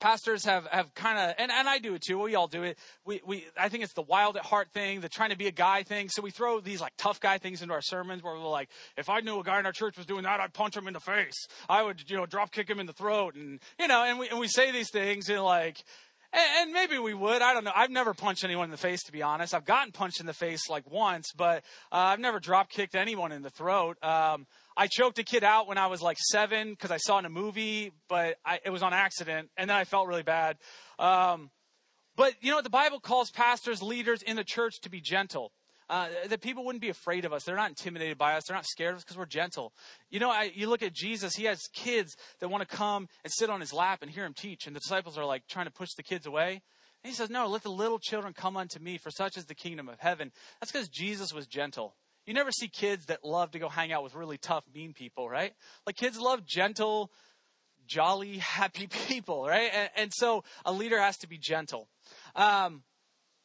pastors 0.00 0.44
have, 0.44 0.66
have 0.66 0.94
kind 0.94 1.18
of, 1.18 1.34
and, 1.38 1.50
and 1.50 1.68
I 1.68 1.78
do 1.78 1.94
it 1.94 2.02
too. 2.02 2.18
We 2.18 2.34
all 2.34 2.48
do 2.48 2.62
it. 2.62 2.78
We, 3.04 3.20
we, 3.26 3.46
I 3.58 3.68
think 3.68 3.84
it's 3.84 3.92
the 3.92 4.02
wild 4.02 4.36
at 4.36 4.44
heart 4.44 4.68
thing, 4.72 5.00
the 5.00 5.08
trying 5.08 5.30
to 5.30 5.36
be 5.36 5.46
a 5.46 5.52
guy 5.52 5.82
thing. 5.82 6.08
So 6.08 6.22
we 6.22 6.30
throw 6.30 6.60
these 6.60 6.80
like 6.80 6.92
tough 6.98 7.20
guy 7.20 7.38
things 7.38 7.62
into 7.62 7.74
our 7.74 7.82
sermons 7.82 8.22
where 8.22 8.34
we're 8.34 8.48
like, 8.48 8.68
if 8.96 9.08
I 9.08 9.20
knew 9.20 9.40
a 9.40 9.44
guy 9.44 9.58
in 9.60 9.66
our 9.66 9.72
church 9.72 9.96
was 9.96 10.06
doing 10.06 10.24
that, 10.24 10.40
I'd 10.40 10.52
punch 10.52 10.76
him 10.76 10.86
in 10.86 10.94
the 10.94 11.00
face. 11.00 11.46
I 11.68 11.82
would, 11.82 12.08
you 12.10 12.16
know, 12.16 12.26
drop 12.26 12.52
kick 12.52 12.68
him 12.68 12.80
in 12.80 12.86
the 12.86 12.92
throat. 12.92 13.34
And, 13.34 13.60
you 13.78 13.88
know, 13.88 14.04
and 14.04 14.18
we, 14.18 14.28
and 14.28 14.38
we 14.38 14.48
say 14.48 14.70
these 14.70 14.90
things 14.90 15.28
and 15.28 15.42
like, 15.42 15.82
and, 16.32 16.72
maybe 16.72 16.98
we 16.98 17.14
would. 17.14 17.40
I 17.40 17.54
don't 17.54 17.64
know. 17.64 17.72
I've 17.74 17.90
never 17.90 18.12
punched 18.12 18.44
anyone 18.44 18.64
in 18.64 18.70
the 18.70 18.76
face, 18.76 19.02
to 19.04 19.12
be 19.12 19.22
honest. 19.22 19.54
I've 19.54 19.64
gotten 19.64 19.92
punched 19.92 20.20
in 20.20 20.26
the 20.26 20.34
face 20.34 20.68
like 20.68 20.90
once, 20.90 21.32
but 21.34 21.64
uh, 21.90 21.96
I've 21.96 22.20
never 22.20 22.40
drop 22.40 22.68
kicked 22.68 22.94
anyone 22.94 23.32
in 23.32 23.42
the 23.42 23.50
throat. 23.50 23.96
Um, 24.02 24.46
I 24.76 24.88
choked 24.88 25.18
a 25.18 25.24
kid 25.24 25.42
out 25.42 25.66
when 25.66 25.78
I 25.78 25.86
was 25.86 26.02
like 26.02 26.18
seven 26.18 26.70
because 26.70 26.90
I 26.90 26.98
saw 26.98 27.18
in 27.18 27.24
a 27.24 27.30
movie, 27.30 27.92
but 28.08 28.36
I, 28.44 28.60
it 28.64 28.70
was 28.70 28.82
on 28.82 28.92
accident, 28.92 29.48
and 29.56 29.70
then 29.70 29.76
I 29.76 29.84
felt 29.84 30.06
really 30.06 30.22
bad. 30.22 30.58
Um, 30.98 31.50
but 32.14 32.34
you 32.40 32.50
know, 32.50 32.60
the 32.60 32.70
Bible 32.70 33.00
calls 33.00 33.30
pastors, 33.30 33.82
leaders 33.82 34.22
in 34.22 34.36
the 34.36 34.44
church 34.44 34.80
to 34.82 34.90
be 34.90 35.00
gentle. 35.00 35.52
Uh, 35.88 36.08
that 36.26 36.40
people 36.40 36.64
wouldn't 36.64 36.82
be 36.82 36.88
afraid 36.88 37.24
of 37.24 37.32
us. 37.32 37.44
They're 37.44 37.54
not 37.54 37.68
intimidated 37.68 38.18
by 38.18 38.34
us. 38.34 38.42
They're 38.46 38.56
not 38.56 38.66
scared 38.66 38.90
of 38.90 38.96
us 38.96 39.04
because 39.04 39.16
we're 39.16 39.24
gentle. 39.24 39.72
You 40.10 40.18
know, 40.18 40.30
I, 40.30 40.50
you 40.52 40.68
look 40.68 40.82
at 40.82 40.92
Jesus, 40.92 41.36
he 41.36 41.44
has 41.44 41.60
kids 41.72 42.16
that 42.40 42.48
want 42.48 42.68
to 42.68 42.76
come 42.76 43.06
and 43.22 43.32
sit 43.32 43.50
on 43.50 43.60
his 43.60 43.72
lap 43.72 44.00
and 44.02 44.10
hear 44.10 44.24
him 44.24 44.34
teach. 44.34 44.66
And 44.66 44.74
the 44.74 44.80
disciples 44.80 45.16
are 45.16 45.24
like 45.24 45.46
trying 45.46 45.66
to 45.66 45.72
push 45.72 45.90
the 45.96 46.02
kids 46.02 46.26
away. 46.26 46.60
And 47.04 47.10
he 47.10 47.12
says, 47.12 47.30
No, 47.30 47.46
let 47.46 47.62
the 47.62 47.70
little 47.70 48.00
children 48.00 48.32
come 48.32 48.56
unto 48.56 48.80
me, 48.80 48.98
for 48.98 49.12
such 49.12 49.36
is 49.36 49.44
the 49.44 49.54
kingdom 49.54 49.88
of 49.88 50.00
heaven. 50.00 50.32
That's 50.60 50.72
because 50.72 50.88
Jesus 50.88 51.32
was 51.32 51.46
gentle. 51.46 51.94
You 52.26 52.34
never 52.34 52.50
see 52.50 52.68
kids 52.68 53.06
that 53.06 53.24
love 53.24 53.52
to 53.52 53.58
go 53.58 53.68
hang 53.68 53.92
out 53.92 54.02
with 54.02 54.14
really 54.14 54.36
tough, 54.38 54.64
mean 54.74 54.92
people, 54.92 55.28
right? 55.28 55.52
Like 55.86 55.96
kids 55.96 56.18
love 56.18 56.44
gentle, 56.44 57.10
jolly, 57.86 58.38
happy 58.38 58.88
people, 58.88 59.46
right? 59.46 59.70
And, 59.72 59.90
and 59.96 60.12
so 60.12 60.44
a 60.64 60.72
leader 60.72 61.00
has 61.00 61.16
to 61.18 61.28
be 61.28 61.38
gentle, 61.38 61.88
um, 62.34 62.82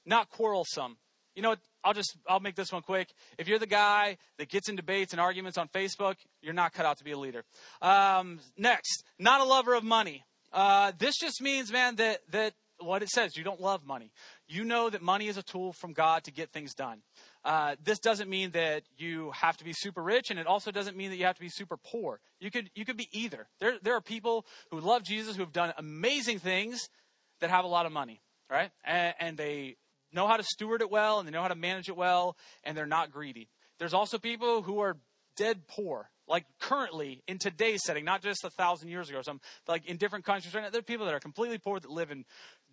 not 0.06 0.30
quarrelsome. 0.30 0.98
You 1.36 1.44
know, 1.44 1.56
I'll 1.84 1.94
just 1.94 2.18
I'll 2.28 2.42
make 2.42 2.56
this 2.56 2.72
one 2.72 2.82
quick. 2.82 3.10
If 3.38 3.48
you're 3.48 3.60
the 3.60 3.66
guy 3.66 4.18
that 4.38 4.50
gets 4.50 4.68
in 4.68 4.76
debates 4.76 5.14
and 5.14 5.22
arguments 5.22 5.58
on 5.58 5.70
Facebook, 5.70 6.16
you're 6.42 6.54
not 6.54 6.74
cut 6.74 6.86
out 6.86 6.98
to 6.98 7.04
be 7.04 7.12
a 7.12 7.18
leader. 7.18 7.44
Um, 7.82 8.40
next, 8.58 9.04
not 9.18 9.40
a 9.40 9.46
lover 9.46 9.74
of 9.74 9.84
money. 9.84 10.26
Uh, 10.52 10.92
this 10.98 11.18
just 11.18 11.42
means, 11.42 11.72
man, 11.72 11.96
that 11.96 12.20
that 12.32 12.54
what 12.80 13.02
it 13.04 13.10
says. 13.10 13.38
You 13.38 13.44
don't 13.44 13.62
love 13.62 13.86
money. 13.86 14.12
You 14.48 14.64
know 14.66 14.90
that 14.90 15.02
money 15.02 15.28
is 15.28 15.38
a 15.38 15.44
tool 15.44 15.74
from 15.74 15.94
God 15.94 16.24
to 16.26 16.32
get 16.32 16.52
things 16.52 16.74
done. 16.74 17.02
Uh, 17.44 17.76
this 17.84 18.00
doesn't 18.00 18.30
mean 18.30 18.52
that 18.52 18.84
you 18.98 19.32
have 19.32 19.58
to 19.58 19.64
be 19.64 19.74
super 19.74 20.04
rich, 20.04 20.30
and 20.30 20.40
it 20.40 20.46
also 20.46 20.72
doesn't 20.72 20.96
mean 20.96 21.10
that 21.10 21.18
you 21.18 21.26
have 21.26 21.36
to 21.36 21.42
be 21.42 21.50
super 21.50 21.76
poor. 21.78 22.20
You 22.40 22.52
could 22.52 22.70
you 22.76 22.86
could 22.86 22.98
be 22.98 23.10
either. 23.12 23.48
There 23.60 23.78
there 23.82 23.96
are 23.96 24.02
people 24.02 24.46
who 24.70 24.80
love 24.80 25.04
Jesus 25.04 25.36
who 25.36 25.42
have 25.42 25.52
done 25.52 25.74
amazing 25.78 26.40
things 26.40 26.90
that 27.40 27.50
have 27.50 27.66
a 27.66 27.68
lot 27.68 27.86
of 27.86 27.92
money, 27.92 28.22
right? 28.50 28.70
And, 28.84 29.16
and 29.20 29.38
they 29.38 29.78
know 30.14 30.28
how 30.28 30.38
to 30.38 30.44
steward 30.44 30.82
it 30.82 30.92
well, 30.92 31.20
and 31.20 31.28
they 31.28 31.32
know 31.32 31.42
how 31.42 31.48
to 31.48 31.56
manage 31.56 31.90
it 31.90 31.98
well, 31.98 32.38
and 32.64 32.78
they're 32.78 32.86
not 32.86 33.12
greedy. 33.12 33.50
There's 33.80 33.94
also 33.94 34.20
people 34.20 34.62
who 34.62 34.80
are 34.80 34.98
dead 35.36 35.68
poor, 35.68 36.12
like 36.28 36.46
currently 36.60 37.24
in 37.28 37.40
today's 37.40 37.82
setting, 37.84 38.06
not 38.06 38.22
just 38.22 38.44
a 38.44 38.52
thousand 38.52 38.90
years 38.90 39.10
ago. 39.10 39.22
Some 39.24 39.42
like 39.68 39.88
in 39.88 39.98
different 39.98 40.26
countries 40.26 40.54
right 40.54 40.62
now, 40.62 40.70
there 40.70 40.80
are 40.80 40.84
people 40.84 41.08
that 41.08 41.16
are 41.16 41.20
completely 41.20 41.58
poor 41.58 41.80
that 41.80 41.90
live 41.90 42.12
in 42.12 42.26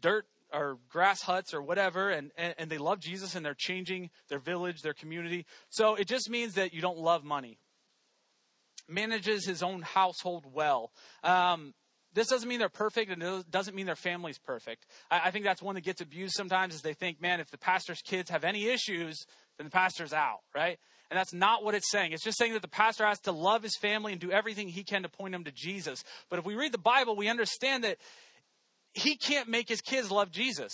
dirt 0.02 0.26
or 0.52 0.78
grass 0.88 1.22
huts 1.22 1.52
or 1.52 1.62
whatever, 1.62 2.10
and, 2.10 2.30
and, 2.36 2.54
and 2.58 2.70
they 2.70 2.78
love 2.78 3.00
Jesus 3.00 3.34
and 3.34 3.44
they're 3.44 3.54
changing 3.54 4.10
their 4.28 4.38
village, 4.38 4.82
their 4.82 4.94
community. 4.94 5.46
So 5.68 5.94
it 5.94 6.08
just 6.08 6.30
means 6.30 6.54
that 6.54 6.72
you 6.72 6.80
don't 6.80 6.98
love 6.98 7.24
money. 7.24 7.58
Manages 8.88 9.44
his 9.44 9.62
own 9.62 9.82
household 9.82 10.44
well. 10.52 10.92
Um, 11.22 11.74
this 12.14 12.28
doesn't 12.28 12.48
mean 12.48 12.58
they're 12.58 12.68
perfect 12.68 13.10
and 13.10 13.22
it 13.22 13.50
doesn't 13.50 13.74
mean 13.74 13.86
their 13.86 13.94
family's 13.94 14.38
perfect. 14.38 14.86
I, 15.10 15.22
I, 15.26 15.30
think 15.30 15.44
that's 15.44 15.62
one 15.62 15.74
that 15.74 15.84
gets 15.84 16.00
abused 16.00 16.34
sometimes 16.34 16.74
is 16.74 16.80
they 16.80 16.94
think, 16.94 17.20
man, 17.20 17.38
if 17.38 17.50
the 17.50 17.58
pastor's 17.58 18.00
kids 18.00 18.30
have 18.30 18.44
any 18.44 18.66
issues, 18.66 19.26
then 19.56 19.66
the 19.66 19.70
pastor's 19.70 20.12
out, 20.12 20.40
right? 20.54 20.78
And 21.10 21.18
that's 21.18 21.32
not 21.32 21.64
what 21.64 21.74
it's 21.74 21.90
saying. 21.90 22.12
It's 22.12 22.24
just 22.24 22.38
saying 22.38 22.52
that 22.52 22.62
the 22.62 22.68
pastor 22.68 23.06
has 23.06 23.20
to 23.20 23.32
love 23.32 23.62
his 23.62 23.76
family 23.76 24.12
and 24.12 24.20
do 24.20 24.30
everything 24.30 24.68
he 24.68 24.84
can 24.84 25.02
to 25.02 25.08
point 25.08 25.32
them 25.32 25.44
to 25.44 25.52
Jesus. 25.52 26.04
But 26.28 26.38
if 26.38 26.44
we 26.44 26.54
read 26.54 26.72
the 26.72 26.78
Bible, 26.78 27.16
we 27.16 27.28
understand 27.28 27.84
that 27.84 27.98
he 28.98 29.16
can't 29.16 29.48
make 29.48 29.68
his 29.68 29.80
kids 29.80 30.10
love 30.10 30.30
Jesus. 30.30 30.72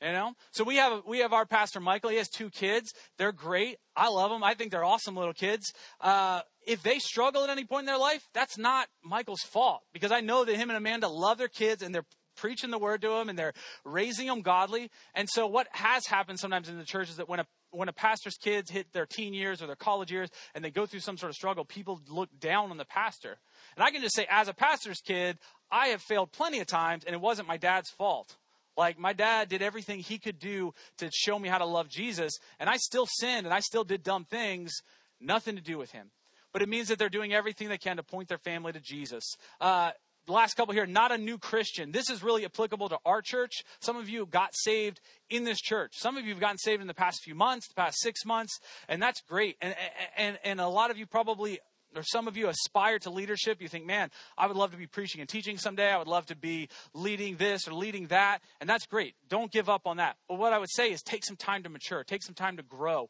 You 0.00 0.10
know, 0.10 0.32
so 0.50 0.64
we 0.64 0.76
have 0.76 1.02
we 1.06 1.20
have 1.20 1.32
our 1.32 1.46
pastor 1.46 1.78
Michael. 1.78 2.10
He 2.10 2.16
has 2.16 2.28
two 2.28 2.50
kids. 2.50 2.92
They're 3.18 3.30
great. 3.30 3.76
I 3.94 4.08
love 4.08 4.30
them. 4.30 4.42
I 4.42 4.54
think 4.54 4.72
they're 4.72 4.84
awesome 4.84 5.16
little 5.16 5.32
kids. 5.32 5.72
Uh, 6.00 6.40
if 6.66 6.82
they 6.82 6.98
struggle 6.98 7.44
at 7.44 7.50
any 7.50 7.64
point 7.64 7.82
in 7.82 7.86
their 7.86 7.98
life, 7.98 8.26
that's 8.34 8.58
not 8.58 8.88
Michael's 9.04 9.42
fault 9.42 9.82
because 9.92 10.10
I 10.10 10.20
know 10.20 10.44
that 10.44 10.56
him 10.56 10.70
and 10.70 10.76
Amanda 10.76 11.06
love 11.06 11.38
their 11.38 11.46
kids 11.46 11.82
and 11.82 11.94
they're 11.94 12.06
preaching 12.36 12.70
the 12.70 12.78
word 12.78 13.02
to 13.02 13.10
them 13.10 13.28
and 13.28 13.38
they're 13.38 13.52
raising 13.84 14.26
them 14.26 14.42
godly. 14.42 14.90
And 15.14 15.28
so 15.30 15.46
what 15.46 15.68
has 15.70 16.06
happened 16.06 16.40
sometimes 16.40 16.68
in 16.68 16.78
the 16.78 16.84
church 16.84 17.08
is 17.08 17.16
that 17.16 17.28
when 17.28 17.38
a 17.38 17.46
when 17.72 17.88
a 17.88 17.92
pastor's 17.92 18.36
kids 18.36 18.70
hit 18.70 18.92
their 18.92 19.06
teen 19.06 19.34
years 19.34 19.62
or 19.62 19.66
their 19.66 19.76
college 19.76 20.12
years 20.12 20.28
and 20.54 20.64
they 20.64 20.70
go 20.70 20.86
through 20.86 21.00
some 21.00 21.16
sort 21.16 21.30
of 21.30 21.36
struggle, 21.36 21.64
people 21.64 22.00
look 22.08 22.28
down 22.38 22.70
on 22.70 22.76
the 22.76 22.84
pastor. 22.84 23.38
And 23.76 23.82
I 23.82 23.90
can 23.90 24.02
just 24.02 24.14
say, 24.14 24.26
as 24.30 24.48
a 24.48 24.54
pastor's 24.54 25.00
kid, 25.00 25.38
I 25.70 25.88
have 25.88 26.02
failed 26.02 26.32
plenty 26.32 26.60
of 26.60 26.66
times, 26.66 27.04
and 27.04 27.14
it 27.14 27.20
wasn't 27.20 27.48
my 27.48 27.56
dad's 27.56 27.90
fault. 27.90 28.36
Like, 28.76 28.98
my 28.98 29.12
dad 29.12 29.48
did 29.48 29.62
everything 29.62 30.00
he 30.00 30.18
could 30.18 30.38
do 30.38 30.72
to 30.98 31.10
show 31.12 31.38
me 31.38 31.48
how 31.48 31.58
to 31.58 31.64
love 31.64 31.88
Jesus, 31.88 32.38
and 32.58 32.70
I 32.70 32.76
still 32.76 33.06
sinned 33.06 33.46
and 33.46 33.54
I 33.54 33.60
still 33.60 33.84
did 33.84 34.02
dumb 34.02 34.24
things, 34.24 34.72
nothing 35.20 35.56
to 35.56 35.62
do 35.62 35.78
with 35.78 35.92
him. 35.92 36.10
But 36.52 36.62
it 36.62 36.68
means 36.68 36.88
that 36.88 36.98
they're 36.98 37.08
doing 37.08 37.32
everything 37.32 37.68
they 37.68 37.78
can 37.78 37.96
to 37.96 38.02
point 38.02 38.28
their 38.28 38.38
family 38.38 38.72
to 38.72 38.80
Jesus. 38.80 39.24
Uh, 39.60 39.92
the 40.26 40.32
last 40.32 40.54
couple 40.54 40.74
here, 40.74 40.86
not 40.86 41.12
a 41.12 41.18
new 41.18 41.38
Christian. 41.38 41.92
This 41.92 42.08
is 42.08 42.22
really 42.22 42.44
applicable 42.44 42.88
to 42.90 42.98
our 43.04 43.22
church. 43.22 43.64
Some 43.80 43.96
of 43.96 44.08
you 44.08 44.26
got 44.26 44.50
saved 44.52 45.00
in 45.30 45.44
this 45.44 45.60
church. 45.60 45.92
Some 45.96 46.16
of 46.16 46.24
you 46.24 46.30
have 46.30 46.40
gotten 46.40 46.58
saved 46.58 46.80
in 46.80 46.88
the 46.88 46.94
past 46.94 47.22
few 47.22 47.34
months, 47.34 47.68
the 47.68 47.74
past 47.74 48.00
six 48.00 48.24
months, 48.24 48.58
and 48.88 49.02
that's 49.02 49.20
great. 49.22 49.56
And, 49.60 49.74
and, 50.16 50.38
and 50.44 50.60
a 50.60 50.68
lot 50.68 50.90
of 50.90 50.98
you 50.98 51.06
probably, 51.06 51.58
or 51.96 52.02
some 52.02 52.28
of 52.28 52.36
you 52.36 52.48
aspire 52.48 52.98
to 53.00 53.10
leadership. 53.10 53.60
You 53.60 53.68
think, 53.68 53.84
man, 53.84 54.10
I 54.38 54.46
would 54.46 54.56
love 54.56 54.70
to 54.70 54.76
be 54.76 54.86
preaching 54.86 55.20
and 55.20 55.28
teaching 55.28 55.58
someday. 55.58 55.90
I 55.90 55.98
would 55.98 56.08
love 56.08 56.26
to 56.26 56.36
be 56.36 56.68
leading 56.94 57.36
this 57.36 57.68
or 57.68 57.74
leading 57.74 58.06
that. 58.06 58.38
And 58.60 58.70
that's 58.70 58.86
great. 58.86 59.14
Don't 59.28 59.50
give 59.50 59.68
up 59.68 59.86
on 59.86 59.98
that. 59.98 60.16
But 60.28 60.38
what 60.38 60.52
I 60.52 60.58
would 60.58 60.70
say 60.70 60.92
is 60.92 61.02
take 61.02 61.24
some 61.24 61.36
time 61.36 61.62
to 61.64 61.68
mature, 61.68 62.04
take 62.04 62.22
some 62.22 62.34
time 62.34 62.56
to 62.56 62.62
grow 62.62 63.08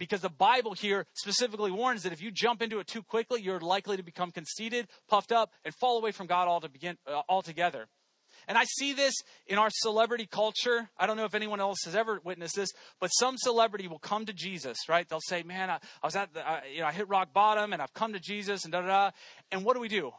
because 0.00 0.22
the 0.22 0.30
Bible 0.30 0.72
here 0.72 1.06
specifically 1.12 1.70
warns 1.70 2.02
that 2.02 2.12
if 2.12 2.22
you 2.22 2.32
jump 2.32 2.62
into 2.62 2.80
it 2.80 2.88
too 2.88 3.02
quickly, 3.02 3.42
you're 3.42 3.60
likely 3.60 3.98
to 3.98 4.02
become 4.02 4.32
conceited, 4.32 4.88
puffed 5.08 5.30
up, 5.30 5.52
and 5.64 5.74
fall 5.74 5.98
away 5.98 6.10
from 6.10 6.26
God 6.26 6.48
all 6.48 6.60
to 6.62 6.68
begin, 6.68 6.96
uh, 7.06 7.20
altogether. 7.28 7.86
And 8.48 8.56
I 8.56 8.64
see 8.64 8.94
this 8.94 9.14
in 9.46 9.58
our 9.58 9.68
celebrity 9.70 10.26
culture. 10.26 10.88
I 10.98 11.06
don't 11.06 11.18
know 11.18 11.26
if 11.26 11.34
anyone 11.34 11.60
else 11.60 11.84
has 11.84 11.94
ever 11.94 12.20
witnessed 12.24 12.56
this, 12.56 12.70
but 12.98 13.08
some 13.08 13.36
celebrity 13.36 13.86
will 13.86 13.98
come 13.98 14.24
to 14.24 14.32
Jesus, 14.32 14.88
right? 14.88 15.06
They'll 15.06 15.20
say, 15.20 15.42
"Man, 15.42 15.68
I, 15.68 15.74
I 15.74 16.06
was 16.06 16.16
at 16.16 16.32
the, 16.32 16.48
I, 16.48 16.62
you 16.72 16.80
know, 16.80 16.86
I 16.86 16.92
hit 16.92 17.06
rock 17.08 17.34
bottom, 17.34 17.74
and 17.74 17.82
I've 17.82 17.92
come 17.92 18.14
to 18.14 18.20
Jesus, 18.20 18.64
and 18.64 18.72
da 18.72 18.80
da 18.80 18.86
da." 18.86 19.10
And 19.52 19.64
what 19.64 19.74
do 19.74 19.80
we 19.80 19.88
do? 19.88 20.12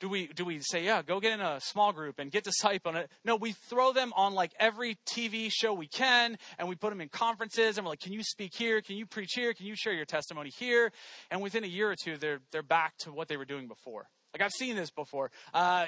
Do 0.00 0.08
we 0.08 0.26
do 0.28 0.44
we 0.44 0.60
say 0.60 0.84
yeah 0.84 1.02
go 1.02 1.20
get 1.20 1.32
in 1.32 1.40
a 1.40 1.60
small 1.60 1.92
group 1.92 2.18
and 2.18 2.30
get 2.30 2.42
disciple 2.42 2.90
on 2.90 2.96
it? 2.96 3.10
No 3.24 3.36
we 3.36 3.52
throw 3.52 3.92
them 3.92 4.12
on 4.16 4.34
like 4.34 4.52
every 4.58 4.98
tv 5.06 5.50
show 5.52 5.72
we 5.72 5.86
can 5.86 6.36
and 6.58 6.68
we 6.68 6.74
put 6.74 6.90
them 6.90 7.00
in 7.00 7.08
conferences 7.08 7.78
and 7.78 7.86
we're 7.86 7.92
like 7.92 8.00
can 8.00 8.12
you 8.12 8.22
speak 8.22 8.54
here? 8.54 8.80
Can 8.80 8.96
you 8.96 9.06
preach 9.06 9.32
here? 9.34 9.54
Can 9.54 9.66
you 9.66 9.76
share 9.76 9.92
your 9.92 10.06
testimony 10.06 10.50
here? 10.50 10.90
And 11.30 11.40
within 11.40 11.64
a 11.64 11.68
year 11.68 11.90
or 11.90 11.96
two 11.96 12.16
they're 12.16 12.40
they're 12.50 12.62
back 12.62 12.96
to 12.98 13.12
what 13.12 13.28
they 13.28 13.36
were 13.36 13.44
doing 13.44 13.68
before. 13.68 14.08
Like 14.32 14.42
i've 14.42 14.52
seen 14.52 14.74
this 14.74 14.90
before. 14.90 15.30
Uh, 15.52 15.86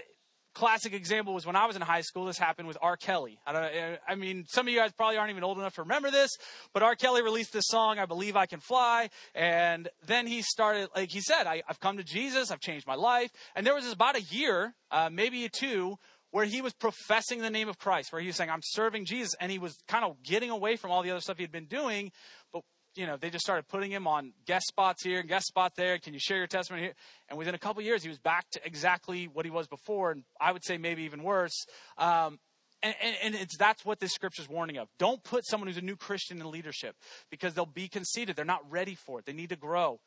classic 0.54 0.92
example 0.92 1.34
was 1.34 1.46
when 1.46 1.56
I 1.56 1.66
was 1.66 1.76
in 1.76 1.82
high 1.82 2.00
school. 2.00 2.26
This 2.26 2.38
happened 2.38 2.68
with 2.68 2.78
R. 2.80 2.96
Kelly. 2.96 3.38
I 3.46 3.52
don't. 3.52 3.98
I 4.06 4.14
mean, 4.14 4.44
some 4.48 4.66
of 4.66 4.72
you 4.72 4.78
guys 4.78 4.92
probably 4.92 5.16
aren't 5.16 5.30
even 5.30 5.44
old 5.44 5.58
enough 5.58 5.74
to 5.76 5.82
remember 5.82 6.10
this, 6.10 6.30
but 6.72 6.82
R. 6.82 6.94
Kelly 6.94 7.22
released 7.22 7.52
this 7.52 7.66
song, 7.66 7.98
"I 7.98 8.06
Believe 8.06 8.36
I 8.36 8.46
Can 8.46 8.60
Fly," 8.60 9.10
and 9.34 9.88
then 10.06 10.26
he 10.26 10.42
started, 10.42 10.88
like 10.94 11.10
he 11.10 11.20
said, 11.20 11.46
I, 11.46 11.62
have 11.66 11.80
come 11.80 11.96
to 11.96 12.04
Jesus. 12.04 12.50
I've 12.50 12.60
changed 12.60 12.86
my 12.86 12.94
life." 12.94 13.30
And 13.54 13.66
there 13.66 13.74
was 13.74 13.90
about 13.90 14.16
a 14.16 14.22
year, 14.22 14.74
uh, 14.90 15.10
maybe 15.10 15.48
two, 15.48 15.96
where 16.30 16.44
he 16.44 16.62
was 16.62 16.72
professing 16.72 17.40
the 17.40 17.50
name 17.50 17.68
of 17.68 17.78
Christ, 17.78 18.12
where 18.12 18.20
he 18.20 18.26
was 18.26 18.36
saying, 18.36 18.50
"I'm 18.50 18.62
serving 18.62 19.06
Jesus," 19.06 19.34
and 19.40 19.50
he 19.50 19.58
was 19.58 19.76
kind 19.88 20.04
of 20.04 20.22
getting 20.22 20.50
away 20.50 20.76
from 20.76 20.90
all 20.90 21.02
the 21.02 21.10
other 21.10 21.20
stuff 21.20 21.36
he 21.36 21.44
had 21.44 21.52
been 21.52 21.66
doing. 21.66 22.12
But 22.52 22.62
you 22.94 23.06
know, 23.06 23.16
they 23.16 23.30
just 23.30 23.44
started 23.44 23.68
putting 23.68 23.90
him 23.90 24.06
on 24.06 24.32
guest 24.46 24.66
spots 24.66 25.02
here 25.02 25.20
and 25.20 25.28
guest 25.28 25.46
spot 25.46 25.72
there. 25.76 25.98
Can 25.98 26.12
you 26.12 26.20
share 26.20 26.38
your 26.38 26.46
testimony 26.46 26.84
here? 26.84 26.94
And 27.28 27.38
within 27.38 27.54
a 27.54 27.58
couple 27.58 27.82
years, 27.82 28.02
he 28.02 28.08
was 28.08 28.18
back 28.18 28.48
to 28.50 28.60
exactly 28.64 29.28
what 29.28 29.44
he 29.44 29.50
was 29.50 29.66
before, 29.66 30.10
and 30.10 30.24
I 30.40 30.52
would 30.52 30.64
say 30.64 30.78
maybe 30.78 31.04
even 31.04 31.22
worse. 31.22 31.66
Um, 31.96 32.38
and, 32.82 32.94
and, 33.00 33.16
and, 33.22 33.34
it's 33.36 33.56
that's 33.56 33.84
what 33.84 34.00
this 34.00 34.12
scripture 34.12 34.42
is 34.42 34.48
warning 34.48 34.76
of. 34.76 34.88
Don't 34.98 35.22
put 35.22 35.46
someone 35.46 35.68
who's 35.68 35.76
a 35.76 35.82
new 35.82 35.96
Christian 35.96 36.40
in 36.40 36.50
leadership 36.50 36.96
because 37.30 37.54
they'll 37.54 37.64
be 37.64 37.88
conceited. 37.88 38.34
They're 38.34 38.44
not 38.44 38.68
ready 38.68 38.96
for 38.96 39.20
it. 39.20 39.24
They 39.24 39.32
need 39.32 39.50
to 39.50 39.56
grow. 39.56 40.00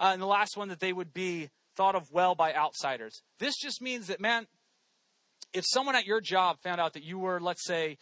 Uh, 0.00 0.10
and 0.14 0.22
the 0.22 0.26
last 0.26 0.56
one 0.56 0.68
that 0.68 0.80
they 0.80 0.92
would 0.92 1.12
be 1.12 1.50
thought 1.76 1.94
of 1.94 2.10
well 2.10 2.34
by 2.34 2.54
outsiders. 2.54 3.22
This 3.38 3.54
just 3.56 3.82
means 3.82 4.06
that, 4.06 4.20
man, 4.20 4.46
if 5.52 5.64
someone 5.66 5.94
at 5.94 6.06
your 6.06 6.20
job 6.20 6.58
found 6.62 6.80
out 6.80 6.94
that 6.94 7.04
you 7.04 7.18
were, 7.18 7.38
let's 7.40 7.64
say, 7.64 7.98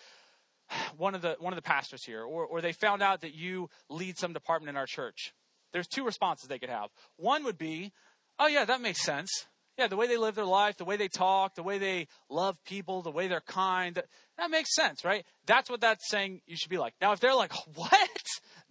one 0.97 1.15
of 1.15 1.23
the 1.23 1.37
one 1.39 1.53
of 1.53 1.57
the 1.57 1.63
pastors 1.63 2.05
here, 2.05 2.23
or, 2.23 2.45
or 2.45 2.61
they 2.61 2.73
found 2.73 3.03
out 3.03 3.21
that 3.23 3.35
you 3.35 3.69
lead 3.89 4.19
some 4.19 4.33
department 4.33 4.71
in 4.71 4.77
our 4.77 4.87
church. 4.87 5.33
There's 5.73 5.87
two 5.87 6.05
responses 6.05 6.49
they 6.49 6.59
could 6.59 6.71
have. 6.71 6.89
One 7.17 7.45
would 7.45 7.59
be, 7.59 7.93
"Oh 8.39 8.47
yeah, 8.47 8.65
that 8.65 8.81
makes 8.81 9.03
sense. 9.03 9.47
Yeah, 9.79 9.87
the 9.87 9.97
way 9.97 10.07
they 10.07 10.17
live 10.17 10.35
their 10.35 10.45
life, 10.45 10.77
the 10.77 10.85
way 10.85 10.97
they 10.97 11.09
talk, 11.09 11.55
the 11.55 11.63
way 11.63 11.79
they 11.79 12.09
love 12.29 12.57
people, 12.65 13.03
the 13.03 13.11
way 13.11 13.29
they're 13.29 13.41
kind, 13.41 13.95
that, 13.95 14.07
that 14.37 14.51
makes 14.51 14.75
sense, 14.75 15.05
right? 15.05 15.25
That's 15.47 15.71
what 15.71 15.81
that's 15.81 16.09
saying 16.11 16.43
you 16.47 16.57
should 16.57 16.71
be 16.71 16.77
like. 16.77 16.93
Now, 17.01 17.13
if 17.13 17.21
they're 17.21 17.35
like, 17.35 17.53
"What? 17.75 18.23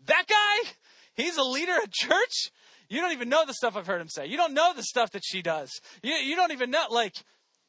That 0.05 0.25
guy? 0.27 0.69
He's 1.15 1.37
a 1.37 1.43
leader 1.43 1.73
at 1.73 1.91
church? 1.91 2.51
You 2.89 3.01
don't 3.01 3.11
even 3.11 3.29
know 3.29 3.45
the 3.45 3.53
stuff 3.53 3.75
I've 3.75 3.87
heard 3.87 4.01
him 4.01 4.09
say. 4.09 4.27
You 4.27 4.37
don't 4.37 4.53
know 4.53 4.73
the 4.75 4.83
stuff 4.83 5.11
that 5.11 5.23
she 5.25 5.41
does. 5.41 5.71
You, 6.03 6.13
you 6.13 6.35
don't 6.35 6.51
even 6.51 6.71
know 6.71 6.85
like." 6.89 7.15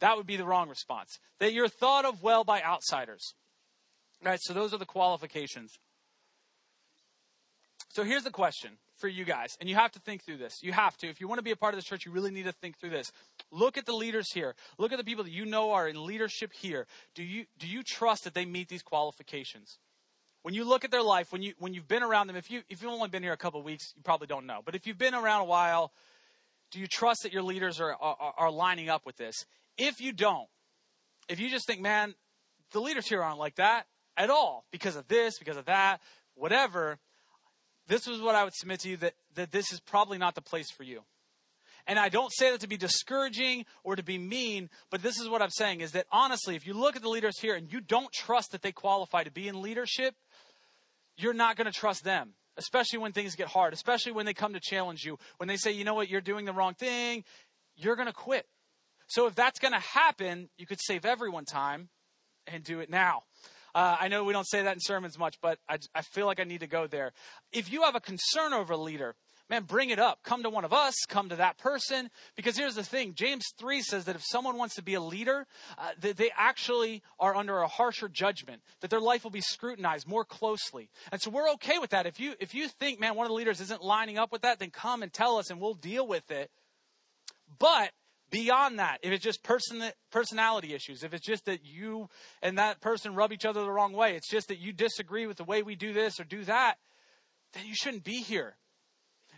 That 0.00 0.16
would 0.16 0.26
be 0.26 0.36
the 0.36 0.46
wrong 0.46 0.70
response. 0.70 1.18
That 1.40 1.52
you're 1.52 1.68
thought 1.68 2.06
of 2.06 2.22
well 2.22 2.42
by 2.42 2.62
outsiders. 2.62 3.34
Right, 4.22 4.40
so 4.40 4.52
those 4.52 4.74
are 4.74 4.78
the 4.78 4.86
qualifications. 4.86 5.78
So 7.88 8.04
here's 8.04 8.22
the 8.22 8.30
question 8.30 8.72
for 8.96 9.08
you 9.08 9.24
guys, 9.24 9.56
and 9.58 9.68
you 9.68 9.74
have 9.74 9.90
to 9.92 9.98
think 9.98 10.22
through 10.24 10.36
this. 10.36 10.62
You 10.62 10.72
have 10.72 10.96
to. 10.98 11.08
If 11.08 11.20
you 11.20 11.26
want 11.26 11.38
to 11.38 11.42
be 11.42 11.50
a 11.50 11.56
part 11.56 11.74
of 11.74 11.78
this 11.78 11.86
church, 11.86 12.06
you 12.06 12.12
really 12.12 12.30
need 12.30 12.44
to 12.44 12.52
think 12.52 12.78
through 12.78 12.90
this. 12.90 13.10
Look 13.50 13.78
at 13.78 13.86
the 13.86 13.94
leaders 13.94 14.30
here. 14.32 14.54
Look 14.78 14.92
at 14.92 14.98
the 14.98 15.04
people 15.04 15.24
that 15.24 15.32
you 15.32 15.44
know 15.44 15.72
are 15.72 15.88
in 15.88 16.06
leadership 16.06 16.52
here. 16.52 16.86
Do 17.14 17.24
you 17.24 17.46
do 17.58 17.66
you 17.66 17.82
trust 17.82 18.24
that 18.24 18.34
they 18.34 18.44
meet 18.44 18.68
these 18.68 18.82
qualifications? 18.82 19.78
When 20.42 20.54
you 20.54 20.64
look 20.64 20.84
at 20.84 20.90
their 20.90 21.02
life, 21.02 21.32
when 21.32 21.42
you 21.42 21.54
when 21.58 21.74
you've 21.74 21.88
been 21.88 22.02
around 22.02 22.28
them, 22.28 22.36
if 22.36 22.50
you 22.50 22.62
if 22.68 22.82
you've 22.82 22.92
only 22.92 23.08
been 23.08 23.22
here 23.22 23.32
a 23.32 23.38
couple 23.38 23.60
weeks, 23.62 23.92
you 23.96 24.02
probably 24.02 24.26
don't 24.26 24.46
know. 24.46 24.60
But 24.64 24.74
if 24.74 24.86
you've 24.86 24.98
been 24.98 25.14
around 25.14 25.40
a 25.40 25.46
while, 25.46 25.92
do 26.70 26.78
you 26.78 26.86
trust 26.86 27.22
that 27.24 27.32
your 27.32 27.42
leaders 27.42 27.80
are, 27.80 27.96
are, 28.00 28.34
are 28.36 28.50
lining 28.50 28.88
up 28.88 29.04
with 29.04 29.16
this? 29.16 29.46
If 29.76 30.00
you 30.00 30.12
don't, 30.12 30.48
if 31.28 31.40
you 31.40 31.50
just 31.50 31.66
think, 31.66 31.80
man, 31.80 32.14
the 32.72 32.80
leaders 32.80 33.08
here 33.08 33.22
aren't 33.22 33.38
like 33.38 33.56
that, 33.56 33.86
at 34.16 34.30
all 34.30 34.64
because 34.70 34.96
of 34.96 35.08
this, 35.08 35.38
because 35.38 35.56
of 35.56 35.66
that, 35.66 36.00
whatever, 36.34 36.98
this 37.88 38.06
is 38.06 38.20
what 38.20 38.34
I 38.34 38.44
would 38.44 38.54
submit 38.54 38.80
to 38.80 38.88
you 38.88 38.96
that, 38.98 39.14
that 39.34 39.52
this 39.52 39.72
is 39.72 39.80
probably 39.80 40.18
not 40.18 40.34
the 40.34 40.42
place 40.42 40.70
for 40.70 40.82
you. 40.84 41.02
And 41.86 41.98
I 41.98 42.08
don't 42.08 42.32
say 42.32 42.50
that 42.50 42.60
to 42.60 42.68
be 42.68 42.76
discouraging 42.76 43.64
or 43.82 43.96
to 43.96 44.02
be 44.02 44.18
mean, 44.18 44.70
but 44.90 45.02
this 45.02 45.18
is 45.18 45.28
what 45.28 45.42
I'm 45.42 45.50
saying 45.50 45.80
is 45.80 45.92
that 45.92 46.06
honestly, 46.12 46.54
if 46.54 46.66
you 46.66 46.74
look 46.74 46.94
at 46.94 47.02
the 47.02 47.08
leaders 47.08 47.38
here 47.40 47.54
and 47.54 47.72
you 47.72 47.80
don't 47.80 48.12
trust 48.12 48.52
that 48.52 48.62
they 48.62 48.72
qualify 48.72 49.24
to 49.24 49.30
be 49.32 49.48
in 49.48 49.60
leadership, 49.60 50.14
you're 51.16 51.34
not 51.34 51.56
going 51.56 51.66
to 51.66 51.72
trust 51.72 52.04
them, 52.04 52.34
especially 52.56 52.98
when 52.98 53.12
things 53.12 53.34
get 53.34 53.48
hard, 53.48 53.72
especially 53.72 54.12
when 54.12 54.26
they 54.26 54.34
come 54.34 54.52
to 54.52 54.60
challenge 54.60 55.04
you. 55.04 55.18
When 55.38 55.48
they 55.48 55.56
say, 55.56 55.72
you 55.72 55.84
know 55.84 55.94
what, 55.94 56.08
you're 56.08 56.20
doing 56.20 56.44
the 56.44 56.52
wrong 56.52 56.74
thing, 56.74 57.24
you're 57.76 57.96
going 57.96 58.08
to 58.08 58.14
quit. 58.14 58.46
So 59.06 59.26
if 59.26 59.34
that's 59.34 59.58
going 59.58 59.74
to 59.74 59.80
happen, 59.80 60.48
you 60.56 60.66
could 60.66 60.80
save 60.80 61.04
everyone 61.04 61.44
time 61.44 61.88
and 62.46 62.62
do 62.62 62.80
it 62.80 62.90
now. 62.90 63.22
Uh, 63.74 63.96
I 64.00 64.08
know 64.08 64.24
we 64.24 64.32
don't 64.32 64.48
say 64.48 64.62
that 64.62 64.74
in 64.74 64.80
sermons 64.80 65.18
much, 65.18 65.36
but 65.40 65.58
I, 65.68 65.78
I 65.94 66.02
feel 66.02 66.26
like 66.26 66.40
I 66.40 66.44
need 66.44 66.60
to 66.60 66.66
go 66.66 66.86
there. 66.86 67.12
If 67.52 67.72
you 67.72 67.82
have 67.82 67.94
a 67.94 68.00
concern 68.00 68.52
over 68.52 68.72
a 68.72 68.76
leader, 68.76 69.14
man, 69.50 69.64
bring 69.64 69.90
it 69.90 69.98
up. 69.98 70.20
Come 70.22 70.44
to 70.44 70.50
one 70.50 70.64
of 70.64 70.72
us, 70.72 70.94
come 71.08 71.28
to 71.28 71.36
that 71.36 71.58
person. 71.58 72.08
Because 72.36 72.56
here's 72.56 72.76
the 72.76 72.84
thing 72.84 73.14
James 73.14 73.44
3 73.58 73.82
says 73.82 74.04
that 74.04 74.16
if 74.16 74.22
someone 74.24 74.56
wants 74.56 74.76
to 74.76 74.82
be 74.82 74.94
a 74.94 75.00
leader, 75.00 75.46
uh, 75.76 75.90
that 76.00 76.16
they 76.16 76.30
actually 76.36 77.02
are 77.18 77.34
under 77.34 77.58
a 77.58 77.68
harsher 77.68 78.08
judgment, 78.08 78.62
that 78.80 78.90
their 78.90 79.00
life 79.00 79.24
will 79.24 79.30
be 79.30 79.40
scrutinized 79.40 80.06
more 80.06 80.24
closely. 80.24 80.88
And 81.12 81.20
so 81.20 81.30
we're 81.30 81.50
okay 81.52 81.78
with 81.78 81.90
that. 81.90 82.06
If 82.06 82.20
you, 82.20 82.34
if 82.40 82.54
you 82.54 82.68
think, 82.68 83.00
man, 83.00 83.16
one 83.16 83.26
of 83.26 83.30
the 83.30 83.34
leaders 83.34 83.60
isn't 83.60 83.82
lining 83.82 84.18
up 84.18 84.32
with 84.32 84.42
that, 84.42 84.60
then 84.60 84.70
come 84.70 85.02
and 85.02 85.12
tell 85.12 85.36
us 85.36 85.50
and 85.50 85.60
we'll 85.60 85.74
deal 85.74 86.06
with 86.06 86.30
it. 86.30 86.50
But 87.58 87.90
beyond 88.30 88.78
that, 88.78 88.98
if 89.02 89.12
it's 89.12 89.24
just 89.24 89.42
person, 89.42 89.82
personality 90.10 90.74
issues, 90.74 91.02
if 91.02 91.12
it's 91.12 91.26
just 91.26 91.44
that 91.46 91.64
you 91.64 92.08
and 92.42 92.58
that 92.58 92.80
person 92.80 93.14
rub 93.14 93.32
each 93.32 93.44
other 93.44 93.60
the 93.60 93.70
wrong 93.70 93.92
way, 93.92 94.14
it's 94.16 94.30
just 94.30 94.48
that 94.48 94.58
you 94.58 94.72
disagree 94.72 95.26
with 95.26 95.36
the 95.36 95.44
way 95.44 95.62
we 95.62 95.74
do 95.74 95.92
this 95.92 96.20
or 96.20 96.24
do 96.24 96.44
that, 96.44 96.76
then 97.52 97.66
you 97.66 97.74
shouldn't 97.74 98.04
be 98.04 98.20
here. 98.20 98.56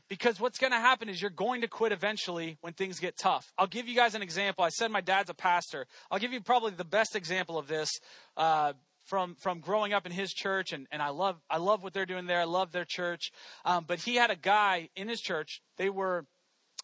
Because 0.09 0.39
what's 0.39 0.59
going 0.59 0.73
to 0.73 0.79
happen 0.79 1.09
is 1.09 1.23
you're 1.23 1.31
going 1.31 1.63
to 1.63 1.69
quit 1.69 1.91
eventually 1.93 2.59
when 2.61 2.75
things 2.75 2.99
get 2.99 3.17
tough. 3.17 3.51
I'll 3.57 3.67
give 3.67 3.89
you 3.89 3.97
guys 3.97 4.15
an 4.15 4.21
example. 4.21 4.65
I 4.65 4.69
said 4.69 4.91
my 4.91 5.01
dad's 5.01 5.31
a 5.31 5.35
pastor. 5.35 5.87
I'll 6.11 6.19
give 6.19 6.33
you 6.33 6.41
probably 6.41 6.73
the 6.73 6.85
best 6.85 7.17
example 7.17 7.57
of 7.57 7.67
this 7.67 7.91
uh, 8.37 8.75
from 9.07 9.37
from 9.37 9.61
growing 9.61 9.93
up 9.93 10.07
in 10.07 10.13
his 10.13 10.33
church, 10.33 10.73
and, 10.73 10.87
and 10.93 11.01
I 11.01 11.09
love 11.09 11.41
I 11.49 11.59
love 11.59 11.83
what 11.83 11.93
they're 11.95 12.07
doing 12.07 12.27
there. 12.27 12.41
I 12.41 12.45
love 12.45 12.73
their 12.73 12.85
church. 12.87 13.31
Um, 13.65 13.85
but 13.87 14.01
he 14.01 14.17
had 14.17 14.31
a 14.31 14.37
guy 14.37 14.91
in 14.97 15.09
his 15.09 15.21
church. 15.21 15.61
They 15.77 15.89
were 15.89 16.27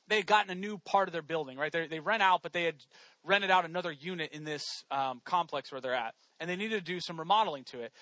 they 0.09 0.17
had 0.17 0.27
gotten 0.27 0.51
a 0.51 0.55
new 0.55 0.79
part 0.79 1.09
of 1.09 1.13
their 1.13 1.23
building, 1.23 1.57
right? 1.59 1.71
They, 1.71 1.87
they 1.87 2.01
rent 2.01 2.23
out, 2.23 2.43
but 2.43 2.53
they 2.53 2.65
had 2.65 2.77
rented 3.25 3.51
out 3.51 3.65
another 3.65 3.93
unit 3.93 4.33
in 4.33 4.45
this 4.45 4.85
um, 4.91 5.21
complex 5.25 5.71
where 5.71 5.81
they're 5.81 5.95
at, 5.95 6.15
and 6.41 6.49
they 6.49 6.57
needed 6.57 6.85
to 6.85 6.93
do 6.93 7.01
some 7.01 7.19
remodeling 7.19 7.65
to 7.65 7.81
it. 7.81 7.93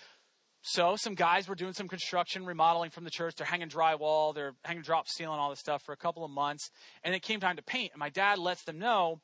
So 0.63 0.97
some 0.97 1.15
guys 1.15 1.49
were 1.49 1.55
doing 1.55 1.75
some 1.75 1.87
construction 1.87 2.45
remodeling 2.45 2.91
from 2.91 3.05
the 3.05 3.11
church. 3.11 3.35
They're 3.37 3.47
hanging 3.47 3.69
drywall, 3.69 4.35
they're 4.35 4.55
hanging 4.65 4.83
drop 4.83 5.09
ceiling, 5.09 5.39
all 5.39 5.51
this 5.51 5.61
stuff 5.61 5.83
for 5.83 5.93
a 5.93 5.97
couple 5.97 6.25
of 6.25 6.31
months, 6.31 6.71
and 7.05 7.15
it 7.15 7.23
came 7.23 7.41
time 7.41 7.57
to 7.57 7.63
paint. 7.63 7.93
And 7.93 8.01
my 8.01 8.11
dad 8.11 8.39
lets 8.39 8.65
them 8.65 8.79
know, 8.79 9.21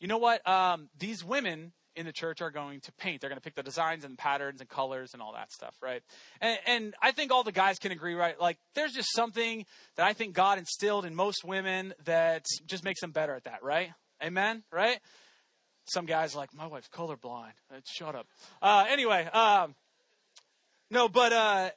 you 0.00 0.08
know 0.08 0.18
what? 0.18 0.46
Um, 0.48 0.88
these 0.98 1.24
women 1.24 1.72
in 1.98 2.06
the 2.06 2.12
church 2.12 2.40
are 2.40 2.50
going 2.50 2.80
to 2.80 2.92
paint. 2.92 3.20
They're 3.20 3.30
going 3.30 3.38
to 3.38 3.42
pick 3.42 3.54
the 3.54 3.62
designs 3.62 4.04
and 4.04 4.16
patterns 4.16 4.60
and 4.60 4.68
colors 4.68 5.10
and 5.12 5.20
all 5.20 5.32
that 5.34 5.50
stuff, 5.52 5.74
right? 5.82 6.02
And, 6.40 6.58
and 6.66 6.94
I 7.02 7.10
think 7.10 7.32
all 7.32 7.42
the 7.42 7.52
guys 7.52 7.78
can 7.78 7.92
agree, 7.92 8.14
right? 8.14 8.40
Like, 8.40 8.58
there's 8.74 8.92
just 8.92 9.12
something 9.12 9.66
that 9.96 10.06
I 10.06 10.12
think 10.12 10.34
God 10.34 10.58
instilled 10.58 11.04
in 11.04 11.14
most 11.14 11.44
women 11.44 11.92
that 12.04 12.44
just 12.66 12.84
makes 12.84 13.00
them 13.00 13.10
better 13.10 13.34
at 13.34 13.44
that, 13.44 13.62
right? 13.62 13.90
Amen, 14.22 14.62
right? 14.72 14.98
Some 15.86 16.06
guys 16.06 16.34
like, 16.34 16.54
my 16.54 16.66
wife's 16.66 16.88
colorblind. 16.88 17.52
Uh, 17.70 17.80
shut 17.84 18.14
up. 18.14 18.26
Uh, 18.62 18.86
anyway, 18.88 19.24
um, 19.26 19.74
no, 20.90 21.08
but 21.08 21.32
uh, 21.32 21.70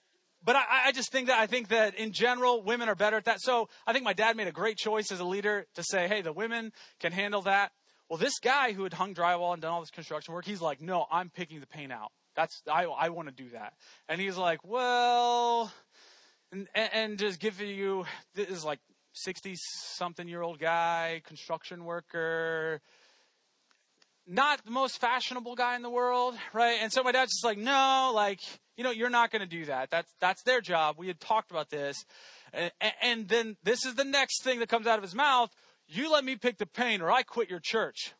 but 0.43 0.55
I, 0.55 0.63
I, 0.87 0.91
just 0.91 1.11
think 1.11 1.27
that 1.27 1.39
I 1.39 1.45
think 1.45 1.67
that 1.67 1.95
in 1.95 2.13
general, 2.13 2.63
women 2.63 2.89
are 2.89 2.95
better 2.95 3.17
at 3.17 3.25
that. 3.25 3.41
So 3.41 3.69
I 3.85 3.93
think 3.93 4.05
my 4.05 4.13
dad 4.13 4.35
made 4.35 4.47
a 4.47 4.51
great 4.51 4.77
choice 4.77 5.11
as 5.11 5.19
a 5.19 5.25
leader 5.25 5.67
to 5.75 5.83
say, 5.83 6.07
hey, 6.07 6.21
the 6.21 6.33
women 6.33 6.71
can 6.99 7.11
handle 7.11 7.41
that. 7.43 7.71
Well, 8.11 8.17
this 8.17 8.39
guy 8.39 8.73
who 8.73 8.83
had 8.83 8.91
hung 8.91 9.15
drywall 9.15 9.53
and 9.53 9.61
done 9.61 9.71
all 9.71 9.79
this 9.79 9.89
construction 9.89 10.33
work, 10.33 10.43
he's 10.43 10.59
like, 10.59 10.81
no, 10.81 11.05
I'm 11.09 11.29
picking 11.29 11.61
the 11.61 11.65
paint 11.65 11.93
out. 11.93 12.11
That's 12.35 12.61
I 12.69 12.83
I 12.83 13.07
want 13.07 13.29
to 13.29 13.33
do 13.33 13.51
that. 13.51 13.71
And 14.09 14.19
he's 14.19 14.35
like, 14.35 14.59
well, 14.65 15.71
and 16.51 16.67
and 16.75 17.17
just 17.17 17.39
give 17.39 17.61
you 17.61 18.03
this 18.35 18.49
is 18.49 18.65
like 18.65 18.79
sixty 19.13 19.55
something 19.55 20.27
year 20.27 20.41
old 20.41 20.59
guy, 20.59 21.21
construction 21.25 21.85
worker, 21.85 22.81
not 24.27 24.61
the 24.65 24.71
most 24.71 24.99
fashionable 24.99 25.55
guy 25.55 25.77
in 25.77 25.81
the 25.81 25.89
world, 25.89 26.35
right? 26.51 26.79
And 26.81 26.91
so 26.91 27.03
my 27.03 27.13
dad's 27.13 27.31
just 27.31 27.45
like, 27.45 27.57
no, 27.57 28.11
like, 28.13 28.41
you 28.75 28.83
know, 28.83 28.91
you're 28.91 29.09
not 29.09 29.31
going 29.31 29.41
to 29.41 29.47
do 29.47 29.63
that. 29.67 29.89
That's, 29.89 30.11
that's 30.19 30.43
their 30.43 30.59
job. 30.59 30.95
We 30.97 31.07
had 31.07 31.21
talked 31.21 31.49
about 31.49 31.69
this. 31.69 32.03
And, 32.51 32.71
and 33.01 33.27
then 33.29 33.55
this 33.63 33.85
is 33.85 33.95
the 33.95 34.03
next 34.03 34.43
thing 34.43 34.59
that 34.59 34.67
comes 34.67 34.85
out 34.85 34.99
of 34.99 35.03
his 35.03 35.15
mouth. 35.15 35.49
You 35.93 36.09
let 36.09 36.23
me 36.23 36.37
pick 36.37 36.57
the 36.57 36.65
pain 36.65 37.01
or 37.01 37.11
I 37.11 37.23
quit 37.23 37.49
your 37.49 37.59
church. 37.59 38.13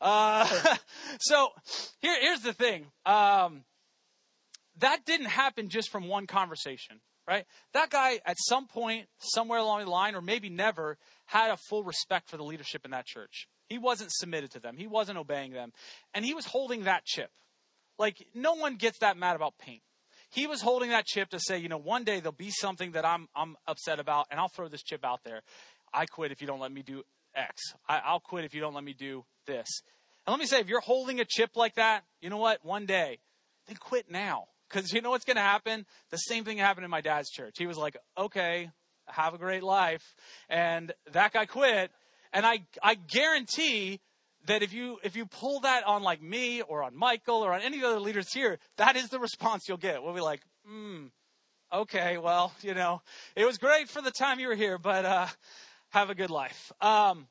Uh, 0.00 0.48
so 1.20 1.48
here, 2.00 2.16
here's 2.18 2.40
the 2.40 2.54
thing. 2.54 2.86
Um, 3.04 3.64
that 4.78 5.04
didn't 5.04 5.26
happen 5.26 5.68
just 5.68 5.90
from 5.90 6.08
one 6.08 6.26
conversation, 6.26 7.00
right? 7.28 7.44
That 7.74 7.90
guy 7.90 8.20
at 8.24 8.36
some 8.38 8.66
point, 8.66 9.08
somewhere 9.18 9.58
along 9.58 9.84
the 9.84 9.90
line, 9.90 10.14
or 10.14 10.22
maybe 10.22 10.48
never, 10.48 10.96
had 11.26 11.50
a 11.50 11.58
full 11.68 11.84
respect 11.84 12.30
for 12.30 12.38
the 12.38 12.44
leadership 12.44 12.86
in 12.86 12.92
that 12.92 13.04
church. 13.04 13.46
He 13.68 13.76
wasn't 13.76 14.10
submitted 14.10 14.52
to 14.52 14.60
them. 14.60 14.78
He 14.78 14.86
wasn't 14.86 15.18
obeying 15.18 15.52
them. 15.52 15.72
And 16.14 16.24
he 16.24 16.32
was 16.32 16.46
holding 16.46 16.84
that 16.84 17.04
chip. 17.04 17.30
Like, 17.98 18.26
no 18.34 18.54
one 18.54 18.76
gets 18.76 18.98
that 19.00 19.18
mad 19.18 19.36
about 19.36 19.58
paint. 19.58 19.82
He 20.32 20.46
was 20.46 20.62
holding 20.62 20.90
that 20.90 21.04
chip 21.04 21.28
to 21.30 21.38
say, 21.38 21.58
you 21.58 21.68
know, 21.68 21.78
one 21.78 22.04
day 22.04 22.18
there'll 22.18 22.32
be 22.32 22.50
something 22.50 22.92
that 22.92 23.04
I'm, 23.04 23.28
I'm 23.36 23.54
upset 23.68 24.00
about, 24.00 24.26
and 24.30 24.40
I'll 24.40 24.48
throw 24.48 24.66
this 24.66 24.82
chip 24.82 25.04
out 25.04 25.20
there. 25.24 25.42
I 25.92 26.06
quit 26.06 26.32
if 26.32 26.40
you 26.40 26.46
don't 26.46 26.58
let 26.58 26.72
me 26.72 26.82
do 26.82 27.02
X. 27.34 27.74
I, 27.86 28.00
I'll 28.02 28.20
quit 28.20 28.46
if 28.46 28.54
you 28.54 28.62
don't 28.62 28.72
let 28.72 28.82
me 28.82 28.94
do 28.94 29.26
this. 29.46 29.66
And 30.26 30.32
let 30.32 30.40
me 30.40 30.46
say, 30.46 30.60
if 30.60 30.68
you're 30.68 30.80
holding 30.80 31.20
a 31.20 31.26
chip 31.26 31.50
like 31.54 31.74
that, 31.74 32.04
you 32.22 32.30
know 32.30 32.38
what? 32.38 32.64
One 32.64 32.86
day, 32.86 33.18
then 33.66 33.76
quit 33.76 34.10
now. 34.10 34.46
Because 34.70 34.90
you 34.94 35.02
know 35.02 35.10
what's 35.10 35.26
going 35.26 35.36
to 35.36 35.42
happen? 35.42 35.84
The 36.10 36.16
same 36.16 36.44
thing 36.44 36.56
happened 36.56 36.86
in 36.86 36.90
my 36.90 37.02
dad's 37.02 37.28
church. 37.28 37.56
He 37.58 37.66
was 37.66 37.76
like, 37.76 37.98
okay, 38.16 38.70
have 39.06 39.34
a 39.34 39.38
great 39.38 39.62
life. 39.62 40.14
And 40.48 40.94
that 41.12 41.34
guy 41.34 41.44
quit. 41.44 41.90
And 42.32 42.46
I, 42.46 42.60
I 42.82 42.94
guarantee 42.94 44.00
that 44.46 44.62
if 44.62 44.72
you, 44.72 44.98
if 45.02 45.16
you 45.16 45.26
pull 45.26 45.60
that 45.60 45.84
on 45.86 46.02
like 46.02 46.22
me 46.22 46.62
or 46.62 46.82
on 46.82 46.96
Michael 46.96 47.44
or 47.44 47.52
on 47.52 47.60
any 47.60 47.82
other 47.84 48.00
leaders 48.00 48.32
here, 48.32 48.58
that 48.76 48.96
is 48.96 49.08
the 49.08 49.18
response 49.18 49.68
you'll 49.68 49.76
get. 49.76 50.02
We'll 50.02 50.14
be 50.14 50.20
like, 50.20 50.40
hmm, 50.66 51.06
okay, 51.72 52.18
well, 52.18 52.52
you 52.62 52.74
know, 52.74 53.02
it 53.36 53.44
was 53.44 53.58
great 53.58 53.88
for 53.88 54.02
the 54.02 54.10
time 54.10 54.40
you 54.40 54.48
were 54.48 54.54
here, 54.54 54.78
but, 54.78 55.04
uh, 55.04 55.26
have 55.90 56.10
a 56.10 56.14
good 56.14 56.30
life. 56.30 56.72
Um, 56.80 57.28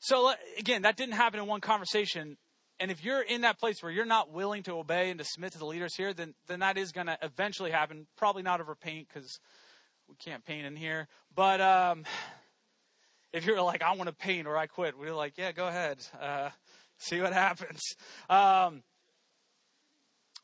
so 0.00 0.32
again, 0.58 0.82
that 0.82 0.96
didn't 0.96 1.14
happen 1.14 1.40
in 1.40 1.46
one 1.46 1.60
conversation. 1.60 2.36
And 2.78 2.90
if 2.90 3.02
you're 3.04 3.22
in 3.22 3.40
that 3.42 3.58
place 3.58 3.82
where 3.82 3.90
you're 3.90 4.04
not 4.04 4.32
willing 4.32 4.62
to 4.64 4.72
obey 4.72 5.10
and 5.10 5.18
to 5.18 5.24
submit 5.24 5.52
to 5.52 5.58
the 5.58 5.64
leaders 5.64 5.94
here, 5.96 6.12
then, 6.12 6.34
then 6.46 6.60
that 6.60 6.76
is 6.76 6.92
going 6.92 7.06
to 7.06 7.16
eventually 7.22 7.70
happen. 7.70 8.06
Probably 8.16 8.42
not 8.42 8.60
over 8.60 8.74
paint 8.74 9.08
because 9.08 9.38
we 10.08 10.14
can't 10.16 10.44
paint 10.44 10.66
in 10.66 10.76
here. 10.76 11.08
But 11.34 11.60
um, 11.60 12.04
if 13.36 13.44
you're 13.44 13.60
like, 13.60 13.82
I 13.82 13.94
want 13.94 14.08
to 14.08 14.14
paint 14.14 14.46
or 14.46 14.56
I 14.56 14.66
quit, 14.66 14.98
we're 14.98 15.14
like, 15.14 15.34
yeah, 15.36 15.52
go 15.52 15.66
ahead. 15.68 15.98
Uh, 16.18 16.48
see 16.98 17.20
what 17.20 17.34
happens. 17.34 17.82
Um, 18.30 18.82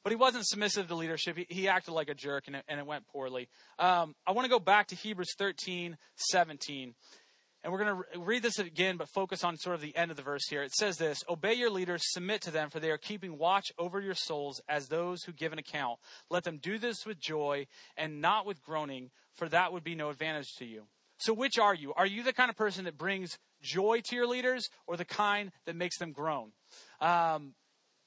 but 0.05 0.11
he 0.11 0.17
wasn't 0.17 0.47
submissive 0.47 0.89
to 0.89 0.95
leadership. 0.95 1.39
He, 1.39 1.47
he 1.49 1.69
acted 1.69 1.93
like 1.93 2.11
a 2.11 2.15
jerk, 2.15 2.49
and 2.49 2.57
it, 2.57 2.65
and 2.69 2.79
it 2.79 2.87
went 2.87 3.07
poorly. 3.07 3.49
Um, 3.79 4.15
I 4.27 4.33
want 4.33 4.45
to 4.45 4.51
go 4.51 4.59
back 4.59 4.89
to 4.89 4.95
Hebrews 4.95 5.35
13, 5.39 5.97
17. 6.17 6.95
And 7.65 7.73
we're 7.73 7.79
going 7.79 7.97
to 7.97 8.21
read 8.21 8.43
this 8.43 8.59
again, 8.59 8.97
but 8.97 9.09
focus 9.09 9.45
on 9.45 9.57
sort 9.57 9.77
of 9.77 9.81
the 9.81 9.97
end 9.97 10.11
of 10.11 10.17
the 10.17 10.23
verse 10.23 10.49
here. 10.51 10.63
It 10.63 10.75
says 10.75 10.97
this 10.97 11.23
Obey 11.29 11.55
your 11.55 11.71
leaders, 11.71 12.03
submit 12.05 12.43
to 12.43 12.51
them, 12.51 12.69
for 12.69 12.81
they 12.81 12.91
are 12.91 12.99
keeping 12.99 13.39
watch 13.39 13.73
over 13.79 14.01
your 14.01 14.17
souls 14.17 14.61
as 14.69 14.89
those 14.89 15.23
who 15.23 15.33
give 15.33 15.53
an 15.53 15.61
account. 15.61 15.99
Let 16.29 16.43
them 16.43 16.59
do 16.59 16.79
this 16.79 17.07
with 17.07 17.21
joy 17.21 17.69
and 17.97 18.21
not 18.21 18.45
with 18.45 18.63
groaning, 18.63 19.13
for 19.33 19.49
that 19.49 19.73
would 19.73 19.85
be 19.85 19.95
no 19.95 20.11
advantage 20.11 20.53
to 20.59 20.67
you. 20.67 20.83
So, 21.23 21.33
which 21.33 21.57
are 21.57 21.73
you? 21.75 21.93
Are 21.95 22.07
you 22.07 22.25
the 22.25 22.33
kind 22.33 22.51
of 22.51 22.57
person 22.57 22.85
that 22.87 22.99
brings 22.99 23.39
joy 23.63 24.01
to 24.09 24.17
your 24.17 24.27
leaders 24.27 24.69
or 24.89 24.97
the 24.97 25.05
kind 25.05 25.53
that 25.67 25.77
makes 25.77 25.97
them 25.99 26.11
groan? 26.11 26.51
Um, 27.01 27.55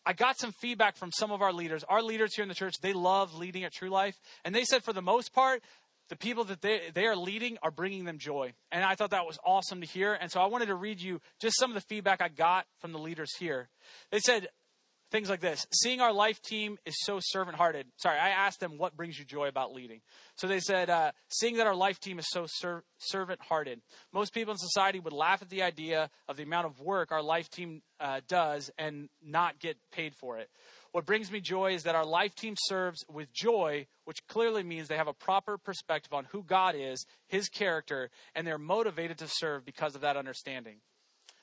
I 0.05 0.11
got 0.11 0.37
some 0.37 0.51
feedback 0.51 0.97
from 0.97 1.13
some 1.13 1.31
of 1.31 1.41
our 1.41 1.53
leaders. 1.53 1.85
Our 1.85 2.03
leaders 2.03 2.35
here 2.35 2.43
in 2.43 2.49
the 2.49 2.55
church, 2.55 2.75
they 2.81 2.91
love 2.91 3.33
leading 3.33 3.63
at 3.63 3.71
True 3.71 3.89
Life. 3.89 4.19
And 4.43 4.53
they 4.53 4.65
said, 4.65 4.83
for 4.83 4.91
the 4.91 5.01
most 5.01 5.31
part, 5.31 5.63
the 6.09 6.17
people 6.17 6.43
that 6.43 6.61
they, 6.61 6.81
they 6.93 7.05
are 7.05 7.15
leading 7.15 7.57
are 7.63 7.71
bringing 7.71 8.03
them 8.03 8.19
joy. 8.19 8.53
And 8.69 8.83
I 8.83 8.95
thought 8.95 9.11
that 9.11 9.25
was 9.25 9.39
awesome 9.45 9.79
to 9.79 9.87
hear. 9.87 10.13
And 10.13 10.29
so 10.29 10.41
I 10.41 10.47
wanted 10.47 10.65
to 10.65 10.75
read 10.75 10.99
you 10.99 11.21
just 11.39 11.57
some 11.57 11.71
of 11.71 11.75
the 11.75 11.87
feedback 11.87 12.21
I 12.21 12.27
got 12.27 12.65
from 12.79 12.91
the 12.91 12.99
leaders 12.99 13.31
here. 13.39 13.69
They 14.11 14.19
said, 14.19 14.49
things 15.11 15.29
like 15.29 15.39
this. 15.39 15.65
Seeing 15.71 16.01
our 16.01 16.13
life 16.13 16.41
team 16.41 16.77
is 16.85 16.95
so 16.99 17.19
servant 17.21 17.57
hearted 17.57 17.87
sorry 17.97 18.19
i 18.19 18.29
asked 18.29 18.59
them 18.59 18.77
what 18.77 18.95
brings 18.95 19.17
you 19.17 19.25
joy 19.25 19.47
about 19.47 19.73
leading. 19.73 20.01
So 20.35 20.47
they 20.47 20.59
said 20.59 20.89
uh, 20.89 21.11
seeing 21.29 21.57
that 21.57 21.67
our 21.67 21.75
life 21.75 21.99
team 21.99 22.19
is 22.19 22.25
so 22.29 22.45
ser- 22.47 22.83
servant 22.97 23.41
hearted 23.41 23.81
most 24.13 24.33
people 24.33 24.51
in 24.51 24.57
society 24.57 24.99
would 24.99 25.13
laugh 25.13 25.41
at 25.41 25.49
the 25.49 25.63
idea 25.63 26.09
of 26.27 26.37
the 26.37 26.43
amount 26.43 26.67
of 26.67 26.79
work 26.79 27.11
our 27.11 27.23
life 27.23 27.49
team 27.49 27.81
uh, 27.99 28.21
does 28.27 28.69
and 28.77 29.09
not 29.23 29.59
get 29.59 29.77
paid 29.91 30.13
for 30.15 30.37
it. 30.37 30.49
What 30.91 31.05
brings 31.05 31.31
me 31.31 31.41
joy 31.41 31.73
is 31.73 31.83
that 31.83 31.95
our 31.95 32.05
life 32.05 32.35
team 32.35 32.55
serves 32.57 33.03
with 33.11 33.31
joy 33.33 33.87
which 34.05 34.25
clearly 34.27 34.63
means 34.63 34.87
they 34.87 34.97
have 34.97 35.07
a 35.07 35.13
proper 35.13 35.57
perspective 35.57 36.13
on 36.13 36.25
who 36.25 36.43
god 36.43 36.75
is 36.77 37.05
his 37.27 37.49
character 37.49 38.09
and 38.33 38.45
they're 38.45 38.57
motivated 38.57 39.17
to 39.17 39.27
serve 39.27 39.65
because 39.65 39.95
of 39.95 40.01
that 40.01 40.17
understanding 40.17 40.77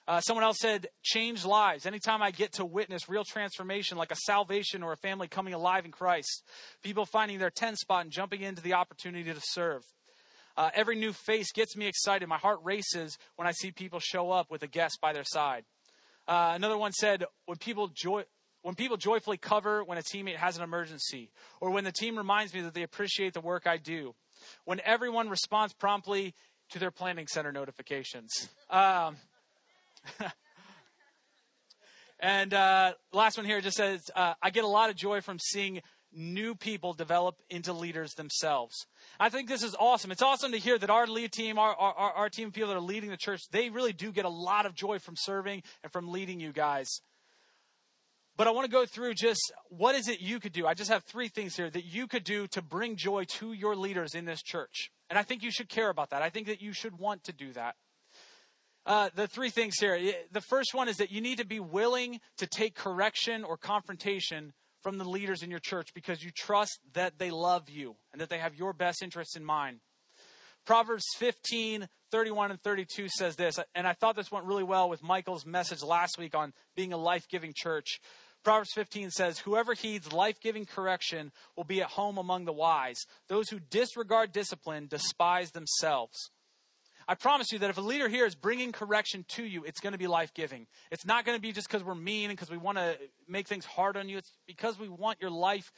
uh, 0.09 0.21
someone 0.21 0.45
else 0.45 0.59
said, 0.59 0.89
change 1.03 1.45
lives. 1.45 1.87
Anytime 1.87 2.23
I 2.23 2.33
get 2.33 2.55
to 2.55 2.65
witness 2.65 3.09
real 3.09 3.25
transformation, 3.25 3.97
like 3.97 4.11
a 4.11 4.17
salvation 4.17 4.83
or 4.83 4.93
a 4.93 4.97
family 4.97 5.29
coming 5.29 5.55
alive 5.55 5.85
in 5.85 5.93
Christ, 5.93 6.43
people 6.83 7.07
finding 7.07 7.39
their 7.39 7.51
10 7.51 7.77
spot 7.77 8.03
and 8.03 8.11
jumping 8.11 8.43
into 8.43 8.63
the 8.63 8.75
opportunity 8.75 9.33
to 9.33 9.41
serve. 9.43 9.83
Uh, 10.57 10.71
every 10.75 10.97
new 10.97 11.13
face 11.13 11.53
gets 11.53 11.77
me 11.77 11.87
excited. 11.87 12.29
My 12.29 12.37
heart 12.37 12.59
races 12.63 13.17
when 13.37 13.47
I 13.47 13.53
see 13.53 13.71
people 13.71 14.01
show 14.01 14.31
up 14.31 14.51
with 14.51 14.63
a 14.63 14.67
guest 14.67 14.99
by 15.01 15.13
their 15.13 15.25
side. 15.25 15.65
Uh, 16.27 16.53
another 16.55 16.77
one 16.77 16.93
said, 16.93 17.25
when 17.47 17.59
people 17.59 17.89
joy, 17.89 18.25
when 18.63 18.75
people 18.75 18.97
joyfully 18.97 19.39
cover 19.39 19.83
when 19.83 19.99
a 19.99 20.03
teammate 20.03 20.37
has 20.37 20.57
an 20.57 20.63
emergency, 20.63 21.31
or 21.61 21.71
when 21.71 21.85
the 21.85 21.93
team 21.93 22.17
reminds 22.17 22.55
me 22.55 22.61
that 22.63 22.75
they 22.75 22.83
appreciate 22.83 23.35
the 23.35 23.41
work 23.41 23.67
I 23.67 23.77
do, 23.77 24.15
when 24.65 24.81
everyone 24.85 25.29
responds 25.29 25.73
promptly 25.75 26.35
to 26.71 26.79
their 26.79 26.91
planning 26.91 27.27
center 27.27 27.53
notifications. 27.53 28.49
Um, 28.71 29.17
and 32.21 32.55
uh, 32.55 32.93
last 33.13 33.37
one 33.37 33.47
here 33.47 33.61
just 33.61 33.77
says, 33.77 34.11
uh, 34.15 34.35
I 34.43 34.51
get 34.51 34.65
a 34.65 34.69
lot 34.69 34.91
of 34.91 34.97
joy 34.97 35.21
from 35.21 35.39
seeing 35.39 35.81
new 36.15 36.55
people 36.55 36.93
develop 36.93 37.37
into 37.49 37.73
leaders 37.73 38.15
themselves. 38.15 38.87
I 39.19 39.29
think 39.29 39.49
this 39.49 39.63
is 39.63 39.75
awesome. 39.79 40.13
It's 40.13 40.23
awesome 40.23 40.53
to 40.53 40.59
hear 40.59 40.79
that 40.79 40.91
our 40.91 41.07
lead 41.07 41.33
team, 41.33 41.59
our, 41.59 41.75
our, 41.75 42.13
our 42.13 42.29
team 42.29 42.49
of 42.49 42.55
people 42.55 42.69
that 42.69 42.77
are 42.77 42.81
leading 42.81 43.11
the 43.11 43.17
church, 43.17 43.43
they 43.51 43.71
really 43.71 43.93
do 43.93 44.13
get 44.13 44.25
a 44.25 44.31
lot 44.31 44.67
of 44.67 44.75
joy 44.75 44.99
from 44.99 45.15
serving 45.17 45.63
and 45.83 45.93
from 45.93 46.09
leading 46.09 46.41
you 46.41 46.53
guys. 46.53 47.01
But 48.37 48.47
I 48.47 48.51
want 48.51 48.65
to 48.65 48.71
go 48.71 48.87
through 48.87 49.15
just 49.15 49.53
what 49.69 49.95
is 49.95 50.09
it 50.09 50.21
you 50.21 50.41
could 50.41 50.53
do. 50.53 50.67
I 50.67 50.75
just 50.75 50.91
have 50.91 51.05
three 51.05 51.29
things 51.29 51.57
here 51.57 51.71
that 51.71 51.85
you 51.85 52.07
could 52.07 52.25
do 52.25 52.47
to 52.49 52.63
bring 52.63 52.97
joy 52.97 53.25
to 53.39 53.53
your 53.53 53.77
leaders 53.77 54.15
in 54.15 54.25
this 54.25 54.43
church. 54.43 54.91
And 55.11 55.19
I 55.19 55.23
think 55.23 55.43
you 55.43 55.51
should 55.51 55.69
care 55.69 55.91
about 55.91 56.11
that. 56.11 56.23
I 56.23 56.31
think 56.31 56.47
that 56.47 56.63
you 56.63 56.73
should 56.73 56.99
want 56.99 57.25
to 57.25 57.33
do 57.33 57.53
that. 57.53 57.77
Uh, 58.85 59.11
the 59.15 59.29
three 59.29 59.51
things 59.51 59.75
here. 59.79 59.99
The 60.33 60.41
first 60.41 60.75
one 60.75 60.89
is 60.89 60.97
that 60.97 61.13
you 61.13 61.21
need 61.21 61.39
to 61.39 61.47
be 61.47 61.61
willing 61.61 62.21
to 62.39 62.47
take 62.47 62.75
correction 62.75 63.45
or 63.45 63.57
confrontation 63.57 64.53
from 64.83 64.99
the 64.99 65.05
leaders 65.05 65.43
in 65.43 65.51
your 65.51 65.61
church 65.61 65.95
because 65.95 66.23
you 66.25 66.31
trust 66.33 66.81
that 66.95 67.19
they 67.19 67.31
love 67.31 67.71
you 67.71 67.95
and 68.13 68.21
that 68.21 68.29
they 68.29 68.39
have 68.39 68.57
your 68.57 68.73
best 68.73 69.03
interests 69.03 69.37
in 69.37 69.45
mind. 69.45 69.79
Proverbs 70.65 71.05
15, 71.19 71.89
31 72.11 72.51
and 72.51 72.63
32 72.63 73.09
says 73.09 73.37
this, 73.37 73.59
and 73.75 73.87
I 73.87 73.95
thought 73.95 74.17
this 74.17 74.31
went 74.31 74.47
really 74.47 74.63
well 74.63 74.89
with 74.89 75.03
Michael's 75.03 75.47
message 75.47 75.83
last 75.83 76.19
week 76.19 76.35
on 76.35 76.53
being 76.77 76.93
a 76.93 76.97
life 76.97 77.27
giving 77.29 77.53
church. 77.55 78.01
Proverbs 78.45 78.71
15 78.75 79.11
says, 79.11 79.39
Whoever 79.41 79.75
heeds 79.75 80.13
life 80.13 80.41
giving 80.41 80.67
correction 80.67 81.31
will 81.57 81.65
be 81.65 81.81
at 81.81 81.89
home 81.89 82.19
among 82.19 82.45
the 82.45 82.53
wise. 82.53 82.99
Those 83.29 83.49
who 83.49 83.61
disregard 83.61 84.33
discipline 84.33 84.89
despise 84.89 85.53
themselves. 85.53 86.31
I 87.09 87.15
promise 87.15 87.53
you 87.53 87.59
that 87.61 87.71
if 87.71 87.79
a 87.79 87.83
leader 87.83 88.09
here 88.09 88.27
is 88.27 88.35
bringing 88.35 88.73
correction 88.73 89.25
to 89.31 89.45
you, 89.45 89.65
it's 89.65 89.81
going 89.81 89.93
to 89.93 89.99
be 89.99 90.07
life 90.07 90.33
giving. 90.35 90.67
It's 90.91 91.05
not 91.05 91.25
going 91.25 91.37
to 91.37 91.43
be 91.43 91.53
just 91.53 91.69
because 91.69 91.85
we're 91.85 91.95
mean 91.95 92.31
and 92.31 92.39
because 92.39 92.51
we 92.51 92.57
want 92.57 92.79
to 92.79 92.97
make 93.29 93.49
things 93.49 93.65
hard 93.65 93.97
on 93.97 94.09
you. 94.09 94.19
It's 94.19 94.33
because 94.47 94.79
we 94.79 94.89
want 94.89 95.21
your 95.21 95.31
life 95.31 95.73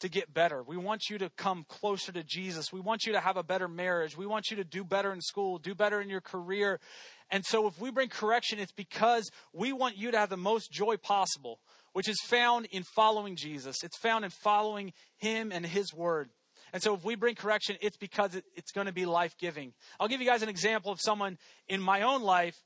to 0.00 0.08
get 0.08 0.32
better. 0.32 0.62
We 0.62 0.76
want 0.76 1.10
you 1.10 1.18
to 1.18 1.30
come 1.30 1.64
closer 1.68 2.12
to 2.12 2.22
Jesus. 2.22 2.72
We 2.72 2.80
want 2.80 3.04
you 3.04 3.12
to 3.12 3.20
have 3.20 3.36
a 3.36 3.42
better 3.42 3.68
marriage. 3.68 4.16
We 4.16 4.26
want 4.26 4.50
you 4.50 4.56
to 4.58 4.64
do 4.64 4.84
better 4.84 5.12
in 5.12 5.20
school, 5.20 5.58
do 5.58 5.74
better 5.74 6.00
in 6.00 6.08
your 6.08 6.20
career. 6.20 6.80
And 7.30 7.44
so 7.44 7.66
if 7.66 7.80
we 7.80 7.90
bring 7.90 8.08
correction, 8.08 8.58
it's 8.58 8.72
because 8.72 9.30
we 9.52 9.72
want 9.72 9.96
you 9.96 10.10
to 10.12 10.18
have 10.18 10.30
the 10.30 10.36
most 10.36 10.70
joy 10.70 10.96
possible, 10.96 11.58
which 11.92 12.08
is 12.08 12.20
found 12.26 12.66
in 12.66 12.84
following 12.94 13.36
Jesus. 13.36 13.82
It's 13.82 13.98
found 13.98 14.24
in 14.24 14.30
following 14.30 14.92
him 15.16 15.50
and 15.52 15.66
his 15.66 15.92
word. 15.92 16.30
And 16.72 16.82
so 16.82 16.94
if 16.94 17.04
we 17.04 17.14
bring 17.14 17.34
correction, 17.34 17.76
it's 17.80 17.96
because 17.96 18.34
it's 18.56 18.72
going 18.72 18.86
to 18.86 18.92
be 18.92 19.06
life 19.06 19.36
giving. 19.38 19.72
I'll 19.98 20.08
give 20.08 20.20
you 20.20 20.26
guys 20.26 20.42
an 20.42 20.48
example 20.48 20.92
of 20.92 21.00
someone 21.00 21.38
in 21.68 21.80
my 21.80 22.02
own 22.02 22.22
life 22.22 22.56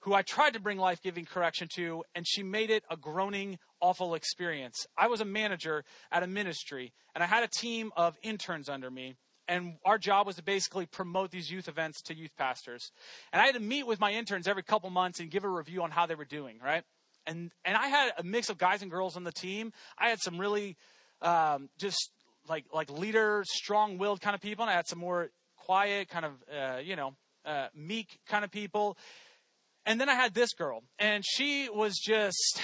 who 0.00 0.14
I 0.14 0.22
tried 0.22 0.52
to 0.52 0.60
bring 0.60 0.78
life 0.78 1.02
giving 1.02 1.24
correction 1.24 1.68
to, 1.74 2.04
and 2.14 2.24
she 2.26 2.42
made 2.42 2.70
it 2.70 2.84
a 2.90 2.96
groaning, 2.96 3.58
awful 3.80 4.14
experience. 4.14 4.86
I 4.96 5.08
was 5.08 5.20
a 5.20 5.24
manager 5.24 5.84
at 6.12 6.22
a 6.22 6.28
ministry, 6.28 6.92
and 7.14 7.24
I 7.24 7.26
had 7.26 7.42
a 7.42 7.48
team 7.48 7.90
of 7.96 8.16
interns 8.22 8.68
under 8.68 8.90
me. 8.90 9.16
And 9.48 9.74
our 9.84 9.98
job 9.98 10.26
was 10.26 10.36
to 10.36 10.42
basically 10.42 10.86
promote 10.86 11.30
these 11.30 11.50
youth 11.50 11.68
events 11.68 12.02
to 12.02 12.16
youth 12.16 12.32
pastors. 12.36 12.90
And 13.32 13.40
I 13.40 13.46
had 13.46 13.54
to 13.54 13.60
meet 13.60 13.86
with 13.86 14.00
my 14.00 14.12
interns 14.12 14.48
every 14.48 14.62
couple 14.62 14.90
months 14.90 15.20
and 15.20 15.30
give 15.30 15.44
a 15.44 15.48
review 15.48 15.82
on 15.82 15.90
how 15.90 16.06
they 16.06 16.16
were 16.16 16.24
doing, 16.24 16.58
right? 16.64 16.82
And, 17.26 17.50
and 17.64 17.76
I 17.76 17.88
had 17.88 18.12
a 18.18 18.22
mix 18.22 18.48
of 18.48 18.58
guys 18.58 18.82
and 18.82 18.90
girls 18.90 19.16
on 19.16 19.24
the 19.24 19.32
team. 19.32 19.72
I 19.98 20.08
had 20.08 20.20
some 20.20 20.38
really 20.38 20.76
um, 21.22 21.68
just 21.78 22.10
like 22.48 22.64
like 22.72 22.90
leader, 22.90 23.42
strong 23.46 23.98
willed 23.98 24.20
kind 24.20 24.34
of 24.34 24.40
people, 24.40 24.64
and 24.64 24.70
I 24.70 24.74
had 24.74 24.88
some 24.88 24.98
more 24.98 25.30
quiet, 25.56 26.08
kind 26.08 26.24
of 26.24 26.32
uh, 26.52 26.78
you 26.78 26.96
know 26.96 27.14
uh, 27.44 27.68
meek 27.74 28.18
kind 28.26 28.44
of 28.44 28.50
people. 28.50 28.96
And 29.84 30.00
then 30.00 30.08
I 30.08 30.14
had 30.14 30.34
this 30.34 30.52
girl, 30.52 30.82
and 30.98 31.24
she 31.24 31.68
was 31.68 31.96
just 31.96 32.60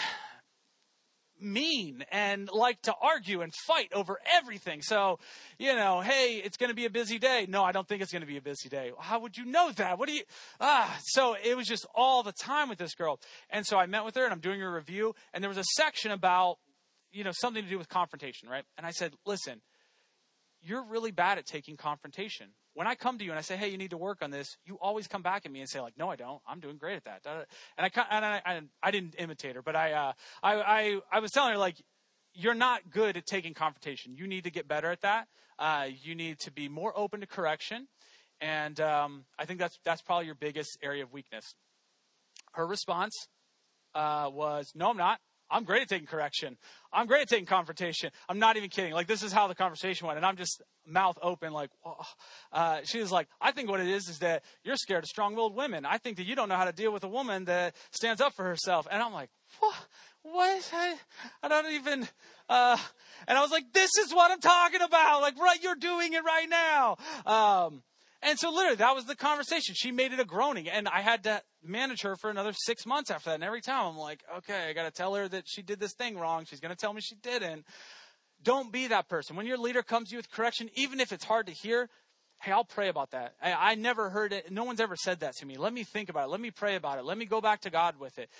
mean 1.42 2.04
and 2.10 2.48
like 2.52 2.80
to 2.82 2.94
argue 3.00 3.42
and 3.42 3.52
fight 3.66 3.92
over 3.92 4.18
everything. 4.32 4.82
So, 4.82 5.18
you 5.58 5.74
know, 5.74 6.00
hey, 6.00 6.40
it's 6.44 6.56
going 6.56 6.70
to 6.70 6.74
be 6.74 6.84
a 6.84 6.90
busy 6.90 7.18
day. 7.18 7.46
No, 7.48 7.64
I 7.64 7.72
don't 7.72 7.86
think 7.86 8.02
it's 8.02 8.12
going 8.12 8.22
to 8.22 8.26
be 8.26 8.36
a 8.36 8.42
busy 8.42 8.68
day. 8.68 8.92
How 8.98 9.20
would 9.20 9.36
you 9.36 9.44
know 9.44 9.72
that? 9.72 9.98
What 9.98 10.08
do 10.08 10.14
you, 10.14 10.22
ah, 10.60 10.96
so 11.02 11.34
it 11.42 11.56
was 11.56 11.66
just 11.66 11.86
all 11.94 12.22
the 12.22 12.32
time 12.32 12.68
with 12.68 12.78
this 12.78 12.94
girl. 12.94 13.20
And 13.50 13.66
so 13.66 13.76
I 13.76 13.86
met 13.86 14.04
with 14.04 14.14
her 14.16 14.24
and 14.24 14.32
I'm 14.32 14.40
doing 14.40 14.62
a 14.62 14.70
review 14.70 15.14
and 15.32 15.42
there 15.42 15.48
was 15.48 15.58
a 15.58 15.64
section 15.64 16.12
about, 16.12 16.58
you 17.10 17.24
know, 17.24 17.32
something 17.32 17.62
to 17.62 17.68
do 17.68 17.78
with 17.78 17.88
confrontation, 17.88 18.48
right? 18.48 18.64
And 18.78 18.86
I 18.86 18.90
said, 18.90 19.12
listen, 19.26 19.60
you're 20.62 20.84
really 20.84 21.10
bad 21.10 21.38
at 21.38 21.46
taking 21.46 21.76
confrontation. 21.76 22.48
When 22.74 22.86
I 22.86 22.94
come 22.94 23.18
to 23.18 23.24
you 23.24 23.30
and 23.30 23.38
I 23.38 23.42
say, 23.42 23.56
"Hey, 23.56 23.68
you 23.68 23.76
need 23.76 23.90
to 23.90 23.98
work 23.98 24.22
on 24.22 24.30
this," 24.30 24.56
you 24.64 24.78
always 24.80 25.06
come 25.06 25.22
back 25.22 25.44
at 25.44 25.52
me 25.52 25.60
and 25.60 25.68
say, 25.68 25.80
"Like, 25.80 25.98
no, 25.98 26.08
I 26.08 26.16
don't. 26.16 26.40
I'm 26.46 26.60
doing 26.60 26.78
great 26.78 26.96
at 26.96 27.04
that." 27.04 27.46
And 27.76 27.86
I 27.86 28.04
and 28.10 28.24
I, 28.24 28.62
I, 28.82 28.90
didn't 28.90 29.14
imitate 29.18 29.56
her, 29.56 29.62
but 29.62 29.76
I, 29.76 29.92
uh, 29.92 30.12
I, 30.42 30.54
I, 30.54 31.00
I 31.10 31.20
was 31.20 31.30
telling 31.32 31.52
her 31.52 31.58
like, 31.58 31.76
"You're 32.32 32.54
not 32.54 32.90
good 32.90 33.16
at 33.16 33.26
taking 33.26 33.52
confrontation. 33.52 34.16
You 34.16 34.26
need 34.26 34.44
to 34.44 34.50
get 34.50 34.68
better 34.68 34.90
at 34.90 35.02
that. 35.02 35.28
Uh, 35.58 35.88
you 36.02 36.14
need 36.14 36.38
to 36.40 36.52
be 36.52 36.68
more 36.68 36.96
open 36.96 37.20
to 37.20 37.26
correction." 37.26 37.88
And 38.40 38.80
um, 38.80 39.24
I 39.38 39.44
think 39.44 39.58
that's 39.58 39.78
that's 39.84 40.02
probably 40.02 40.26
your 40.26 40.34
biggest 40.34 40.78
area 40.82 41.02
of 41.02 41.12
weakness. 41.12 41.54
Her 42.52 42.66
response 42.66 43.28
uh, 43.94 44.30
was, 44.32 44.72
"No, 44.74 44.90
I'm 44.90 44.96
not. 44.96 45.18
I'm 45.52 45.64
great 45.64 45.82
at 45.82 45.88
taking 45.88 46.06
correction. 46.06 46.56
I'm 46.92 47.06
great 47.06 47.22
at 47.22 47.28
taking 47.28 47.46
confrontation. 47.46 48.10
I'm 48.28 48.38
not 48.38 48.56
even 48.56 48.70
kidding. 48.70 48.94
Like, 48.94 49.06
this 49.06 49.22
is 49.22 49.32
how 49.32 49.46
the 49.46 49.54
conversation 49.54 50.06
went. 50.06 50.16
And 50.16 50.24
I'm 50.24 50.36
just 50.36 50.62
mouth 50.86 51.18
open, 51.22 51.52
like, 51.52 51.70
uh, 52.52 52.80
she 52.84 52.98
was 52.98 53.12
like, 53.12 53.28
I 53.40 53.52
think 53.52 53.68
what 53.68 53.80
it 53.80 53.88
is 53.88 54.08
is 54.08 54.18
that 54.20 54.42
you're 54.64 54.76
scared 54.76 55.04
of 55.04 55.08
strong 55.08 55.36
willed 55.36 55.54
women. 55.54 55.84
I 55.84 55.98
think 55.98 56.16
that 56.16 56.24
you 56.24 56.34
don't 56.34 56.48
know 56.48 56.56
how 56.56 56.64
to 56.64 56.72
deal 56.72 56.92
with 56.92 57.04
a 57.04 57.08
woman 57.08 57.44
that 57.44 57.76
stands 57.90 58.20
up 58.20 58.34
for 58.34 58.44
herself. 58.44 58.88
And 58.90 59.02
I'm 59.02 59.12
like, 59.12 59.30
what? 59.60 59.74
What? 60.22 60.70
I, 60.72 60.96
I 61.42 61.48
don't 61.48 61.72
even, 61.72 62.08
uh, 62.48 62.78
and 63.28 63.36
I 63.36 63.40
was 63.42 63.50
like, 63.50 63.72
this 63.72 63.90
is 63.98 64.12
what 64.14 64.30
I'm 64.30 64.40
talking 64.40 64.80
about. 64.80 65.20
Like, 65.20 65.38
right, 65.38 65.62
you're 65.62 65.74
doing 65.74 66.14
it 66.14 66.24
right 66.24 66.48
now. 66.48 66.96
Um, 67.26 67.82
and 68.22 68.38
so 68.38 68.50
literally 68.50 68.76
that 68.76 68.94
was 68.94 69.04
the 69.04 69.16
conversation. 69.16 69.74
She 69.76 69.90
made 69.90 70.12
it 70.12 70.20
a 70.20 70.24
groaning 70.24 70.68
and 70.68 70.88
I 70.88 71.00
had 71.00 71.24
to 71.24 71.42
manage 71.64 72.02
her 72.02 72.16
for 72.16 72.30
another 72.30 72.52
six 72.52 72.86
months 72.86 73.10
after 73.10 73.30
that. 73.30 73.34
And 73.34 73.44
every 73.44 73.60
time 73.60 73.86
I'm 73.86 73.96
like, 73.96 74.22
okay, 74.38 74.68
I 74.68 74.72
got 74.72 74.84
to 74.84 74.90
tell 74.90 75.14
her 75.14 75.28
that 75.28 75.44
she 75.46 75.62
did 75.62 75.80
this 75.80 75.94
thing 75.94 76.18
wrong. 76.18 76.44
She's 76.44 76.60
going 76.60 76.74
to 76.74 76.76
tell 76.76 76.92
me 76.92 77.00
she 77.00 77.16
didn't. 77.16 77.66
Don't 78.42 78.72
be 78.72 78.88
that 78.88 79.08
person. 79.08 79.36
When 79.36 79.46
your 79.46 79.58
leader 79.58 79.82
comes 79.82 80.08
to 80.08 80.12
you 80.12 80.18
with 80.18 80.30
correction, 80.30 80.70
even 80.74 81.00
if 81.00 81.12
it's 81.12 81.24
hard 81.24 81.46
to 81.46 81.52
hear, 81.52 81.88
hey, 82.42 82.52
I'll 82.52 82.64
pray 82.64 82.88
about 82.88 83.12
that. 83.12 83.34
I, 83.40 83.52
I 83.52 83.74
never 83.76 84.10
heard 84.10 84.32
it. 84.32 84.50
No 84.50 84.64
one's 84.64 84.80
ever 84.80 84.96
said 84.96 85.20
that 85.20 85.36
to 85.36 85.46
me. 85.46 85.56
Let 85.56 85.72
me 85.72 85.84
think 85.84 86.08
about 86.08 86.28
it. 86.28 86.30
Let 86.30 86.40
me 86.40 86.50
pray 86.50 86.76
about 86.76 86.98
it. 86.98 87.04
Let 87.04 87.18
me 87.18 87.24
go 87.24 87.40
back 87.40 87.60
to 87.62 87.70
God 87.70 87.98
with 88.00 88.18
it. 88.18 88.30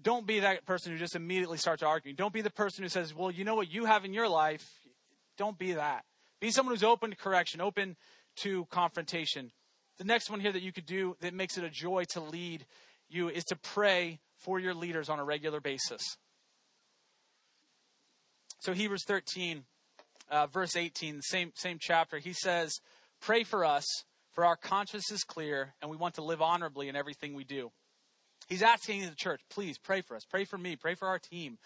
Don't 0.00 0.26
be 0.26 0.40
that 0.40 0.64
person 0.66 0.92
who 0.92 0.98
just 0.98 1.16
immediately 1.16 1.58
starts 1.58 1.82
arguing. 1.82 2.16
Don't 2.16 2.32
be 2.32 2.42
the 2.42 2.50
person 2.50 2.82
who 2.82 2.88
says, 2.88 3.14
well, 3.14 3.30
you 3.30 3.44
know 3.44 3.54
what 3.54 3.72
you 3.72 3.84
have 3.84 4.04
in 4.04 4.12
your 4.12 4.28
life. 4.28 4.68
Don't 5.36 5.58
be 5.58 5.72
that. 5.72 6.04
Be 6.40 6.50
someone 6.50 6.74
who's 6.74 6.84
open 6.84 7.10
to 7.10 7.16
correction, 7.16 7.60
open 7.60 7.96
to 8.36 8.66
confrontation. 8.66 9.52
The 9.98 10.04
next 10.04 10.30
one 10.30 10.40
here 10.40 10.52
that 10.52 10.62
you 10.62 10.72
could 10.72 10.86
do 10.86 11.16
that 11.20 11.34
makes 11.34 11.56
it 11.56 11.64
a 11.64 11.70
joy 11.70 12.04
to 12.10 12.20
lead 12.20 12.66
you 13.08 13.28
is 13.28 13.44
to 13.44 13.56
pray 13.56 14.20
for 14.36 14.58
your 14.58 14.74
leaders 14.74 15.08
on 15.08 15.18
a 15.18 15.24
regular 15.24 15.60
basis. 15.60 16.02
So 18.60 18.72
Hebrews 18.72 19.04
13, 19.04 19.64
uh, 20.30 20.46
verse 20.46 20.74
18, 20.74 21.20
same 21.22 21.52
same 21.54 21.78
chapter. 21.80 22.18
He 22.18 22.32
says, 22.32 22.80
"Pray 23.20 23.44
for 23.44 23.64
us, 23.64 23.84
for 24.32 24.44
our 24.44 24.56
conscience 24.56 25.10
is 25.12 25.22
clear, 25.22 25.74
and 25.80 25.90
we 25.90 25.96
want 25.96 26.14
to 26.14 26.22
live 26.22 26.40
honorably 26.40 26.88
in 26.88 26.96
everything 26.96 27.34
we 27.34 27.44
do." 27.44 27.72
He's 28.48 28.62
asking 28.62 29.02
the 29.02 29.14
church, 29.14 29.40
please 29.48 29.78
pray 29.78 30.02
for 30.02 30.16
us, 30.16 30.24
pray 30.24 30.44
for 30.44 30.58
me, 30.58 30.76
pray 30.76 30.94
for 30.94 31.08
our 31.08 31.18
team. 31.18 31.58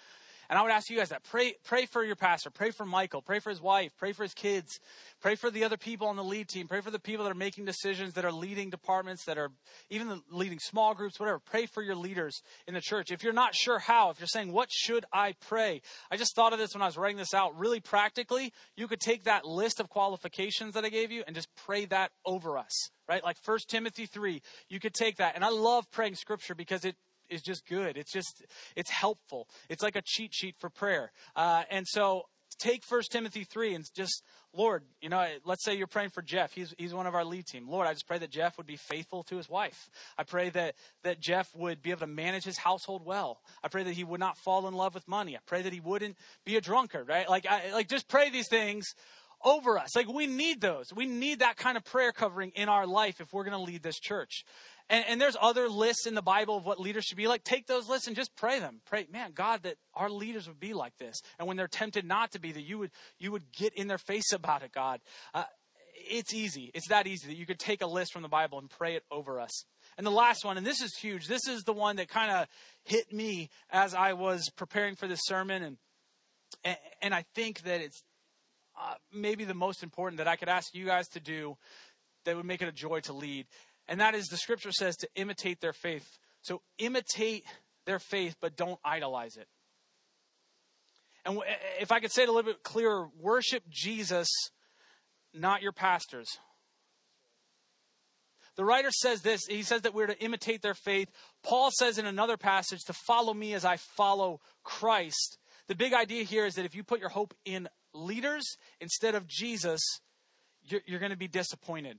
And 0.51 0.59
I 0.59 0.63
would 0.63 0.71
ask 0.71 0.89
you 0.89 0.97
guys 0.97 1.11
that 1.11 1.25
pray, 1.25 1.55
pray 1.65 1.85
for 1.85 2.03
your 2.03 2.17
pastor, 2.17 2.51
pray 2.51 2.71
for 2.71 2.87
Michael, 2.87 3.21
pray 3.21 3.39
for 3.39 3.51
his 3.51 3.61
wife, 3.61 3.93
pray 3.99 4.13
for 4.13 4.23
his 4.23 4.33
kids, 4.33 4.81
pray 5.21 5.35
for 5.35 5.51
the 5.51 5.65
other 5.65 5.77
people 5.77 6.09
on 6.09 6.17
the 6.17 6.25
lead 6.25 6.49
team, 6.49 6.69
pray 6.69 6.81
for 6.81 6.91
the 6.91 6.99
people 6.99 7.25
that 7.25 7.31
are 7.31 7.35
making 7.35 7.67
decisions, 7.67 8.15
that 8.15 8.25
are 8.25 8.33
leading 8.33 8.71
departments, 8.71 9.25
that 9.27 9.37
are 9.37 9.51
even 9.91 10.23
leading 10.31 10.59
small 10.59 10.95
groups, 10.95 11.21
whatever. 11.21 11.39
Pray 11.39 11.67
for 11.67 11.83
your 11.83 11.97
leaders 11.97 12.41
in 12.67 12.75
the 12.75 12.81
church. 12.81 13.11
If 13.11 13.23
you're 13.23 13.33
not 13.35 13.55
sure 13.55 13.79
how, 13.79 14.11
if 14.11 14.21
you're 14.21 14.27
saying, 14.27 14.53
what 14.53 14.71
should 14.73 15.05
I 15.13 15.35
pray? 15.49 15.83
I 16.11 16.17
just 16.17 16.35
thought 16.35 16.55
of 16.55 16.59
this 16.59 16.75
when 16.75 16.83
I 16.83 16.87
was 16.87 16.97
writing 16.97 17.19
this 17.19 17.35
out. 17.35 17.59
Really 17.59 17.81
practically, 17.81 18.53
you 18.75 18.89
could 18.89 19.01
take 19.01 19.25
that 19.25 19.45
list 19.45 19.81
of 19.81 19.91
qualifications 19.91 20.75
that 20.75 20.85
I 20.85 20.89
gave 20.89 21.13
you 21.13 21.25
and 21.27 21.37
just 21.37 21.49
pray 21.57 21.85
that 21.87 22.11
over 22.25 22.57
us 22.57 22.91
right? 23.09 23.25
Like 23.25 23.39
1 23.43 23.59
Timothy 23.67 24.07
3, 24.07 24.43
you 24.69 24.79
could 24.79 24.93
take 24.93 25.17
that. 25.17 25.35
And 25.35 25.43
I 25.43 25.49
love 25.49 25.91
praying 25.91 26.15
scripture 26.17 26.55
because 26.55 26.85
it 26.85 26.95
is 27.31 27.43
just 27.43 27.67
good. 27.67 27.97
It's 27.97 28.13
just, 28.13 28.45
it's 28.77 28.91
helpful. 28.91 29.49
It's 29.69 29.83
like 29.83 29.97
a 29.97 30.03
cheat 30.05 30.35
sheet 30.35 30.57
for 30.59 30.71
prayer. 30.71 31.13
Uh, 31.37 31.63
and 31.71 31.87
so 31.87 32.25
take 32.59 32.85
First 32.85 33.13
Timothy 33.13 33.45
3 33.45 33.75
and 33.75 33.85
just, 33.95 34.23
Lord, 34.53 34.85
you 35.01 35.09
know, 35.09 35.25
let's 35.45 35.65
say 35.65 35.77
you're 35.77 35.87
praying 35.87 36.11
for 36.11 36.23
Jeff. 36.23 36.53
He's, 36.53 36.75
he's 36.79 36.95
one 36.95 37.07
of 37.07 37.15
our 37.15 37.25
lead 37.25 37.47
team. 37.47 37.69
Lord, 37.69 37.87
I 37.87 37.93
just 37.93 38.07
pray 38.07 38.19
that 38.19 38.31
Jeff 38.31 38.57
would 38.57 38.67
be 38.67 38.77
faithful 38.77 39.23
to 39.25 39.37
his 39.37 39.49
wife. 39.49 39.89
I 40.17 40.25
pray 40.25 40.51
that, 40.51 40.75
that 41.05 41.21
Jeff 41.21 41.49
would 41.55 41.83
be 41.83 41.91
able 41.91 42.01
to 42.01 42.07
manage 42.07 42.45
his 42.45 42.59
household 42.59 43.05
well. 43.05 43.41
I 43.63 43.69
pray 43.69 43.85
that 43.85 43.95
he 43.95 44.05
would 44.05 44.21
not 44.21 44.37
fall 44.39 44.67
in 44.67 44.75
love 44.75 44.95
with 44.95 45.07
money. 45.07 45.37
I 45.37 45.41
pray 45.47 45.63
that 45.63 45.73
he 45.73 45.81
wouldn't 45.81 46.17
be 46.45 46.57
a 46.57 46.61
drunkard, 46.61 47.09
right? 47.09 47.29
Like, 47.29 47.47
I, 47.47 47.73
like 47.73 47.89
just 47.89 48.09
pray 48.09 48.31
these 48.31 48.49
things 48.49 48.95
over 49.45 49.79
us. 49.79 49.95
Like 49.95 50.09
we 50.09 50.27
need 50.27 50.61
those. 50.61 50.93
We 50.93 51.07
need 51.07 51.41
that 51.41 51.57
kind 51.57 51.77
of 51.77 51.85
prayer 51.85 52.13
covering 52.13 52.53
in 52.55 52.69
our 52.69 52.87
life 52.87 53.21
if 53.21 53.33
we're 53.33 53.45
going 53.45 53.57
to 53.57 53.63
lead 53.63 53.83
this 53.83 53.99
church. 53.99 54.45
And, 54.91 55.05
and, 55.07 55.21
there's 55.21 55.37
other 55.41 55.69
lists 55.69 56.07
in 56.07 56.15
the 56.15 56.23
Bible 56.23 56.57
of 56.57 56.65
what 56.65 56.81
leaders 56.81 57.05
should 57.05 57.17
be 57.17 57.29
like. 57.29 57.45
Take 57.45 57.67
those 57.67 57.89
lists 57.89 58.07
and 58.07 58.17
just 58.17 58.35
pray 58.37 58.59
them. 58.59 58.81
Pray, 58.87 59.07
man, 59.13 59.33
God, 59.35 59.63
that 59.65 59.77
our 59.95 60.09
leaders 60.09 60.49
would 60.49 60.61
be 60.61 60.73
like 60.73 60.97
this. 60.97 61.21
And 61.39 61.47
when 61.47 61.57
they're 61.57 61.69
tempted 61.69 62.07
not 62.07 62.33
to 62.33 62.41
be, 62.41 62.53
that 62.53 62.63
you 62.63 62.79
would 62.79 62.91
you 63.19 63.31
would 63.33 63.53
get 63.53 63.75
in 63.75 63.87
their 63.87 63.99
face 63.99 64.33
about 64.33 64.63
it, 64.63 64.73
God. 64.73 65.01
Uh, 65.35 65.45
it's 66.11 66.33
easy. 66.33 66.71
It's 66.75 66.89
that 66.89 67.07
easy 67.07 67.29
that 67.29 67.37
you 67.37 67.47
could 67.47 67.59
take 67.59 67.83
a 67.83 67.87
list 67.87 68.13
from 68.13 68.23
the 68.23 68.29
Bible 68.29 68.59
and 68.59 68.71
pray 68.71 68.95
it 68.95 69.05
over 69.11 69.41
us. 69.41 69.65
And 69.97 70.07
the 70.07 70.11
last 70.11 70.45
one, 70.45 70.57
and 70.57 70.67
this 70.67 70.81
is 70.81 70.97
huge. 70.99 71.27
This 71.27 71.47
is 71.49 71.63
the 71.65 71.73
one 71.73 71.97
that 71.97 72.09
kind 72.09 72.31
of 72.31 72.47
hit 72.85 73.13
me 73.13 73.51
as 73.71 73.95
I 73.95 74.13
was 74.13 74.49
preparing 74.57 74.97
for 74.97 75.07
this 75.07 75.21
sermon, 75.25 75.63
and 75.63 75.77
and, 77.03 77.15
I 77.15 77.25
think 77.35 77.63
that 77.63 77.81
it's 77.83 78.03
uh, 78.81 78.95
maybe 79.13 79.45
the 79.45 79.55
most 79.55 79.83
important 79.83 80.19
that 80.19 80.29
I 80.29 80.37
could 80.37 80.49
ask 80.49 80.75
you 80.75 80.87
guys 80.87 81.07
to 81.09 81.21
do 81.21 81.57
that 82.25 82.37
would 82.37 82.47
make 82.47 82.63
it 82.63 82.69
a 82.69 82.73
joy 82.73 83.01
to 83.01 83.13
lead. 83.13 83.47
And 83.89 84.01
that 84.01 84.15
is 84.15 84.27
the 84.27 84.37
scripture 84.37 84.73
says 84.73 84.97
to 84.99 85.09
imitate 85.17 85.61
their 85.61 85.73
faith. 85.73 86.19
So 86.43 86.61
imitate 86.79 87.45
their 87.87 87.99
faith, 87.99 88.37
but 88.41 88.57
don't 88.57 88.79
idolize 88.85 89.37
it. 89.37 89.49
And 91.25 91.39
eh, 91.39 91.55
if 91.81 91.91
I 91.91 92.01
could 92.01 92.13
say 92.13 92.23
it 92.23 92.29
a 92.29 92.33
little 92.33 92.51
bit 92.51 92.63
clearer, 92.63 93.09
worship 93.19 93.63
Jesus, 93.69 94.29
not 95.35 95.63
your 95.63 95.73
pastors. 95.73 96.29
The 98.57 98.65
writer 98.65 98.91
says 98.91 99.23
this. 99.23 99.47
He 99.49 99.63
says 99.63 99.83
that 99.83 99.95
we're 99.95 100.09
to 100.09 100.21
imitate 100.21 100.63
their 100.63 100.75
faith. 100.75 101.09
Paul 101.45 101.71
says 101.71 101.97
in 101.97 102.07
another 102.07 102.37
passage 102.37 102.81
to 102.87 102.93
follow 102.93 103.33
me 103.33 103.55
as 103.55 103.65
I 103.65 103.77
follow 103.77 104.41
Christ. 104.65 105.39
The 105.69 105.77
big 105.77 105.95
idea 105.95 106.25
here 106.25 106.45
is 106.45 106.55
that 106.55 106.65
if 106.65 106.75
you 106.75 106.83
put 106.83 106.99
your 106.99 107.09
hope 107.09 107.35
in 107.45 107.69
leaders 107.95 108.57
instead 108.81 109.15
of 109.15 109.29
Jesus, 109.29 109.81
you're, 110.65 110.81
you're 110.87 110.99
going 110.99 111.13
to 111.13 111.17
be 111.17 111.29
disappointed. 111.29 111.99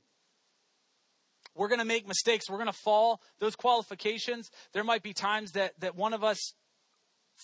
We're 1.56 1.68
going 1.68 1.80
to 1.80 1.86
make 1.86 2.08
mistakes. 2.08 2.50
We're 2.50 2.58
going 2.58 2.68
to 2.68 2.74
fall. 2.74 3.22
Those 3.40 3.56
qualifications, 3.56 4.50
there 4.74 4.84
might 4.84 5.04
be 5.04 5.14
times 5.14 5.52
that, 5.54 5.74
that 5.80 5.96
one 5.96 6.14
of 6.14 6.24
us 6.24 6.54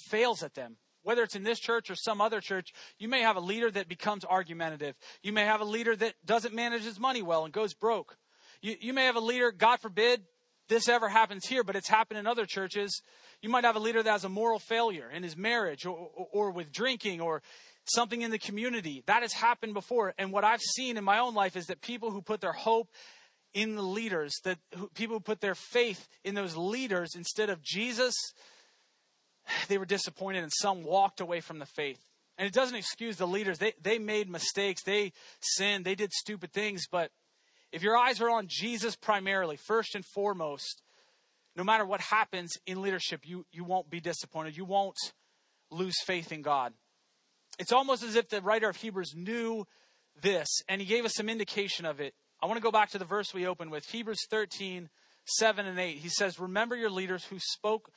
fails 0.10 0.44
at 0.44 0.54
them. 0.54 0.78
Whether 1.04 1.22
it's 1.22 1.36
in 1.36 1.44
this 1.44 1.60
church 1.60 1.92
or 1.92 1.96
some 1.96 2.20
other 2.20 2.42
church, 2.42 2.74
you 2.98 3.08
may 3.08 3.22
have 3.22 3.36
a 3.36 3.42
leader 3.42 3.70
that 3.70 3.88
becomes 3.88 4.26
argumentative. 4.26 4.96
You 5.22 5.34
may 5.34 5.46
have 5.46 5.62
a 5.62 5.66
leader 5.66 5.96
that 5.96 6.16
doesn't 6.26 6.54
manage 6.54 6.84
his 6.84 7.00
money 7.00 7.22
well 7.22 7.46
and 7.46 7.54
goes 7.54 7.76
broke. 7.76 8.18
You, 8.62 8.76
you 8.80 8.94
may 8.94 9.06
have 9.06 9.16
a 9.16 9.20
leader, 9.20 9.52
God 9.52 9.80
forbid, 9.82 10.24
this 10.68 10.90
ever 10.90 11.08
happens 11.08 11.46
here, 11.46 11.64
but 11.64 11.76
it's 11.76 11.88
happened 11.88 12.20
in 12.20 12.26
other 12.26 12.46
churches. 12.46 13.04
You 13.42 13.50
might 13.50 13.64
have 13.64 13.76
a 13.76 13.80
leader 13.80 14.02
that 14.02 14.10
has 14.10 14.24
a 14.24 14.30
moral 14.30 14.58
failure 14.58 15.10
in 15.12 15.22
his 15.22 15.38
marriage 15.38 15.86
or, 15.86 15.96
or, 15.96 16.28
or, 16.32 16.52
with 16.52 16.72
drinking 16.72 17.22
or 17.22 17.44
something 17.86 18.24
in 18.24 18.32
the 18.32 18.40
community. 18.40 19.04
That 19.06 19.22
has 19.22 19.34
happened 19.34 19.76
before. 19.76 20.16
And 20.18 20.32
what 20.32 20.44
I've 20.44 20.62
seen 20.62 20.98
in 20.98 21.04
my 21.04 21.20
own 21.20 21.36
life 21.36 21.56
is 21.56 21.68
that 21.68 21.82
people 21.82 22.10
who 22.10 22.22
put 22.22 22.42
their 22.42 22.54
hope 22.54 22.90
in 23.56 23.76
the 23.76 23.82
leaders, 23.82 24.34
that 24.44 24.60
people 24.94 25.16
who 25.16 25.22
put 25.22 25.40
their 25.40 25.56
faith 25.56 26.08
in 26.24 26.36
those 26.36 26.56
leaders 26.56 27.16
instead 27.16 27.50
of 27.50 27.64
Jesus, 27.64 28.14
they 29.70 29.78
were 29.78 29.86
disappointed 29.86 30.44
and 30.44 30.52
some 30.54 30.84
walked 30.84 31.22
away 31.22 31.40
from 31.40 31.58
the 31.58 31.66
faith. 31.66 32.00
And 32.38 32.46
it 32.46 32.54
doesn't 32.54 32.76
excuse 32.76 33.16
the 33.16 33.26
leaders. 33.26 33.58
They, 33.58 33.74
they 33.82 33.98
made 33.98 34.30
mistakes. 34.30 34.84
They 34.84 35.14
sinned. 35.40 35.86
They 35.86 35.96
did 35.96 36.12
stupid 36.12 36.52
things. 36.52 36.84
But 36.92 37.12
if 37.72 37.82
your 37.82 37.96
eyes 37.98 38.20
are 38.20 38.30
on 38.30 38.48
Jesus 38.50 38.98
primarily, 38.98 39.56
first 39.56 39.96
and 39.96 40.04
foremost, 40.06 40.82
no 41.56 41.64
matter 41.64 41.86
what 41.86 42.02
happens 42.02 42.52
in 42.66 42.82
leadership, 42.82 43.22
you, 43.24 43.46
you 43.54 43.64
won't 43.64 43.90
be 43.90 44.02
disappointed. 44.02 44.58
You 44.58 44.66
won't 44.66 44.98
lose 45.72 45.96
faith 46.06 46.34
in 46.34 46.42
God. 46.42 46.74
It's 47.58 47.72
almost 47.72 48.04
as 48.04 48.18
if 48.18 48.28
the 48.28 48.42
writer 48.42 48.68
of 48.68 48.76
Hebrews 48.76 49.14
knew 49.16 49.66
this 50.22 50.48
and 50.68 50.82
he 50.82 50.88
gave 50.88 51.06
us 51.06 51.14
some 51.16 51.30
indication 51.30 51.86
of 51.86 52.02
it. 52.02 52.14
I 52.46 52.48
want 52.48 52.60
to 52.60 52.64
go 52.64 52.70
back 52.70 52.92
to 52.92 53.00
the 53.00 53.06
verse 53.06 53.34
we 53.34 53.48
opened 53.48 53.72
with 53.72 53.88
Hebrews 53.88 54.28
13, 54.30 54.88
7 55.26 55.66
and 55.66 55.80
8. 55.80 55.98
He 55.98 56.10
says, 56.10 56.40
Remember 56.40 56.76
your 56.76 56.92
leaders 56.92 57.26
who 57.26 57.40
spoke 57.40 57.90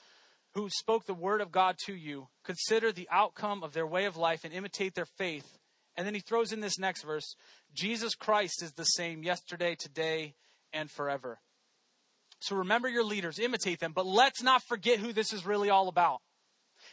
who 0.54 0.70
spoke 0.70 1.04
the 1.04 1.12
word 1.12 1.42
of 1.42 1.52
God 1.52 1.76
to 1.84 1.94
you. 1.94 2.28
Consider 2.44 2.90
the 2.90 3.06
outcome 3.12 3.62
of 3.62 3.74
their 3.74 3.86
way 3.86 4.06
of 4.06 4.16
life 4.16 4.44
and 4.44 4.54
imitate 4.54 4.94
their 4.94 5.04
faith. 5.04 5.58
And 5.98 6.06
then 6.06 6.14
he 6.14 6.20
throws 6.20 6.50
in 6.50 6.60
this 6.60 6.78
next 6.78 7.02
verse 7.02 7.36
Jesus 7.74 8.14
Christ 8.14 8.62
is 8.62 8.72
the 8.72 8.84
same 8.84 9.22
yesterday, 9.22 9.76
today, 9.78 10.32
and 10.72 10.90
forever. 10.90 11.40
So 12.40 12.56
remember 12.56 12.88
your 12.88 13.04
leaders, 13.04 13.38
imitate 13.38 13.80
them, 13.80 13.92
but 13.94 14.06
let's 14.06 14.42
not 14.42 14.62
forget 14.62 14.98
who 14.98 15.12
this 15.12 15.34
is 15.34 15.44
really 15.44 15.68
all 15.68 15.88
about. 15.88 16.22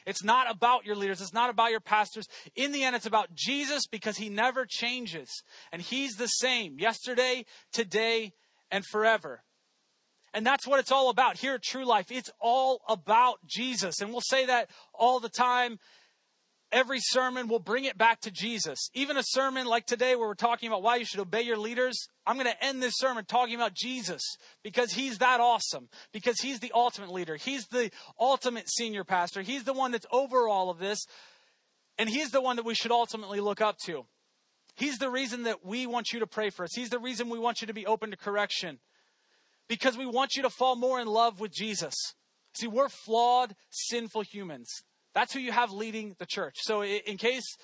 It's 0.06 0.24
not 0.24 0.50
about 0.50 0.86
your 0.86 0.96
leaders. 0.96 1.22
It's 1.22 1.34
not 1.34 1.50
about 1.50 1.72
your 1.72 1.80
pastors. 1.80 2.28
In 2.56 2.72
the 2.72 2.84
end, 2.84 2.96
it's 2.96 3.06
about 3.06 3.34
Jesus 3.34 3.88
because 3.88 4.18
he 4.18 4.30
never 4.30 4.66
changes. 4.68 5.44
And 5.72 5.82
he's 5.82 6.16
the 6.16 6.28
same 6.28 6.78
yesterday, 6.80 7.46
today, 7.72 8.34
and 8.70 8.86
forever. 8.86 9.44
And 10.34 10.46
that's 10.46 10.68
what 10.68 10.80
it's 10.80 10.92
all 10.92 11.10
about 11.10 11.38
here 11.38 11.56
at 11.56 11.64
True 11.64 11.86
Life. 11.86 12.12
It's 12.12 12.30
all 12.42 12.82
about 12.90 13.38
Jesus. 13.46 14.02
And 14.02 14.12
we'll 14.12 14.22
say 14.22 14.46
that 14.46 14.70
all 14.94 15.20
the 15.20 15.30
time. 15.30 15.80
Every 16.76 17.00
sermon 17.00 17.48
will 17.48 17.60
bring 17.60 17.86
it 17.86 17.98
back 17.98 18.20
to 18.22 18.32
Jesus. 18.32 18.90
Even 18.94 19.16
a 19.16 19.24
sermon 19.24 19.66
like 19.66 19.86
today 19.86 20.14
where 20.18 20.28
we're 20.28 20.34
talking 20.34 20.68
about 20.68 20.84
why 20.84 20.98
you 20.98 21.06
should 21.06 21.22
obey 21.22 21.42
your 21.42 21.56
leaders, 21.56 22.10
I'm 22.28 22.36
going 22.36 22.52
to 22.52 22.64
end 22.64 22.84
this 22.84 22.98
sermon 22.98 23.24
talking 23.24 23.56
about 23.56 23.74
Jesus 23.74 24.22
because 24.62 24.92
he's 24.92 25.20
that 25.20 25.40
awesome. 25.40 25.88
Because 26.12 26.42
he's 26.42 26.60
the 26.60 26.74
ultimate 26.76 27.14
leader. 27.14 27.38
He's 27.38 27.66
the 27.68 27.92
ultimate 28.20 28.70
senior 28.70 29.06
pastor. 29.06 29.42
He's 29.42 29.64
the 29.64 29.72
one 29.72 29.94
that's 29.94 30.06
over 30.12 30.50
all 30.50 30.70
of 30.70 30.78
this. 30.78 31.06
And 31.98 32.10
he's 32.10 32.32
the 32.32 32.42
one 32.42 32.58
that 32.58 32.66
we 32.66 32.76
should 32.76 32.92
ultimately 32.92 33.40
look 33.40 33.62
up 33.62 33.78
to. 33.86 34.06
He's 34.76 34.98
the 34.98 35.10
reason 35.10 35.44
that 35.44 35.66
we 35.66 35.88
want 35.88 36.12
you 36.12 36.20
to 36.20 36.28
pray 36.28 36.50
for 36.50 36.66
us. 36.66 36.76
He's 36.76 36.90
the 36.90 37.00
reason 37.00 37.30
we 37.30 37.40
want 37.40 37.62
you 37.62 37.68
to 37.68 37.74
be 37.74 37.86
open 37.86 38.12
to 38.12 38.18
correction 38.18 38.80
because 39.70 39.98
we 39.98 40.06
want 40.06 40.36
you 40.36 40.42
to 40.42 40.50
fall 40.50 40.76
more 40.76 41.00
in 41.00 41.08
love 41.08 41.40
with 41.40 41.54
Jesus. 41.54 41.96
See, 42.54 42.68
we're 42.68 42.90
flawed, 42.90 43.56
sinful 43.70 44.24
humans. 44.24 44.84
That's 45.16 45.34
who 45.34 45.40
you 45.40 45.54
have 45.54 45.72
leading 45.72 46.16
the 46.20 46.26
church. 46.28 46.58
So, 46.60 46.84
in 46.84 47.18
case 47.18 47.56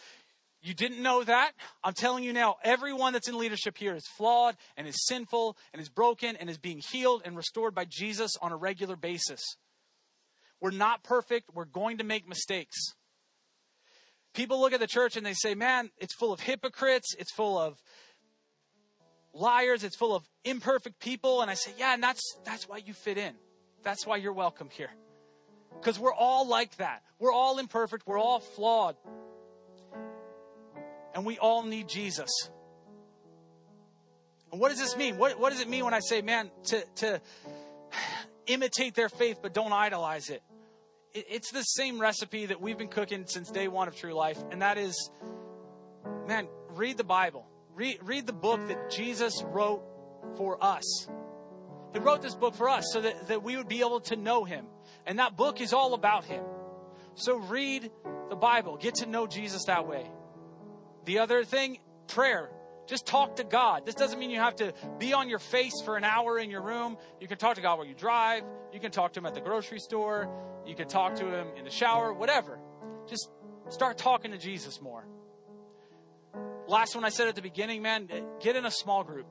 you 0.63 0.73
didn't 0.73 1.03
know 1.03 1.23
that, 1.23 1.51
I'm 1.83 1.93
telling 1.93 2.23
you 2.23 2.33
now, 2.33 2.55
everyone 2.63 3.13
that's 3.13 3.27
in 3.27 3.37
leadership 3.37 3.77
here 3.77 3.93
is 3.93 4.07
flawed 4.17 4.55
and 4.77 4.87
is 4.87 5.05
sinful 5.05 5.57
and 5.73 5.81
is 5.81 5.89
broken 5.89 6.37
and 6.37 6.49
is 6.49 6.57
being 6.57 6.81
healed 6.91 7.23
and 7.25 7.35
restored 7.35 7.75
by 7.75 7.85
Jesus 7.85 8.31
on 8.41 8.51
a 8.51 8.55
regular 8.55 8.95
basis. 8.95 9.41
We're 10.61 10.71
not 10.71 11.03
perfect. 11.03 11.49
We're 11.53 11.65
going 11.65 11.97
to 11.97 12.03
make 12.05 12.27
mistakes. 12.27 12.77
People 14.33 14.61
look 14.61 14.71
at 14.71 14.79
the 14.79 14.87
church 14.87 15.17
and 15.17 15.25
they 15.25 15.33
say, 15.33 15.53
man, 15.53 15.89
it's 15.97 16.15
full 16.15 16.31
of 16.31 16.39
hypocrites. 16.39 17.15
It's 17.19 17.33
full 17.33 17.57
of 17.57 17.77
liars. 19.33 19.83
It's 19.83 19.97
full 19.97 20.15
of 20.15 20.23
imperfect 20.45 20.99
people. 21.01 21.41
And 21.41 21.51
I 21.51 21.55
say, 21.55 21.71
yeah, 21.77 21.93
and 21.93 22.01
that's, 22.01 22.21
that's 22.45 22.69
why 22.69 22.77
you 22.77 22.93
fit 22.93 23.17
in. 23.17 23.33
That's 23.83 24.05
why 24.05 24.17
you're 24.17 24.31
welcome 24.31 24.69
here. 24.71 24.91
Because 25.73 25.99
we're 25.99 26.13
all 26.13 26.47
like 26.47 26.75
that. 26.77 27.01
We're 27.19 27.33
all 27.33 27.59
imperfect. 27.59 28.05
We're 28.05 28.19
all 28.19 28.39
flawed. 28.39 28.95
And 31.13 31.25
we 31.25 31.37
all 31.37 31.63
need 31.63 31.87
Jesus. 31.87 32.29
And 34.51 34.59
what 34.59 34.69
does 34.69 34.79
this 34.79 34.95
mean? 34.95 35.17
What, 35.17 35.39
what 35.39 35.51
does 35.51 35.61
it 35.61 35.69
mean 35.69 35.85
when 35.85 35.93
I 35.93 35.99
say, 35.99 36.21
man, 36.21 36.51
to, 36.65 36.83
to 36.95 37.21
imitate 38.47 38.95
their 38.95 39.09
faith, 39.09 39.39
but 39.41 39.53
don't 39.53 39.73
idolize 39.73 40.29
it? 40.29 40.41
it? 41.13 41.25
It's 41.29 41.51
the 41.51 41.63
same 41.63 41.99
recipe 41.99 42.47
that 42.47 42.61
we've 42.61 42.77
been 42.77 42.87
cooking 42.87 43.25
since 43.27 43.49
day 43.49 43.67
one 43.67 43.87
of 43.87 43.95
True 43.95 44.13
Life. 44.13 44.37
And 44.51 44.61
that 44.61 44.77
is, 44.77 45.09
man, 46.27 46.47
read 46.75 46.97
the 46.97 47.03
Bible 47.03 47.45
Read, 47.75 47.99
read 48.03 48.27
the 48.27 48.33
book 48.33 48.67
that 48.67 48.89
Jesus 48.89 49.43
wrote 49.47 49.83
for 50.35 50.61
us. 50.63 51.07
He 51.93 51.99
wrote 51.99 52.21
this 52.21 52.35
book 52.35 52.55
for 52.55 52.69
us 52.69 52.85
so 52.91 53.01
that, 53.01 53.27
that 53.27 53.43
we 53.43 53.55
would 53.55 53.67
be 53.67 53.79
able 53.79 54.01
to 54.01 54.15
know 54.15 54.43
him. 54.43 54.65
And 55.05 55.19
that 55.19 55.35
book 55.35 55.61
is 55.61 55.73
all 55.73 55.93
about 55.93 56.25
him. 56.25 56.43
So 57.15 57.37
read 57.37 57.91
the 58.29 58.35
Bible. 58.35 58.77
Get 58.77 58.95
to 58.95 59.05
know 59.05 59.27
Jesus 59.27 59.65
that 59.65 59.87
way. 59.87 60.09
The 61.05 61.19
other 61.19 61.43
thing, 61.43 61.79
prayer. 62.07 62.49
Just 62.87 63.05
talk 63.05 63.37
to 63.37 63.43
God. 63.43 63.85
This 63.85 63.95
doesn't 63.95 64.19
mean 64.19 64.31
you 64.31 64.39
have 64.39 64.55
to 64.57 64.73
be 64.97 65.13
on 65.13 65.29
your 65.29 65.39
face 65.39 65.81
for 65.83 65.97
an 65.97 66.03
hour 66.03 66.37
in 66.37 66.49
your 66.49 66.61
room. 66.61 66.97
You 67.19 67.27
can 67.27 67.37
talk 67.37 67.55
to 67.55 67.61
God 67.61 67.77
while 67.77 67.87
you 67.87 67.93
drive. 67.93 68.43
You 68.73 68.79
can 68.79 68.91
talk 68.91 69.13
to 69.13 69.19
Him 69.19 69.25
at 69.25 69.33
the 69.33 69.41
grocery 69.41 69.79
store. 69.79 70.29
You 70.65 70.75
can 70.75 70.87
talk 70.87 71.15
to 71.15 71.25
Him 71.25 71.47
in 71.57 71.63
the 71.63 71.71
shower, 71.71 72.13
whatever. 72.13 72.59
Just 73.07 73.29
start 73.69 73.97
talking 73.97 74.31
to 74.31 74.37
Jesus 74.37 74.81
more. 74.81 75.05
Last 76.67 76.95
one 76.95 77.03
I 77.03 77.09
said 77.09 77.27
at 77.27 77.35
the 77.35 77.41
beginning, 77.41 77.81
man, 77.81 78.09
get 78.39 78.55
in 78.55 78.65
a 78.65 78.71
small 78.71 79.03
group 79.03 79.27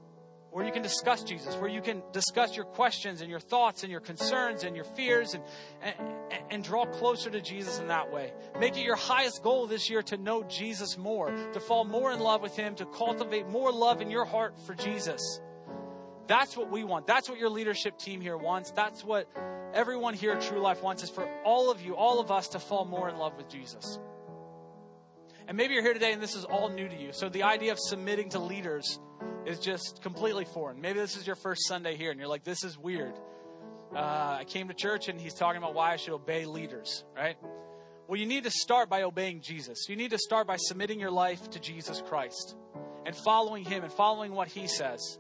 where 0.53 0.65
you 0.65 0.73
can 0.73 0.83
discuss 0.83 1.23
Jesus, 1.23 1.55
where 1.57 1.71
you 1.71 1.81
can 1.81 2.03
discuss 2.13 2.57
your 2.57 2.65
questions 2.65 3.21
and 3.21 3.31
your 3.31 3.39
thoughts 3.39 3.83
and 3.83 3.91
your 3.91 4.01
concerns 4.01 4.65
and 4.65 4.75
your 4.75 4.85
fears 4.85 5.35
and, 5.35 5.45
and, 5.83 5.95
and, 6.51 6.65
draw 6.65 6.85
closer 6.87 7.31
to 7.31 7.41
Jesus 7.41 7.79
in 7.79 7.89
that 7.89 8.13
way. 8.13 8.33
Make 8.59 8.77
it 8.77 8.83
your 8.83 8.97
highest 8.97 9.43
goal 9.43 9.67
this 9.67 9.89
year 9.89 10.03
to 10.03 10.17
know 10.17 10.43
Jesus 10.43 10.99
more, 10.99 11.31
to 11.53 11.61
fall 11.61 11.85
more 11.85 12.13
in 12.13 12.19
love 12.19 12.43
with 12.43 12.57
Him, 12.57 12.75
to 12.77 12.87
cultivate 12.87 13.49
more 13.49 13.71
love 13.71 14.01
in 14.01 14.11
your 14.11 14.25
heart 14.25 14.55
for 14.67 14.75
Jesus. 14.75 15.41
That's 16.27 16.57
what 16.57 16.71
we 16.71 16.85
want. 16.85 17.07
That's 17.07 17.29
what 17.29 17.39
your 17.39 17.51
leadership 17.51 17.99
team 17.99 18.21
here 18.21 18.37
wants. 18.37 18.73
That's 18.73 19.05
what 19.05 19.29
everyone 19.73 20.15
here 20.15 20.33
at 20.33 20.41
True 20.41 20.61
Life 20.61 20.83
wants 20.83 21.03
is 21.03 21.11
for 21.11 21.29
all 21.45 21.71
of 21.71 21.81
you, 21.81 21.95
all 21.95 22.21
of 22.21 22.31
us 22.31 22.49
to 22.49 22.59
fall 22.59 22.85
more 22.85 23.09
in 23.09 23.17
love 23.17 23.37
with 23.37 23.49
Jesus. 23.49 23.99
And 25.47 25.57
maybe 25.57 25.75
you're 25.75 25.83
here 25.83 25.95
today 25.95 26.13
and 26.13 26.23
this 26.23 26.37
is 26.37 26.45
all 26.45 26.69
new 26.69 26.89
to 26.89 26.97
you. 26.97 27.13
So 27.13 27.29
the 27.29 27.43
idea 27.43 27.73
of 27.73 27.79
submitting 27.81 28.29
to 28.31 28.39
leaders 28.39 29.01
is 29.47 29.59
just 29.59 30.01
completely 30.03 30.45
foreign. 30.45 30.81
Maybe 30.81 30.99
this 30.99 31.17
is 31.17 31.27
your 31.27 31.37
first 31.37 31.67
Sunday 31.67 31.97
here 31.97 32.11
and 32.11 32.19
you're 32.19 32.29
like, 32.29 32.45
this 32.45 32.65
is 32.65 32.79
weird. 32.79 33.15
Uh, 33.95 34.39
I 34.41 34.45
came 34.47 34.69
to 34.69 34.75
church 34.75 35.09
and 35.09 35.21
he's 35.21 35.35
talking 35.35 35.59
about 35.59 35.75
why 35.75 35.93
I 35.93 35.97
should 35.97 36.15
obey 36.15 36.45
leaders, 36.45 37.05
right? 37.17 37.37
Well, 38.07 38.19
you 38.19 38.27
need 38.27 38.45
to 38.45 38.51
start 38.51 38.89
by 38.89 39.03
obeying 39.03 39.41
Jesus. 39.41 39.87
You 39.89 39.97
need 39.97 40.11
to 40.11 40.19
start 40.19 40.47
by 40.47 40.57
submitting 40.57 41.01
your 41.01 41.11
life 41.11 41.51
to 41.51 41.61
Jesus 41.61 42.03
Christ 42.07 42.57
and 43.07 43.15
following 43.17 43.65
him 43.65 43.83
and 43.83 43.93
following 43.93 44.33
what 44.33 44.49
he 44.49 44.67
says. 44.67 45.19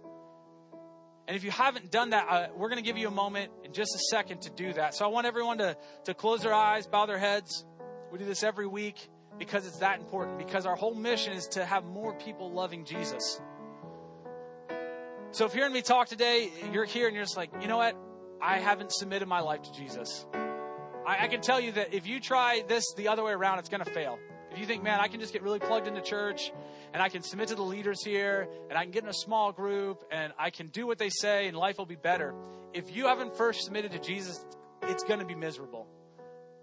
And 1.26 1.36
if 1.36 1.44
you 1.44 1.50
haven't 1.50 1.92
done 1.92 2.10
that, 2.10 2.26
uh, 2.28 2.48
we're 2.56 2.68
going 2.68 2.82
to 2.82 2.86
give 2.86 2.98
you 2.98 3.06
a 3.06 3.12
moment 3.12 3.52
in 3.64 3.72
just 3.72 3.94
a 3.94 4.00
second 4.10 4.42
to 4.42 4.50
do 4.50 4.72
that. 4.72 4.94
So 4.94 5.04
I 5.04 5.08
want 5.08 5.26
everyone 5.26 5.58
to, 5.58 5.76
to 6.06 6.14
close 6.14 6.42
their 6.42 6.54
eyes, 6.54 6.86
bow 6.86 7.06
their 7.06 7.18
heads. 7.18 7.64
We 8.10 8.18
do 8.18 8.24
this 8.24 8.42
every 8.42 8.66
week 8.66 9.08
because 9.38 9.66
it's 9.66 9.78
that 9.78 10.00
important, 10.00 10.38
because 10.38 10.66
our 10.66 10.74
whole 10.74 10.94
mission 10.94 11.32
is 11.32 11.46
to 11.48 11.64
have 11.64 11.84
more 11.84 12.14
people 12.14 12.50
loving 12.52 12.84
Jesus. 12.84 13.40
So 15.32 15.44
if 15.44 15.54
you're 15.54 15.62
hearing 15.62 15.72
me 15.72 15.82
talk 15.82 16.08
today, 16.08 16.50
you're 16.72 16.84
here 16.84 17.06
and 17.06 17.14
you're 17.14 17.24
just 17.24 17.36
like, 17.36 17.50
you 17.60 17.68
know 17.68 17.76
what? 17.76 17.96
I 18.42 18.58
haven't 18.58 18.92
submitted 18.92 19.28
my 19.28 19.40
life 19.40 19.62
to 19.62 19.72
Jesus. 19.72 20.26
I, 21.06 21.24
I 21.24 21.28
can 21.28 21.40
tell 21.40 21.60
you 21.60 21.72
that 21.72 21.94
if 21.94 22.06
you 22.06 22.20
try 22.20 22.62
this 22.66 22.84
the 22.96 23.08
other 23.08 23.22
way 23.22 23.32
around, 23.32 23.58
it's 23.58 23.68
going 23.68 23.84
to 23.84 23.90
fail. 23.90 24.18
If 24.50 24.58
you 24.58 24.66
think, 24.66 24.82
man, 24.82 24.98
I 24.98 25.08
can 25.08 25.20
just 25.20 25.32
get 25.32 25.42
really 25.42 25.60
plugged 25.60 25.86
into 25.86 26.00
church 26.00 26.50
and 26.92 27.00
I 27.00 27.08
can 27.08 27.22
submit 27.22 27.48
to 27.48 27.54
the 27.54 27.62
leaders 27.62 28.04
here 28.04 28.48
and 28.68 28.76
I 28.76 28.82
can 28.82 28.90
get 28.90 29.04
in 29.04 29.08
a 29.08 29.14
small 29.14 29.52
group 29.52 30.02
and 30.10 30.32
I 30.38 30.50
can 30.50 30.68
do 30.68 30.86
what 30.86 30.98
they 30.98 31.10
say 31.10 31.46
and 31.46 31.56
life 31.56 31.78
will 31.78 31.86
be 31.86 31.96
better. 31.96 32.34
If 32.74 32.94
you 32.94 33.06
haven't 33.06 33.36
first 33.36 33.62
submitted 33.62 33.92
to 33.92 34.00
Jesus, 34.00 34.44
it's 34.82 35.04
going 35.04 35.20
to 35.20 35.26
be 35.26 35.36
miserable. 35.36 35.86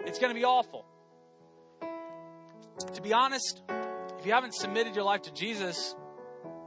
It's 0.02 0.20
going 0.20 0.34
to 0.34 0.40
be 0.40 0.46
awful 0.46 0.86
to 2.94 3.02
be 3.02 3.14
honest, 3.14 3.62
if 4.20 4.26
you 4.26 4.32
haven't 4.32 4.54
submitted 4.54 4.96
your 4.96 5.04
life 5.04 5.24
to 5.24 5.34
Jesus, 5.34 5.96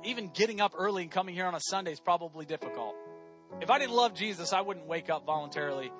even 0.04 0.30
getting 0.32 0.60
up 0.60 0.72
early 0.76 1.02
and 1.02 1.10
coming 1.10 1.34
here 1.34 1.46
on 1.46 1.54
a 1.54 1.60
Sunday 1.60 1.92
is 1.92 2.00
probably 2.00 2.46
difficult. 2.46 2.94
If 3.60 3.70
I 3.70 3.78
didn't 3.78 3.94
love 3.94 4.14
Jesus, 4.14 4.52
I 4.52 4.60
wouldn't 4.60 4.86
wake 4.86 5.10
up 5.10 5.26
voluntarily 5.26 5.92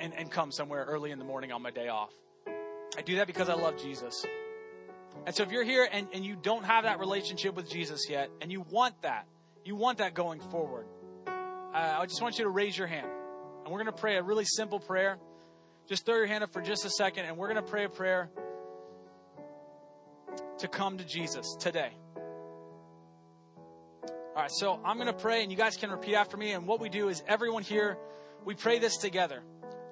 and, 0.00 0.14
and 0.14 0.30
come 0.30 0.50
somewhere 0.50 0.84
early 0.84 1.10
in 1.10 1.18
the 1.18 1.24
morning 1.24 1.52
on 1.52 1.62
my 1.62 1.70
day 1.70 1.88
off. 1.88 2.10
I 2.96 3.02
do 3.02 3.16
that 3.16 3.26
because 3.26 3.48
I 3.48 3.54
love 3.54 3.76
Jesus. 3.76 4.24
And 5.26 5.34
so 5.34 5.42
if 5.42 5.52
you're 5.52 5.64
here 5.64 5.88
and, 5.90 6.08
and 6.12 6.24
you 6.24 6.36
don't 6.36 6.64
have 6.64 6.84
that 6.84 6.98
relationship 6.98 7.54
with 7.54 7.70
Jesus 7.70 8.08
yet, 8.08 8.30
and 8.40 8.50
you 8.50 8.64
want 8.70 9.00
that, 9.02 9.26
you 9.64 9.76
want 9.76 9.98
that 9.98 10.14
going 10.14 10.40
forward, 10.40 10.86
uh, 11.26 11.98
I 12.00 12.06
just 12.06 12.20
want 12.22 12.38
you 12.38 12.44
to 12.44 12.50
raise 12.50 12.76
your 12.76 12.86
hand. 12.86 13.08
And 13.64 13.72
we're 13.72 13.82
going 13.82 13.94
to 13.94 14.00
pray 14.00 14.16
a 14.16 14.22
really 14.22 14.44
simple 14.44 14.78
prayer. 14.78 15.18
Just 15.88 16.04
throw 16.04 16.16
your 16.16 16.26
hand 16.26 16.44
up 16.44 16.52
for 16.52 16.60
just 16.60 16.84
a 16.84 16.90
second, 16.90 17.26
and 17.26 17.36
we're 17.36 17.48
going 17.48 17.62
to 17.62 17.70
pray 17.70 17.84
a 17.84 17.88
prayer 17.88 18.30
to 20.58 20.68
come 20.68 20.98
to 20.98 21.04
Jesus 21.04 21.56
today. 21.58 21.92
All 24.34 24.42
right, 24.42 24.50
so 24.50 24.80
I'm 24.84 24.96
going 24.96 25.06
to 25.06 25.12
pray, 25.12 25.44
and 25.44 25.52
you 25.52 25.56
guys 25.56 25.76
can 25.76 25.90
repeat 25.90 26.16
after 26.16 26.36
me. 26.36 26.50
And 26.50 26.66
what 26.66 26.80
we 26.80 26.88
do 26.88 27.08
is 27.08 27.22
everyone 27.28 27.62
here, 27.62 27.96
we 28.44 28.56
pray 28.56 28.80
this 28.80 28.96
together. 28.96 29.44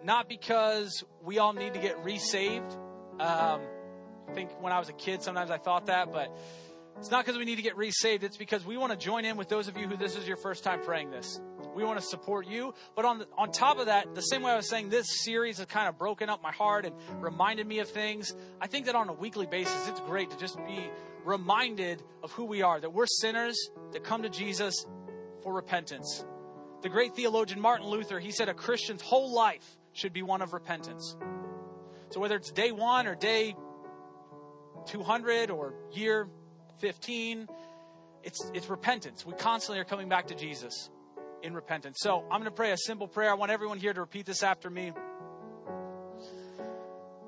Not 0.03 0.29
because 0.29 1.05
we 1.23 1.39
all 1.39 1.53
need 1.53 1.75
to 1.75 1.81
get 1.81 2.03
resaved. 2.03 2.73
Um, 3.21 3.61
I 4.29 4.33
think 4.35 4.51
when 4.61 4.73
I 4.73 4.81
was 4.81 4.89
a 4.89 4.95
kid, 4.95 5.23
sometimes 5.23 5.53
I 5.53 5.59
thought 5.59 5.87
that, 5.87 6.11
but 6.13 6.37
it's 6.99 7.09
not 7.09 7.25
because 7.25 7.39
we 7.39 7.45
need 7.45 7.55
to 7.55 7.63
get 7.63 7.77
resaved. 7.77 8.25
It's 8.25 8.37
because 8.37 8.67
we 8.67 8.77
want 8.77 8.91
to 8.91 8.99
join 8.99 9.25
in 9.25 9.37
with 9.37 9.49
those 9.49 9.69
of 9.69 9.77
you 9.77 9.87
who 9.87 9.97
this 9.97 10.17
is 10.17 10.27
your 10.27 10.37
first 10.37 10.65
time 10.65 10.81
praying 10.83 11.13
this. 11.13 11.41
We 11.77 11.85
want 11.85 12.01
to 12.01 12.05
support 12.05 12.49
you. 12.49 12.75
But 12.97 13.05
on, 13.05 13.21
the, 13.21 13.29
on 13.39 13.53
top 13.53 13.79
of 13.79 13.87
that, 13.87 14.13
the 14.17 14.23
same 14.23 14.43
way 14.43 14.51
I 14.51 14.57
was 14.57 14.69
saying 14.69 14.89
this 14.89 15.07
series 15.23 15.59
has 15.59 15.67
kind 15.67 15.89
of 15.89 15.97
broken 15.97 16.29
up 16.29 16.43
my 16.43 16.51
heart 16.51 16.85
and 16.85 16.97
reminded 17.21 17.69
me 17.69 17.79
of 17.79 17.89
things. 17.89 18.35
I 18.61 18.67
think 18.67 18.87
that 18.87 18.97
on 18.97 19.09
a 19.09 19.13
weekly 19.13 19.47
basis, 19.47 19.87
it's 19.87 20.01
great 20.01 20.33
to 20.33 20.37
just 20.37 20.57
be 20.67 20.91
reminded 21.25 22.03
of 22.23 22.33
who 22.33 22.45
we 22.45 22.63
are, 22.63 22.81
that 22.81 22.93
we're 22.93 23.07
sinners 23.07 23.71
that 23.93 24.05
come 24.05 24.23
to 24.23 24.29
Jesus 24.29 24.87
for 25.43 25.53
repentance. 25.53 26.25
The 26.83 26.89
great 26.89 27.15
theologian 27.15 27.61
Martin 27.61 27.87
Luther, 27.87 28.19
he 28.19 28.33
said 28.33 28.49
a 28.49 28.55
Christian's 28.55 29.03
whole 29.03 29.33
life 29.33 29.77
should 29.93 30.13
be 30.13 30.23
one 30.23 30.43
of 30.43 30.53
repentance. 30.53 31.17
So 32.11 32.21
whether 32.21 32.37
it's 32.37 32.51
day 32.51 32.73
one 32.73 33.07
or 33.07 33.15
day 33.15 33.55
200 34.87 35.51
or 35.51 35.75
year 35.93 36.29
15, 36.79 37.49
it's, 38.25 38.51
it's 38.55 38.69
repentance. 38.69 39.25
We 39.25 39.35
constantly 39.35 39.81
are 39.81 39.85
coming 39.85 40.09
back 40.09 40.29
to 40.29 40.35
Jesus 40.35 40.91
in 41.43 41.55
repentance. 41.55 41.99
So 42.01 42.23
I'm 42.31 42.41
going 42.41 42.45
to 42.45 42.51
pray 42.51 42.73
a 42.73 42.77
simple 42.77 43.09
prayer. 43.09 43.31
I 43.31 43.35
want 43.35 43.51
everyone 43.51 43.79
here 43.79 43.93
to 43.93 44.01
repeat 44.01 44.27
this 44.27 44.43
after 44.43 44.71
me. 44.71 44.93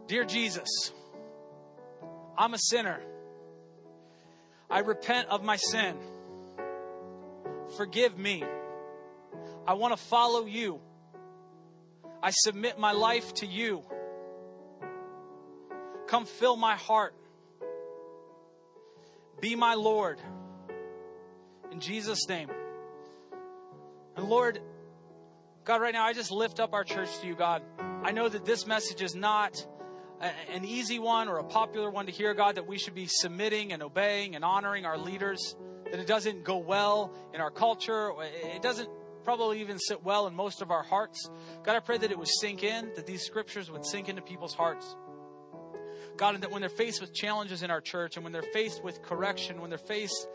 Dear 0.07 0.25
Jesus, 0.25 0.93
I'm 2.37 2.55
a 2.55 2.59
sinner. 2.59 3.01
I 4.75 4.81
repent 4.81 5.29
of 5.29 5.45
my 5.45 5.55
sin. 5.55 5.97
Forgive 7.77 8.19
me. 8.19 8.43
I 9.69 9.75
want 9.75 9.97
to 9.97 10.03
follow 10.03 10.47
you. 10.47 10.81
I 12.21 12.33
submit 12.33 12.77
my 12.77 12.91
life 12.91 13.33
to 13.35 13.47
you. 13.47 13.85
Come 16.09 16.25
fill 16.25 16.57
my 16.57 16.75
heart. 16.75 17.15
Be 19.41 19.55
my 19.55 19.75
Lord. 19.75 20.19
In 21.71 21.79
Jesus' 21.79 22.29
name. 22.29 22.51
And 24.17 24.29
Lord, 24.29 24.59
God, 25.65 25.83
right 25.83 25.95
now, 25.95 26.05
I 26.05 26.15
just 26.15 26.33
lift 26.33 26.59
up 26.59 26.75
our 26.75 26.83
church 26.83 27.17
to 27.21 27.29
you, 27.29 27.37
God. 27.37 27.63
I 28.03 28.11
know 28.11 28.29
that 28.29 28.45
this 28.45 28.67
message 28.67 29.03
is 29.03 29.15
not 29.15 29.65
an 30.53 30.65
easy 30.65 30.99
one 30.99 31.29
or 31.29 31.39
a 31.39 31.45
popular 31.45 31.91
one 31.91 32.07
to 32.07 32.13
hear, 32.13 32.35
God, 32.35 32.57
that 32.57 32.67
we 32.67 32.79
should 32.79 32.95
be 32.95 33.07
submitting 33.07 33.73
and 33.73 33.83
obeying 33.83 34.35
and 34.35 34.45
honoring 34.45 34.87
our 34.87 34.99
leaders, 34.99 35.57
that 35.91 36.01
it 36.01 36.07
doesn't 36.07 36.45
go 36.45 36.59
well 36.59 37.15
in 37.33 37.41
our 37.41 37.51
culture. 37.51 38.11
It 38.21 38.63
doesn't 38.63 38.89
probably 39.25 39.61
even 39.61 39.79
sit 39.79 40.03
well 40.05 40.27
in 40.27 40.35
most 40.35 40.63
of 40.63 40.71
our 40.71 40.83
hearts. 40.83 41.29
God, 41.63 41.77
I 41.77 41.81
pray 41.81 41.99
that 41.99 42.11
it 42.11 42.19
would 42.19 42.29
sink 42.29 42.63
in, 42.63 42.93
that 42.97 43.07
these 43.07 43.23
scriptures 43.23 43.71
would 43.71 43.85
sink 43.85 44.09
into 44.09 44.23
people's 44.23 44.55
hearts. 44.55 44.97
God, 46.17 46.35
and 46.35 46.43
that 46.43 46.51
when 46.51 46.61
they're 46.61 46.69
faced 46.69 47.01
with 47.01 47.13
challenges 47.13 47.63
in 47.63 47.71
our 47.71 47.81
church 47.81 48.17
and 48.17 48.25
when 48.25 48.33
they're 48.33 48.43
faced 48.53 48.85
with 48.85 49.03
correction, 49.03 49.61
when 49.61 49.71
they're 49.71 49.79
faced 49.79 50.29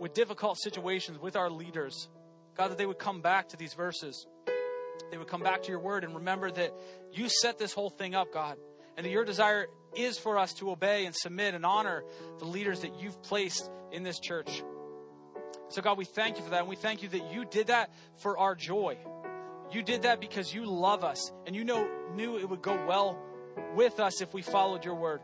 with 0.00 0.14
difficult 0.14 0.58
situations 0.58 1.18
with 1.18 1.36
our 1.36 1.50
leaders, 1.50 2.08
God, 2.56 2.68
that 2.68 2.78
they 2.78 2.86
would 2.86 2.98
come 2.98 3.20
back 3.20 3.50
to 3.50 3.56
these 3.56 3.74
verses. 3.74 4.26
They 5.10 5.18
would 5.18 5.28
come 5.28 5.42
back 5.42 5.62
to 5.62 5.70
your 5.70 5.80
word 5.80 6.04
and 6.04 6.14
remember 6.14 6.50
that 6.50 6.72
you 7.12 7.28
set 7.28 7.58
this 7.58 7.72
whole 7.72 7.90
thing 7.90 8.14
up, 8.14 8.32
God, 8.32 8.56
and 8.96 9.06
that 9.06 9.10
your 9.10 9.24
desire 9.24 9.66
is 9.94 10.18
for 10.18 10.38
us 10.38 10.52
to 10.54 10.70
obey 10.70 11.06
and 11.06 11.14
submit 11.14 11.54
and 11.54 11.64
honor 11.64 12.04
the 12.38 12.44
leaders 12.44 12.80
that 12.80 13.00
you've 13.00 13.20
placed 13.22 13.70
in 13.92 14.02
this 14.02 14.18
church. 14.18 14.62
So, 15.68 15.82
God, 15.82 15.98
we 15.98 16.04
thank 16.04 16.36
you 16.36 16.44
for 16.44 16.50
that. 16.50 16.60
And 16.60 16.68
we 16.68 16.76
thank 16.76 17.02
you 17.02 17.08
that 17.10 17.32
you 17.32 17.44
did 17.44 17.68
that 17.68 17.92
for 18.16 18.38
our 18.38 18.54
joy. 18.54 18.98
You 19.72 19.82
did 19.82 20.02
that 20.02 20.20
because 20.20 20.52
you 20.52 20.66
love 20.66 21.04
us 21.04 21.32
and 21.46 21.54
you 21.54 21.64
know, 21.64 21.88
knew 22.14 22.38
it 22.38 22.48
would 22.48 22.62
go 22.62 22.74
well 22.86 23.18
with 23.74 24.00
us 24.00 24.20
if 24.20 24.34
we 24.34 24.42
followed 24.42 24.84
your 24.84 24.96
word. 24.96 25.20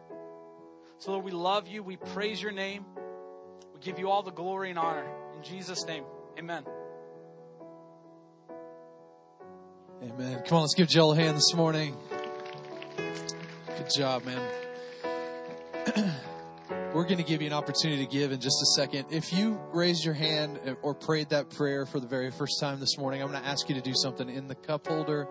So, 0.98 1.12
Lord, 1.12 1.24
we 1.24 1.32
love 1.32 1.66
you. 1.66 1.82
We 1.82 1.96
praise 1.96 2.40
your 2.40 2.52
name. 2.52 2.84
We 3.74 3.80
give 3.80 3.98
you 3.98 4.08
all 4.08 4.22
the 4.22 4.30
glory 4.30 4.70
and 4.70 4.78
honor. 4.78 5.06
In 5.36 5.42
Jesus' 5.42 5.84
name, 5.84 6.04
amen. 6.38 6.64
Amen. 10.02 10.42
Come 10.46 10.56
on, 10.56 10.62
let's 10.62 10.74
give 10.74 10.88
Joel 10.88 11.12
a 11.12 11.16
hand 11.16 11.36
this 11.36 11.54
morning. 11.54 11.96
Good 13.76 13.90
job, 13.94 14.24
man. 14.24 14.40
We're 16.94 17.04
going 17.04 17.18
to 17.18 17.24
give 17.24 17.42
you 17.42 17.46
an 17.46 17.52
opportunity 17.52 18.06
to 18.06 18.10
give 18.10 18.32
in 18.32 18.40
just 18.40 18.56
a 18.62 18.66
second. 18.80 19.08
If 19.10 19.34
you 19.34 19.60
raised 19.70 20.02
your 20.02 20.14
hand 20.14 20.58
or 20.80 20.94
prayed 20.94 21.28
that 21.28 21.50
prayer 21.50 21.84
for 21.84 22.00
the 22.00 22.06
very 22.06 22.30
first 22.30 22.58
time 22.58 22.80
this 22.80 22.96
morning, 22.96 23.20
I'm 23.20 23.30
going 23.30 23.42
to 23.42 23.46
ask 23.46 23.68
you 23.68 23.74
to 23.74 23.82
do 23.82 23.92
something. 23.94 24.30
In 24.30 24.48
the 24.48 24.54
cup 24.54 24.86
holder 24.86 25.28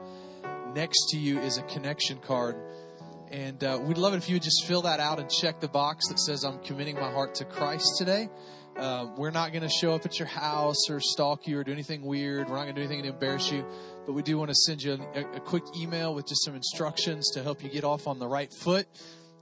next 0.76 1.10
to 1.10 1.18
you 1.18 1.40
is 1.40 1.58
a 1.58 1.64
connection 1.64 2.20
card. 2.20 2.56
And 3.32 3.64
uh, 3.64 3.80
we'd 3.82 3.98
love 3.98 4.14
it 4.14 4.18
if 4.18 4.30
you 4.30 4.36
would 4.36 4.44
just 4.44 4.64
fill 4.68 4.84
that 4.84 5.00
out 5.00 5.20
and 5.20 5.28
check 5.28 5.60
the 5.60 5.68
box 5.68 6.08
that 6.10 6.20
says, 6.20 6.44
I'm 6.44 6.60
committing 6.60 6.96
my 6.96 7.10
heart 7.10 7.34
to 7.36 7.46
Christ 7.46 7.96
today. 7.98 8.30
Uh, 8.78 9.08
we're 9.18 9.32
not 9.32 9.52
going 9.52 9.64
to 9.64 9.70
show 9.70 9.96
up 9.96 10.06
at 10.06 10.20
your 10.20 10.28
house 10.28 10.90
or 10.90 11.00
stalk 11.00 11.48
you 11.48 11.58
or 11.58 11.64
do 11.64 11.72
anything 11.72 12.02
weird. 12.02 12.50
We're 12.50 12.58
not 12.58 12.64
going 12.64 12.76
to 12.76 12.82
do 12.82 12.86
anything 12.86 13.04
to 13.04 13.10
embarrass 13.10 13.52
you. 13.52 13.66
But 14.06 14.14
we 14.14 14.22
do 14.22 14.38
want 14.38 14.50
to 14.50 14.56
send 14.56 14.84
you 14.84 14.94
a, 14.94 15.22
a 15.38 15.40
quick 15.40 15.64
email 15.78 16.14
with 16.14 16.28
just 16.28 16.44
some 16.44 16.56
instructions 16.56 17.32
to 17.32 17.44
help 17.44 17.64
you 17.64 17.70
get 17.70 17.84
off 17.84 18.06
on 18.06 18.20
the 18.20 18.28
right 18.28 18.52
foot 18.62 18.88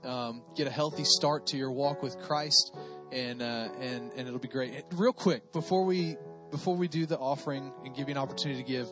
um, 0.04 0.42
get 0.54 0.66
a 0.66 0.70
healthy 0.70 1.04
start 1.04 1.46
to 1.48 1.56
your 1.56 1.72
walk 1.72 2.02
with 2.02 2.18
Christ, 2.18 2.76
and 3.12 3.42
uh, 3.42 3.68
and 3.80 4.12
and 4.12 4.28
it'll 4.28 4.38
be 4.38 4.48
great. 4.48 4.84
Real 4.92 5.12
quick 5.12 5.52
before 5.52 5.84
we 5.84 6.16
before 6.50 6.76
we 6.76 6.88
do 6.88 7.06
the 7.06 7.18
offering 7.18 7.72
and 7.84 7.94
give 7.94 8.08
you 8.08 8.12
an 8.12 8.18
opportunity 8.18 8.62
to 8.62 8.68
give, 8.68 8.86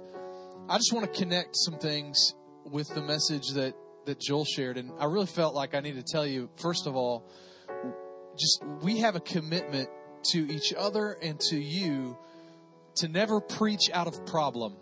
I 0.69 0.77
just 0.79 0.93
want 0.93 1.13
to 1.13 1.19
connect 1.19 1.51
some 1.53 1.79
things 1.79 2.35
with 2.65 2.89
the 2.95 3.03
message 3.03 3.49
that 3.55 3.75
that 4.07 4.21
Joel 4.21 4.45
shared, 4.45 4.79
and 4.79 4.91
I 4.99 5.05
really 5.05 5.27
felt 5.27 5.55
like 5.55 5.75
I 5.75 5.81
need 5.81 5.95
to 5.95 6.03
tell 6.03 6.27
you 6.27 6.51
first 6.57 6.87
of 6.87 6.97
all, 6.97 7.31
just 8.39 8.63
we 8.83 8.99
have 8.99 9.17
a 9.17 9.21
commitment 9.21 9.89
to 10.33 10.39
each 10.53 10.73
other 10.75 11.13
and 11.13 11.39
to 11.51 11.57
you 11.57 12.17
to 12.97 13.09
never 13.09 13.41
preach 13.41 13.91
out 13.93 14.07
of 14.07 14.25
problem. 14.27 14.77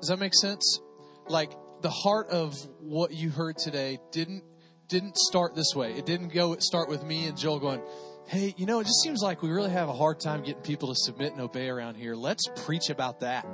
Does 0.00 0.08
that 0.08 0.18
make 0.18 0.34
sense? 0.34 0.80
Like 1.28 1.52
the 1.82 1.90
heart 1.90 2.28
of 2.28 2.54
what 2.80 3.12
you 3.12 3.30
heard 3.30 3.56
today 3.58 3.98
didn't 4.12 4.44
didn't 4.88 5.16
start 5.16 5.56
this 5.56 5.74
way. 5.74 5.94
It 5.94 6.06
didn't 6.06 6.28
go 6.28 6.56
start 6.60 6.88
with 6.88 7.02
me 7.04 7.26
and 7.26 7.36
Joel 7.36 7.58
going, 7.58 7.82
"Hey, 8.28 8.54
you 8.56 8.66
know, 8.66 8.78
it 8.80 8.84
just 8.84 9.02
seems 9.02 9.20
like 9.20 9.42
we 9.42 9.50
really 9.50 9.70
have 9.70 9.88
a 9.88 9.92
hard 9.92 10.20
time 10.20 10.42
getting 10.42 10.62
people 10.62 10.88
to 10.88 10.94
submit 10.96 11.32
and 11.32 11.40
obey 11.40 11.68
around 11.68 11.96
here. 11.96 12.14
Let's 12.14 12.44
preach 12.64 12.90
about 12.90 13.20
that." 13.20 13.44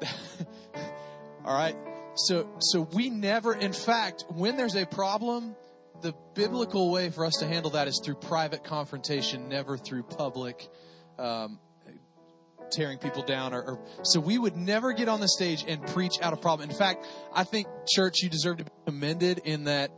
All 1.44 1.54
right? 1.54 1.76
So 2.14 2.48
so 2.60 2.88
we 2.92 3.10
never 3.10 3.54
in 3.54 3.72
fact, 3.72 4.24
when 4.28 4.56
there's 4.56 4.76
a 4.76 4.86
problem, 4.86 5.54
the 6.02 6.14
biblical 6.34 6.90
way 6.90 7.10
for 7.10 7.24
us 7.24 7.34
to 7.34 7.46
handle 7.46 7.70
that 7.72 7.88
is 7.88 8.00
through 8.04 8.16
private 8.16 8.64
confrontation, 8.64 9.48
never 9.48 9.76
through 9.76 10.02
public 10.02 10.68
um, 11.18 11.58
tearing 12.70 12.98
people 12.98 13.22
down 13.22 13.52
or, 13.52 13.62
or, 13.62 13.78
so 14.02 14.18
we 14.18 14.38
would 14.38 14.56
never 14.56 14.92
get 14.92 15.08
on 15.08 15.20
the 15.20 15.28
stage 15.28 15.64
and 15.68 15.86
preach 15.88 16.14
out 16.22 16.32
a 16.32 16.36
problem. 16.36 16.70
In 16.70 16.74
fact 16.74 17.06
i 17.34 17.44
think 17.44 17.66
church 17.94 18.22
you 18.22 18.30
deserve 18.30 18.56
to 18.58 18.64
be 18.64 18.70
commended 18.86 19.42
in 19.44 19.64
that 19.64 19.90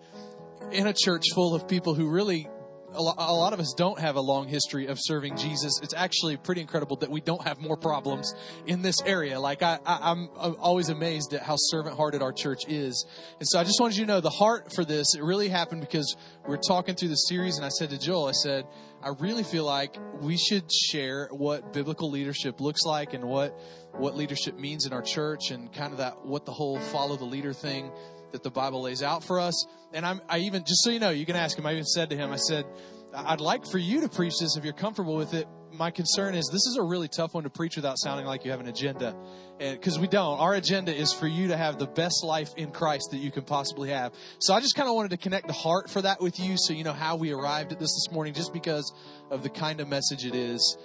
in 0.72 0.86
a 0.86 0.92
church 0.92 1.22
full 1.34 1.54
of 1.54 1.68
people 1.68 1.94
who 1.94 2.08
really 2.08 2.48
a 2.94 3.02
lot 3.02 3.52
of 3.52 3.60
us 3.60 3.74
don't 3.76 3.98
have 3.98 4.16
a 4.16 4.20
long 4.20 4.48
history 4.48 4.86
of 4.86 4.98
serving 5.00 5.36
Jesus. 5.36 5.80
It's 5.82 5.94
actually 5.94 6.36
pretty 6.36 6.60
incredible 6.60 6.96
that 6.98 7.10
we 7.10 7.20
don't 7.20 7.42
have 7.42 7.60
more 7.60 7.76
problems 7.76 8.34
in 8.66 8.82
this 8.82 9.02
area. 9.04 9.40
Like 9.40 9.62
I, 9.62 9.78
am 9.84 10.28
always 10.36 10.88
amazed 10.88 11.34
at 11.34 11.42
how 11.42 11.56
servant-hearted 11.56 12.22
our 12.22 12.32
church 12.32 12.68
is. 12.68 13.06
And 13.38 13.48
so 13.48 13.58
I 13.58 13.64
just 13.64 13.80
wanted 13.80 13.96
you 13.96 14.04
to 14.04 14.12
know 14.12 14.20
the 14.20 14.30
heart 14.30 14.72
for 14.72 14.84
this. 14.84 15.14
It 15.14 15.22
really 15.22 15.48
happened 15.48 15.80
because 15.80 16.16
we 16.46 16.54
are 16.54 16.60
talking 16.68 16.94
through 16.94 17.08
the 17.08 17.16
series, 17.16 17.56
and 17.56 17.66
I 17.66 17.70
said 17.70 17.90
to 17.90 17.98
Joel, 17.98 18.28
I 18.28 18.32
said, 18.32 18.66
I 19.02 19.10
really 19.18 19.42
feel 19.42 19.64
like 19.64 19.96
we 20.20 20.36
should 20.36 20.72
share 20.72 21.28
what 21.30 21.72
biblical 21.72 22.10
leadership 22.10 22.60
looks 22.60 22.84
like 22.84 23.12
and 23.12 23.24
what 23.24 23.58
what 23.92 24.16
leadership 24.16 24.58
means 24.58 24.86
in 24.86 24.92
our 24.92 25.02
church, 25.02 25.50
and 25.50 25.72
kind 25.72 25.92
of 25.92 25.98
that 25.98 26.24
what 26.24 26.46
the 26.46 26.52
whole 26.52 26.80
follow 26.80 27.16
the 27.16 27.24
leader 27.24 27.52
thing 27.52 27.92
that 28.34 28.42
the 28.42 28.50
Bible 28.50 28.82
lays 28.82 29.02
out 29.02 29.24
for 29.24 29.40
us. 29.40 29.66
And 29.92 30.04
I'm, 30.04 30.20
I 30.28 30.38
even, 30.40 30.64
just 30.64 30.84
so 30.84 30.90
you 30.90 30.98
know, 30.98 31.10
you 31.10 31.24
can 31.24 31.36
ask 31.36 31.56
him, 31.56 31.64
I 31.64 31.72
even 31.72 31.84
said 31.84 32.10
to 32.10 32.16
him, 32.16 32.30
I 32.30 32.36
said, 32.36 32.66
I'd 33.14 33.40
like 33.40 33.64
for 33.64 33.78
you 33.78 34.00
to 34.02 34.08
preach 34.08 34.34
this 34.40 34.56
if 34.56 34.64
you're 34.64 34.72
comfortable 34.72 35.16
with 35.16 35.34
it. 35.34 35.46
My 35.72 35.90
concern 35.90 36.34
is 36.34 36.48
this 36.52 36.66
is 36.66 36.76
a 36.78 36.82
really 36.82 37.08
tough 37.08 37.34
one 37.34 37.44
to 37.44 37.50
preach 37.50 37.76
without 37.76 37.96
sounding 37.98 38.26
like 38.26 38.44
you 38.44 38.50
have 38.50 38.60
an 38.60 38.68
agenda. 38.68 39.16
And 39.58 39.78
because 39.78 39.98
we 39.98 40.06
don't. 40.06 40.38
Our 40.38 40.54
agenda 40.54 40.94
is 40.94 41.12
for 41.12 41.26
you 41.26 41.48
to 41.48 41.56
have 41.56 41.78
the 41.78 41.86
best 41.86 42.24
life 42.24 42.50
in 42.56 42.70
Christ 42.70 43.08
that 43.12 43.18
you 43.18 43.30
can 43.30 43.42
possibly 43.42 43.90
have. 43.90 44.12
So 44.40 44.52
I 44.54 44.60
just 44.60 44.76
kind 44.76 44.88
of 44.88 44.94
wanted 44.94 45.10
to 45.12 45.16
connect 45.16 45.46
the 45.46 45.52
heart 45.52 45.90
for 45.90 46.02
that 46.02 46.20
with 46.20 46.38
you 46.38 46.56
so 46.56 46.72
you 46.72 46.84
know 46.84 46.92
how 46.92 47.16
we 47.16 47.32
arrived 47.32 47.72
at 47.72 47.78
this 47.78 47.90
this 47.90 48.12
morning 48.12 48.34
just 48.34 48.52
because 48.52 48.92
of 49.30 49.42
the 49.42 49.50
kind 49.50 49.80
of 49.80 49.88
message 49.88 50.24
it 50.24 50.34
is. 50.34 50.76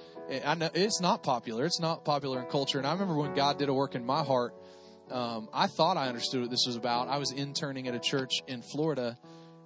I 0.45 0.53
know 0.55 0.69
it's 0.73 1.01
not 1.01 1.23
popular. 1.23 1.65
It's 1.65 1.79
not 1.79 2.05
popular 2.05 2.39
in 2.41 2.45
culture. 2.49 2.77
And 2.77 2.85
I 2.85 2.93
remember 2.93 3.15
when 3.15 3.33
God 3.33 3.57
did 3.57 3.69
a 3.69 3.73
work 3.73 3.95
in 3.95 4.05
my 4.05 4.23
heart, 4.23 4.53
um, 5.11 5.49
I 5.53 5.67
thought 5.67 5.97
I 5.97 6.07
understood 6.07 6.41
what 6.41 6.49
this 6.49 6.65
was 6.67 6.75
about. 6.75 7.07
I 7.07 7.17
was 7.17 7.31
interning 7.31 7.87
at 7.87 7.95
a 7.95 7.99
church 7.99 8.31
in 8.47 8.61
Florida 8.61 9.17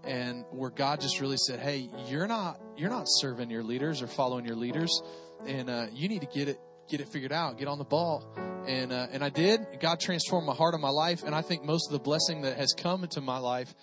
and 0.03 0.43
where 0.51 0.69
God 0.69 1.01
just 1.01 1.19
really 1.21 1.37
said, 1.37 1.59
"Hey, 1.59 1.89
you're 2.07 2.27
not 2.27 2.59
you're 2.75 2.89
not 2.89 3.05
serving 3.07 3.49
your 3.49 3.63
leaders 3.63 4.01
or 4.01 4.07
following 4.07 4.45
your 4.45 4.55
leaders, 4.55 5.01
and 5.45 5.69
uh, 5.69 5.87
you 5.93 6.09
need 6.09 6.21
to 6.21 6.27
get 6.27 6.49
it 6.49 6.59
get 6.89 6.99
it 7.01 7.07
figured 7.09 7.31
out, 7.31 7.57
get 7.57 7.67
on 7.67 7.77
the 7.77 7.85
ball." 7.85 8.23
And 8.67 8.91
uh, 8.91 9.07
and 9.11 9.23
I 9.23 9.29
did. 9.29 9.61
God 9.79 9.99
transformed 9.99 10.47
my 10.47 10.55
heart 10.55 10.73
and 10.73 10.81
my 10.81 10.89
life, 10.89 11.23
and 11.23 11.33
I 11.33 11.41
think 11.41 11.63
most 11.63 11.89
of 11.89 11.93
the 11.93 12.03
blessing 12.03 12.41
that 12.41 12.57
has 12.57 12.73
come 12.73 13.03
into 13.03 13.21
my 13.21 13.37
life, 13.37 13.73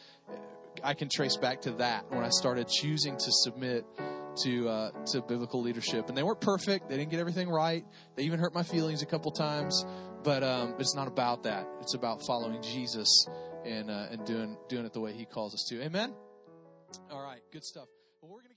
I 0.82 0.94
can 0.94 1.08
trace 1.08 1.36
back 1.36 1.62
to 1.62 1.72
that 1.72 2.10
when 2.10 2.24
I 2.24 2.30
started 2.30 2.68
choosing 2.68 3.16
to 3.16 3.32
submit 3.44 3.84
to 4.42 4.68
uh, 4.68 4.90
to 5.12 5.22
biblical 5.22 5.62
leadership. 5.62 6.08
And 6.08 6.16
they 6.16 6.22
weren't 6.22 6.40
perfect; 6.40 6.88
they 6.88 6.96
didn't 6.96 7.10
get 7.10 7.20
everything 7.20 7.48
right. 7.48 7.84
They 8.16 8.24
even 8.24 8.40
hurt 8.40 8.54
my 8.54 8.62
feelings 8.62 9.02
a 9.02 9.06
couple 9.06 9.32
times. 9.32 9.84
But 10.22 10.42
um, 10.42 10.74
it's 10.78 10.94
not 10.94 11.08
about 11.08 11.44
that. 11.44 11.66
It's 11.80 11.94
about 11.94 12.24
following 12.26 12.60
Jesus 12.62 13.26
and 13.64 13.90
uh, 13.90 14.06
and 14.10 14.24
doing 14.26 14.56
doing 14.68 14.84
it 14.84 14.92
the 14.92 15.00
way 15.00 15.12
He 15.12 15.24
calls 15.24 15.54
us 15.54 15.64
to. 15.70 15.82
Amen. 15.82 16.14
All 17.10 17.22
right, 17.22 17.40
good 17.52 17.64
stuff. 17.64 17.88
Well, 18.20 18.32
we're 18.32 18.42
gonna. 18.42 18.49